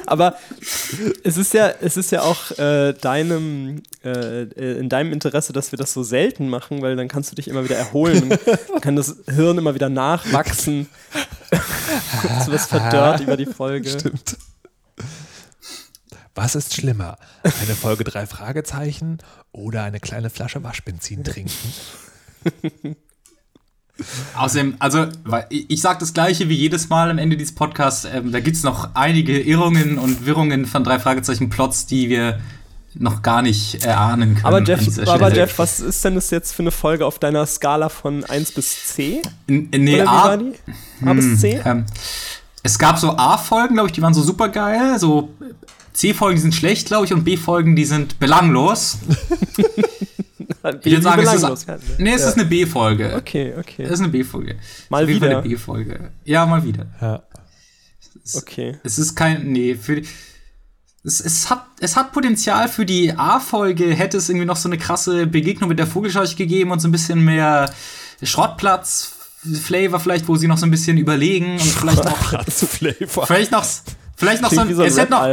Aber 0.07 0.37
es 1.25 1.37
ist 1.37 1.55
ja, 1.55 1.73
es 1.81 1.97
ist 1.97 2.11
ja 2.11 2.23
auch 2.23 2.51
äh, 2.59 2.93
deinem, 2.95 3.83
äh, 4.05 4.43
in 4.79 4.89
deinem 4.89 5.13
Interesse, 5.13 5.53
dass 5.53 5.73
wir 5.73 5.77
das 5.77 5.93
so 5.93 6.03
selten 6.03 6.49
machen, 6.49 6.83
weil 6.83 6.97
dann 6.97 7.09
kannst 7.09 7.31
du 7.31 7.37
dich 7.37 7.49
immer 7.49 7.65
wieder 7.65 7.77
erholen. 7.77 8.37
kann 8.81 8.97
das 8.97 9.17
Hirn 9.27 9.59
immer 9.59 9.75
wieder 9.75 9.89
nachwachsen. 9.89 10.89
du 11.51 12.53
wirst 12.53 12.69
verdörrt 12.69 13.21
über 13.21 13.37
die 13.37 13.47
Folge. 13.47 13.89
Stimmt. 13.89 14.37
Was 16.35 16.55
ist 16.55 16.75
schlimmer? 16.75 17.19
Eine 17.43 17.75
Folge 17.75 18.05
drei 18.05 18.27
Fragezeichen 18.27 19.19
oder 19.53 19.83
eine 19.83 20.01
kleine 20.01 20.31
Flasche 20.31 20.63
Waschbenzin 20.63 21.25
trinken? 21.25 21.73
Außerdem, 24.37 24.75
also, 24.79 25.07
ich 25.49 25.81
sage 25.81 26.01
das 26.01 26.15
Gleiche 26.15 26.49
wie 26.49 26.55
jedes 26.55 26.89
Mal 26.89 27.11
am 27.11 27.19
Ende 27.19 27.37
dieses 27.37 27.55
Podcasts. 27.55 28.07
Ähm, 28.13 28.33
da 28.33 28.41
gibt 28.41 28.57
es 28.57 28.63
noch 28.63 28.95
einige 28.95 29.39
Irrungen 29.39 29.99
und 29.99 30.27
Wirrungen 30.27 30.67
von 30.67 30.85
drei 30.85 30.99
Fragezeichen-Plots, 30.99 31.87
die 31.87 32.09
wir 32.09 32.41
noch 32.95 33.23
gar 33.23 33.43
nicht 33.43 33.85
erahnen 33.85 34.35
können. 34.35 34.47
Aber 34.47 34.63
Jeff, 34.63 35.09
aber 35.09 35.33
Jeff, 35.33 35.59
was 35.59 35.81
ist 35.81 36.05
denn 36.05 36.17
das 36.17 36.31
jetzt 36.31 36.55
für 36.55 36.63
eine 36.63 36.73
Folge 36.73 37.07
auf 37.07 37.19
deiner 37.19 37.47
Skala 37.47 37.89
von 37.89 38.25
1 38.25 38.53
bis 38.53 38.87
C? 38.87 39.23
N 39.47 39.69
nee, 39.71 40.01
A, 40.01 40.39
A 41.05 41.13
bis 41.13 41.41
C? 41.41 41.63
Hm, 41.63 41.63
ähm, 41.65 41.87
es 42.63 42.79
gab 42.79 42.99
so 42.99 43.17
A-Folgen, 43.17 43.75
glaube 43.75 43.89
ich, 43.89 43.93
die 43.93 44.03
waren 44.03 44.15
so 44.15 44.23
super 44.23 44.49
geil. 44.49 44.99
So 44.99 45.31
C-Folgen, 45.93 46.37
die 46.37 46.43
sind 46.43 46.55
schlecht, 46.55 46.89
glaube 46.89 47.07
ich, 47.07 47.13
und 47.13 47.25
B-Folgen, 47.25 47.77
die 47.77 47.85
sind 47.85 48.19
belanglos. 48.19 48.99
ich 50.83 50.93
würde 50.93 51.03
sagen, 51.03 51.23
es 51.23 51.63
ist, 51.63 51.99
nee, 51.99 52.13
es 52.13 52.23
ja. 52.23 52.29
ist 52.29 52.39
eine 52.39 52.47
B-Folge. 52.47 53.15
Okay, 53.17 53.55
okay. 53.59 53.85
Es 53.85 53.93
ist 53.93 54.01
eine 54.01 54.09
B-Folge. 54.09 54.57
Mal 54.89 55.07
wieder. 55.07 55.39
eine 55.39 55.43
B-Folge. 55.43 56.11
Ja, 56.25 56.47
mal 56.47 56.65
wieder. 56.65 56.87
Ja. 57.01 57.23
Es, 58.25 58.37
okay. 58.37 58.79
Es 58.83 58.99
ist 58.99 59.15
kein, 59.15 59.51
nee, 59.53 59.75
für 59.75 60.01
die, 60.01 60.09
es, 61.03 61.21
es, 61.21 61.49
hat, 61.49 61.65
es 61.81 61.97
hat 61.97 62.13
Potenzial 62.13 62.69
für 62.69 62.85
die 62.85 63.13
A-Folge, 63.13 63.95
hätte 63.95 64.19
es 64.19 64.29
irgendwie 64.29 64.47
noch 64.47 64.57
so 64.57 64.69
eine 64.69 64.77
krasse 64.77 65.27
Begegnung 65.27 65.69
mit 65.69 65.79
der 65.79 65.87
Vogelscheuche 65.87 66.37
gegeben 66.37 66.71
und 66.71 66.81
so 66.81 66.89
ein 66.89 66.93
bisschen 66.93 67.25
mehr 67.25 67.73
Schrottplatz. 68.23 69.17
Flavor 69.63 70.01
vielleicht, 70.01 70.29
wo 70.29 70.37
sie 70.37 70.49
noch 70.49 70.59
so 70.59 70.67
ein 70.67 70.71
bisschen 70.71 70.99
überlegen 70.99 71.53
und 71.53 71.63
vielleicht 71.63 72.05
noch 72.05 72.45
vielleicht 72.45 73.53
noch 73.53 73.65
Vielleicht 74.21 74.43
noch 74.43 74.51
so 74.51 74.61
ein, 74.61 74.75
so 74.75 74.83
ein 74.83 74.89
es, 74.89 74.99
hätte 74.99 75.13
noch, 75.13 75.25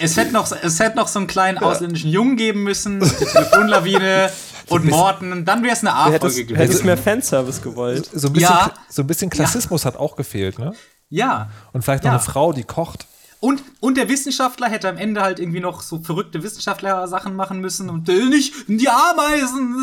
es, 0.00 0.16
hätte 0.16 0.32
noch, 0.32 0.50
es 0.50 0.80
hätte 0.80 0.96
noch 0.96 1.08
so 1.08 1.18
einen 1.18 1.28
kleinen 1.28 1.58
ausländischen 1.58 2.10
Jungen 2.10 2.36
geben 2.36 2.62
müssen, 2.62 3.00
die 3.20 3.24
Telefonlawine 3.26 4.30
und 4.70 4.86
Morten, 4.86 5.44
dann 5.44 5.62
wäre 5.62 5.74
es 5.74 5.80
eine 5.80 5.92
A-Folge 5.94 6.46
gewesen. 6.46 6.56
Hättest 6.56 6.84
mehr 6.86 6.96
Fanservice 6.96 7.60
gewollt. 7.60 8.08
So 8.14 8.28
ein 8.28 8.32
bisschen, 8.32 8.48
ja. 8.48 8.72
so 8.88 9.02
ein 9.02 9.06
bisschen 9.06 9.28
Klassismus 9.28 9.84
ja. 9.84 9.88
hat 9.88 10.00
auch 10.00 10.16
gefehlt, 10.16 10.58
ne? 10.58 10.72
Ja. 11.10 11.50
Und 11.74 11.84
vielleicht 11.84 12.04
noch 12.04 12.12
ja. 12.12 12.16
eine 12.16 12.24
Frau, 12.24 12.54
die 12.54 12.64
kocht. 12.64 13.06
Und, 13.44 13.62
und 13.80 13.98
der 13.98 14.08
Wissenschaftler 14.08 14.70
hätte 14.70 14.88
am 14.88 14.96
Ende 14.96 15.20
halt 15.20 15.38
irgendwie 15.38 15.60
noch 15.60 15.82
so 15.82 15.98
verrückte 15.98 16.42
Wissenschaftler-Sachen 16.42 17.36
machen 17.36 17.60
müssen 17.60 17.90
und 17.90 18.06
will 18.06 18.30
nicht 18.30 18.54
die 18.68 18.88
Ameisen, 18.88 19.76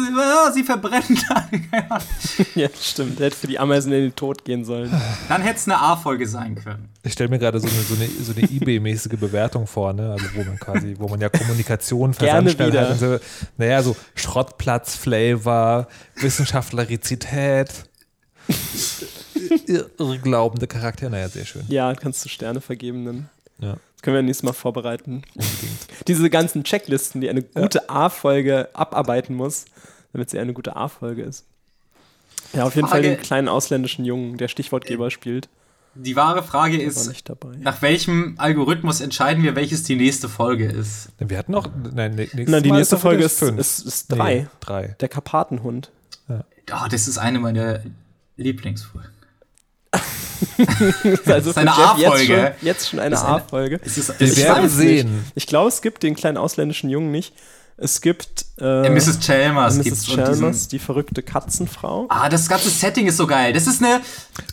sie 0.51 0.63
verbrennen. 0.63 1.19
ja, 2.55 2.67
stimmt. 2.81 3.19
Der 3.19 3.27
hätte 3.27 3.35
für 3.37 3.45
die 3.45 3.59
Ameisen 3.59 3.93
in 3.93 4.01
den 4.01 4.15
Tod 4.15 4.45
gehen 4.45 4.65
sollen. 4.65 4.91
Dann 5.29 5.43
hätte 5.43 5.57
es 5.57 5.67
eine 5.67 5.79
A-Folge 5.79 6.27
sein 6.27 6.55
können. 6.55 6.89
Ich 7.03 7.13
stelle 7.13 7.29
mir 7.29 7.37
gerade 7.37 7.59
so 7.59 7.67
eine, 7.67 7.81
so 7.83 7.93
eine, 7.93 8.07
so 8.07 8.33
eine 8.35 8.47
eBay-mäßige 8.47 9.19
Bewertung 9.19 9.67
vor, 9.67 9.93
ne? 9.93 10.11
Also 10.11 10.25
wo 10.33 10.43
man 10.43 10.57
quasi, 10.57 10.95
wo 10.97 11.07
man 11.07 11.21
ja 11.21 11.29
Kommunikation 11.29 12.15
Versandstellen 12.15 12.89
hat. 12.89 12.97
So, 12.97 13.19
naja, 13.57 13.83
so 13.83 13.95
Schrottplatz-Flavor, 14.15 15.87
Wissenschaftlerizität. 16.15 17.69
Irrglaubende 19.99 20.65
Charaktere, 20.65 21.11
naja, 21.11 21.29
sehr 21.29 21.45
schön. 21.45 21.61
Ja, 21.67 21.93
kannst 21.93 22.25
du 22.25 22.29
Sterne 22.29 22.59
vergeben 22.59 23.05
dann. 23.05 23.29
Ja. 23.61 23.77
Das 23.95 24.01
können 24.01 24.15
wir 24.15 24.23
nächstes 24.23 24.43
Mal 24.43 24.53
vorbereiten. 24.53 25.21
Unbedingt. 25.35 25.87
Diese 26.07 26.29
ganzen 26.29 26.63
Checklisten, 26.63 27.21
die 27.21 27.29
eine 27.29 27.43
gute 27.43 27.79
ja. 27.79 27.83
A-Folge 27.87 28.69
abarbeiten 28.73 29.35
muss, 29.35 29.65
damit 30.11 30.29
sie 30.29 30.39
eine 30.39 30.53
gute 30.53 30.75
A-Folge 30.75 31.21
ist. 31.21 31.45
Ja, 32.53 32.65
auf 32.65 32.75
jeden 32.75 32.87
Frage. 32.87 33.03
Fall 33.03 33.15
den 33.15 33.21
kleinen 33.21 33.47
ausländischen 33.47 34.03
Jungen, 34.03 34.37
der 34.37 34.47
Stichwortgeber 34.47 35.07
äh, 35.07 35.11
spielt. 35.11 35.49
Die 35.93 36.15
wahre 36.15 36.41
Frage 36.41 36.81
ist, 36.81 37.11
nach 37.59 37.81
welchem 37.81 38.35
Algorithmus 38.37 39.01
entscheiden 39.01 39.43
wir, 39.43 39.55
welches 39.55 39.83
die 39.83 39.95
nächste 39.95 40.29
Folge 40.29 40.65
ist? 40.65 41.09
Wir 41.19 41.37
hatten 41.37 41.51
noch, 41.51 41.69
nein, 41.93 42.15
nächstes 42.15 42.47
nein 42.47 42.63
die 42.63 42.69
Mal 42.69 42.77
nächste 42.77 42.97
Folge 42.97 43.23
ist, 43.23 43.41
ist, 43.41 43.85
ist, 43.85 44.11
drei. 44.11 44.35
Nee, 44.35 44.47
drei. 44.61 44.95
Der 45.01 45.09
Karpatenhund. 45.09 45.91
Ja. 46.29 46.45
Oh, 46.73 46.87
das 46.89 47.09
ist 47.09 47.17
eine 47.17 47.39
meiner 47.39 47.81
Lieblingsfolgen. 48.37 49.11
Also 49.91 51.25
das 51.25 51.47
ist 51.47 51.57
eine 51.57 51.71
A-Folge. 51.71 52.33
Jetzt, 52.33 52.63
jetzt, 52.63 52.89
schon 52.89 52.99
eine 52.99 53.19
A-Folge. 53.19 53.79
Wir 53.83 54.37
werden 54.37 54.69
sehen. 54.69 55.25
Ich 55.35 55.47
glaube, 55.47 55.69
es 55.69 55.81
gibt 55.81 56.03
den 56.03 56.15
kleinen 56.15 56.37
ausländischen 56.37 56.89
Jungen 56.89 57.11
nicht. 57.11 57.33
Es 57.83 57.99
gibt 57.99 58.45
äh, 58.59 58.89
Mrs. 58.89 59.19
Chalmers, 59.21 59.75
Mrs. 59.77 60.05
Chalmers 60.05 60.67
die 60.67 60.77
verrückte 60.77 61.23
Katzenfrau. 61.23 62.05
Ah, 62.09 62.29
das 62.29 62.47
ganze 62.47 62.69
Setting 62.69 63.07
ist 63.07 63.17
so 63.17 63.25
geil. 63.25 63.53
Das 63.53 63.65
ist 63.65 63.81
eine, 63.81 64.01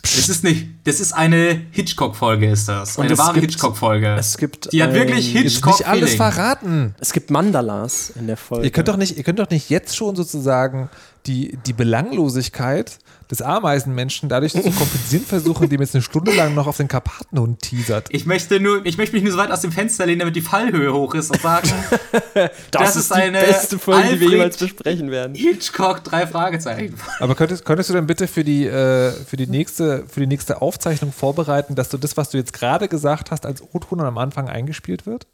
das 0.01 0.29
ist 0.29 0.43
eine, 0.43 0.67
das 0.83 0.99
ist 0.99 1.13
eine 1.13 1.61
Hitchcock-Folge, 1.69 2.49
ist 2.49 2.67
das. 2.67 2.97
Und 2.97 3.05
eine 3.05 3.17
wahre 3.19 3.39
Hitchcock-Folge. 3.39 4.15
Es 4.17 4.37
gibt, 4.37 4.73
die 4.73 4.81
hat 4.81 4.93
wirklich 4.93 5.31
Hitchcock. 5.31 5.77
Nicht 5.77 5.87
alles 5.87 6.15
verraten. 6.15 6.95
Es 6.99 7.13
gibt 7.13 7.29
Mandalas 7.29 8.09
in 8.09 8.25
der 8.25 8.37
Folge. 8.37 8.65
Ihr 8.65 8.71
könnt 8.71 8.87
doch 8.87 8.97
nicht, 8.97 9.15
ihr 9.15 9.23
könnt 9.23 9.37
doch 9.37 9.49
nicht 9.51 9.69
jetzt 9.69 9.95
schon 9.95 10.15
sozusagen 10.15 10.89
die, 11.27 11.59
die 11.67 11.73
Belanglosigkeit 11.73 12.97
des 13.29 13.43
Ameisenmenschen 13.43 14.27
dadurch 14.27 14.53
zu 14.53 14.61
kompensieren 14.61 15.25
versuchen, 15.27 15.65
indem 15.65 15.81
jetzt 15.81 15.93
eine 15.93 16.01
Stunde 16.01 16.33
lang 16.33 16.55
noch 16.55 16.65
auf 16.65 16.77
den 16.77 16.87
Karpatenhund 16.87 17.61
teasert. 17.61 18.07
Ich 18.09 18.25
möchte 18.25 18.59
nur, 18.59 18.83
ich 18.85 18.97
möchte 18.97 19.15
mich 19.15 19.23
nur 19.23 19.31
so 19.31 19.37
weit 19.37 19.51
aus 19.51 19.61
dem 19.61 19.71
Fenster 19.71 20.07
lehnen, 20.07 20.19
damit 20.19 20.35
die 20.35 20.41
Fallhöhe 20.41 20.91
hoch 20.91 21.13
ist 21.13 21.29
und 21.29 21.39
sagen, 21.41 21.69
das, 22.33 22.51
das, 22.71 22.95
ist, 22.95 23.11
die 23.11 23.21
eine 23.21 23.39
beste 23.39 23.77
Folge, 23.77 24.01
Alfred 24.01 24.21
die 24.21 24.25
wir 24.25 24.31
jemals 24.31 24.57
besprechen 24.57 25.11
werden. 25.11 25.35
Hitchcock, 25.35 26.03
drei 26.03 26.25
Fragezeichen. 26.25 26.95
Aber 27.19 27.35
könntest, 27.35 27.65
könntest 27.65 27.91
du 27.91 27.93
dann 27.93 28.07
bitte 28.07 28.27
für 28.27 28.43
die, 28.43 28.65
äh, 28.65 29.11
für, 29.11 29.37
die 29.37 29.47
nächste, 29.47 30.05
für 30.07 30.21
die 30.21 30.27
nächste 30.27 30.61
Aufzeichnung 30.61 31.11
vorbereiten, 31.11 31.75
dass 31.75 31.89
du 31.89 31.97
das, 31.97 32.17
was 32.17 32.31
du 32.31 32.37
jetzt 32.37 32.53
gerade 32.53 32.87
gesagt 32.87 33.29
hast, 33.29 33.45
als 33.45 33.61
O-Ton 33.61 33.99
am 34.01 34.17
Anfang 34.17 34.49
eingespielt 34.49 35.05
wird? 35.05 35.27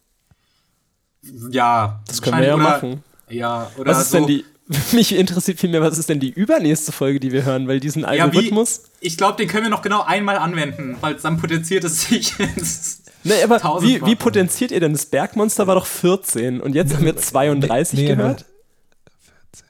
Ja, 1.49 2.01
das 2.07 2.21
können 2.21 2.39
wir 2.39 2.47
ja 2.47 2.55
oder, 2.55 2.63
machen. 2.63 3.03
Ja, 3.29 3.71
oder 3.77 3.91
was 3.91 4.03
ist 4.03 4.11
so, 4.11 4.17
denn 4.17 4.27
die 4.27 4.45
mich 4.93 5.15
interessiert 5.15 5.59
vielmehr, 5.59 5.81
was 5.81 5.97
ist 5.97 6.09
denn 6.09 6.19
die 6.19 6.31
übernächste 6.31 6.91
Folge, 6.91 7.19
die 7.19 7.31
wir 7.31 7.45
hören, 7.45 7.67
weil 7.67 7.79
diesen 7.79 8.03
Algorithmus. 8.03 8.77
Ja, 8.77 8.89
wie, 9.01 9.07
ich 9.07 9.17
glaube, 9.17 9.37
den 9.37 9.47
können 9.47 9.63
wir 9.63 9.69
noch 9.69 9.83
genau 9.83 10.01
einmal 10.01 10.37
anwenden, 10.37 10.97
weil 11.01 11.15
dann 11.15 11.37
potenziert 11.37 11.83
es 11.83 12.01
sich. 12.03 12.33
nee, 13.23 13.43
aber 13.43 13.81
wie, 13.81 14.03
wie, 14.05 14.15
potenziert 14.15 14.71
ihr 14.71 14.79
denn? 14.79 14.93
Das 14.93 15.05
Bergmonster 15.05 15.67
war 15.67 15.75
doch 15.75 15.85
14 15.85 16.61
und 16.61 16.73
jetzt 16.73 16.95
haben 16.95 17.05
wir 17.05 17.15
32 17.15 17.99
nee, 17.99 18.07
gehört. 18.07 18.45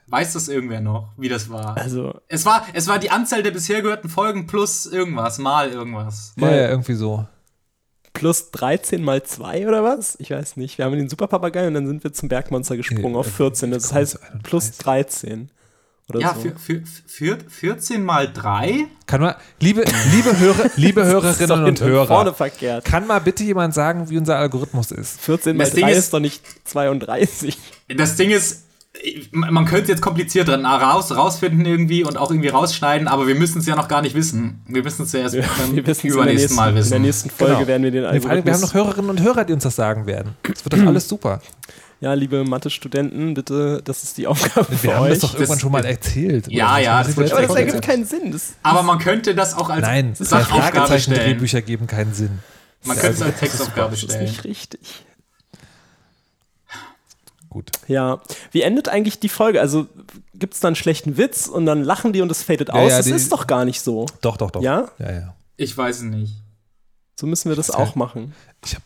Weiß 0.08 0.34
das 0.34 0.48
irgendwer 0.48 0.82
noch, 0.82 1.10
wie 1.18 1.30
das 1.30 1.50
war? 1.50 1.76
Also. 1.76 2.22
Es 2.28 2.46
war, 2.46 2.66
es 2.74 2.88
war 2.88 3.00
die 3.00 3.10
Anzahl 3.10 3.44
der 3.44 3.52
bisher 3.52 3.82
gehörten 3.82 4.08
Folgen 4.08 4.48
plus 4.48 4.86
irgendwas, 4.86 5.40
mal 5.40 5.72
irgendwas. 5.72 6.34
Ja, 6.38 6.52
ja 6.52 6.70
irgendwie 6.70 6.94
so 6.94 7.26
plus 8.16 8.50
13 8.50 9.04
mal 9.04 9.22
2 9.22 9.68
oder 9.68 9.84
was? 9.84 10.16
Ich 10.20 10.32
weiß 10.32 10.58
nicht. 10.58 10.80
Wir 10.80 10.86
haben 10.86 10.98
den 10.98 11.10
Superpapagei 11.10 11.68
und 11.68 11.76
dann 11.76 11.86
sind 11.86 12.04
wir 12.04 12.12
zum 12.14 12.30
Bergmonster 12.30 12.76
gesprungen 12.78 13.12
nee, 13.12 13.18
auf 13.18 13.28
14. 13.28 13.70
Das 13.70 13.94
heißt 13.94 14.20
plus 14.42 14.72
13. 14.78 15.52
Oder 16.10 16.20
ja, 16.20 16.36
so. 16.36 16.42
für, 16.42 16.56
für, 16.56 16.84
für 17.08 17.38
14 17.50 18.04
mal 18.04 18.32
3? 18.32 18.86
Kann 19.08 19.22
man, 19.22 19.36
liebe, 19.60 19.84
liebe, 20.12 20.38
Hörer, 20.38 20.70
liebe 20.76 21.04
Hörerinnen 21.04 21.66
und 21.66 21.82
Hörer, 21.82 22.08
vorne 22.08 22.34
verkehrt. 22.34 22.86
kann 22.86 23.08
mal 23.08 23.20
bitte 23.20 23.44
jemand 23.44 23.74
sagen, 23.74 24.10
wie 24.10 24.18
unser 24.18 24.38
Algorithmus 24.38 24.92
ist? 24.92 25.20
14 25.22 25.58
mal 25.58 25.70
3 25.70 25.92
ist, 25.92 25.98
ist 25.98 26.14
doch 26.14 26.20
nicht 26.20 26.44
32. 26.66 27.58
Das 27.98 28.16
Ding 28.16 28.30
ist, 28.30 28.66
man 29.32 29.66
könnte 29.66 29.92
jetzt 29.92 30.02
kompliziert 30.02 30.48
dran 30.48 30.66
raus, 30.66 31.16
rausfinden 31.16 31.66
irgendwie 31.66 32.04
und 32.04 32.18
auch 32.18 32.32
irgendwie 32.32 32.50
rausschneiden, 32.50 33.08
aber 33.08 33.28
wir 33.28 33.36
müssen 33.36 33.60
es 33.60 33.66
ja 33.66 33.76
noch 33.76 33.88
gar 33.88 34.02
nicht 34.02 34.16
wissen. 34.16 34.62
Wir 34.68 34.84
müssen 34.84 35.04
es 35.04 35.12
ja 35.12 35.22
erst 35.22 35.36
ja, 35.36 35.44
wir 35.72 35.84
übernächsten 36.04 36.56
Mal 36.56 36.74
wissen. 36.76 36.88
In 36.88 36.92
der 36.92 37.00
nächsten 37.00 37.30
Folge 37.30 37.56
genau. 37.56 37.68
werden 37.68 37.84
wir 37.84 37.92
den 37.92 38.06
Algorithmus... 38.06 38.46
Wir 38.46 38.54
haben 38.54 38.62
noch 38.62 38.74
Hörerinnen 38.74 39.10
und 39.10 39.22
Hörer, 39.22 39.44
die 39.46 39.54
uns 39.54 39.64
das 39.64 39.76
sagen 39.76 40.06
werden. 40.06 40.36
Das 40.44 40.66
wird 40.66 40.74
doch 40.74 40.88
alles 40.88 41.08
super. 41.08 41.42
Ja, 42.02 42.14
liebe 42.14 42.44
Mathe-Studenten, 42.44 43.34
bitte, 43.34 43.82
das 43.84 44.04
ist 44.04 44.18
die 44.18 44.28
Aufgabe 44.28 44.70
wir 44.70 44.78
für 44.78 44.88
euch. 44.88 44.94
Wir 44.94 44.96
haben 44.96 45.10
das 45.10 45.20
doch 45.20 45.34
irgendwann 45.34 45.56
das, 45.56 45.62
schon 45.62 45.72
mal 45.72 45.86
erzählt. 45.86 46.48
Ja, 46.50 46.78
ja. 46.78 47.04
Das, 47.04 47.18
aber 47.18 47.42
das 47.42 47.56
ergibt 47.56 47.82
keinen 47.82 48.06
Sinn. 48.06 48.32
Das 48.32 48.54
aber 48.64 48.84
man 48.84 49.00
könnte 49.00 49.34
das 49.34 49.56
auch 49.56 49.70
als 49.70 49.82
Nein, 49.82 50.14
Sachaufgabe 50.14 50.72
Fragezeichen 50.72 51.14
Drehbücher 51.14 51.62
geben 51.62 51.88
keinen 51.88 52.14
Sinn. 52.14 52.40
Man 52.84 52.98
könnte 52.98 53.16
es 53.16 53.22
als 53.22 53.40
Textaufgabe 53.40 53.96
stellen. 53.96 54.22
Das 54.22 54.30
ist 54.30 54.38
nicht 54.38 54.44
richtig. 54.44 55.06
Gut. 57.56 57.72
Ja. 57.88 58.20
Wie 58.52 58.64
endet 58.64 58.90
eigentlich 58.90 59.22
die 59.22 59.30
Folge? 59.30 59.62
Also 59.62 59.88
gibt 60.34 60.56
es 60.56 60.60
dann 60.60 60.72
einen 60.72 60.76
schlechten 60.76 61.16
Witz 61.16 61.48
und 61.48 61.66
dann 61.66 61.86
lachen 61.86 62.12
die 62.12 62.20
und 62.20 62.30
es 62.30 62.44
fadet 62.44 62.68
Ja, 62.68 62.74
aus? 62.74 62.92
ja, 62.92 62.98
das 62.98 63.06
die- 63.06 63.14
ist 63.14 63.32
doch 63.32 63.48
gar 63.48 63.64
nicht 63.64 63.80
so. 63.80 64.08
Doch, 64.20 64.36
doch, 64.36 64.52
doch. 64.52 64.62
Ja? 64.62 64.90
Ja, 65.00 65.12
ja. 65.14 65.36
Ich 65.56 65.78
weiß 65.78 65.96
es 65.96 66.02
nicht. 66.04 66.34
So 67.18 67.26
müssen 67.28 67.48
wir 67.48 67.56
das 67.56 67.72
auch 67.72 67.94
heißt- 67.94 67.98
machen. 67.98 68.36
Ich 68.66 68.76
habe 68.76 68.84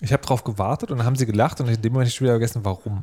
ich 0.00 0.10
hab 0.14 0.22
drauf 0.22 0.44
gewartet 0.44 0.90
und 0.90 0.96
dann 0.96 1.06
haben 1.06 1.16
sie 1.16 1.26
gelacht 1.26 1.60
und 1.60 1.68
in 1.68 1.82
dem 1.82 1.92
Moment 1.92 2.06
habe 2.08 2.14
ich 2.14 2.20
wieder 2.22 2.32
vergessen, 2.32 2.64
warum. 2.64 3.02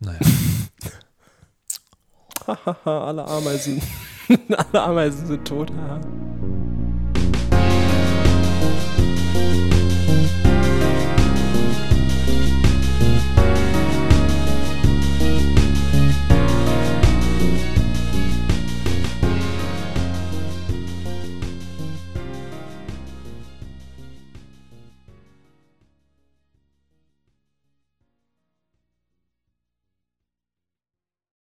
Naja. 0.00 0.18
Hahaha, 2.46 3.08
alle 3.08 3.28
Ameisen. 3.28 3.82
alle 4.56 4.82
Ameisen 4.82 5.26
sind 5.26 5.46
tot. 5.46 5.70
haha. 5.70 6.00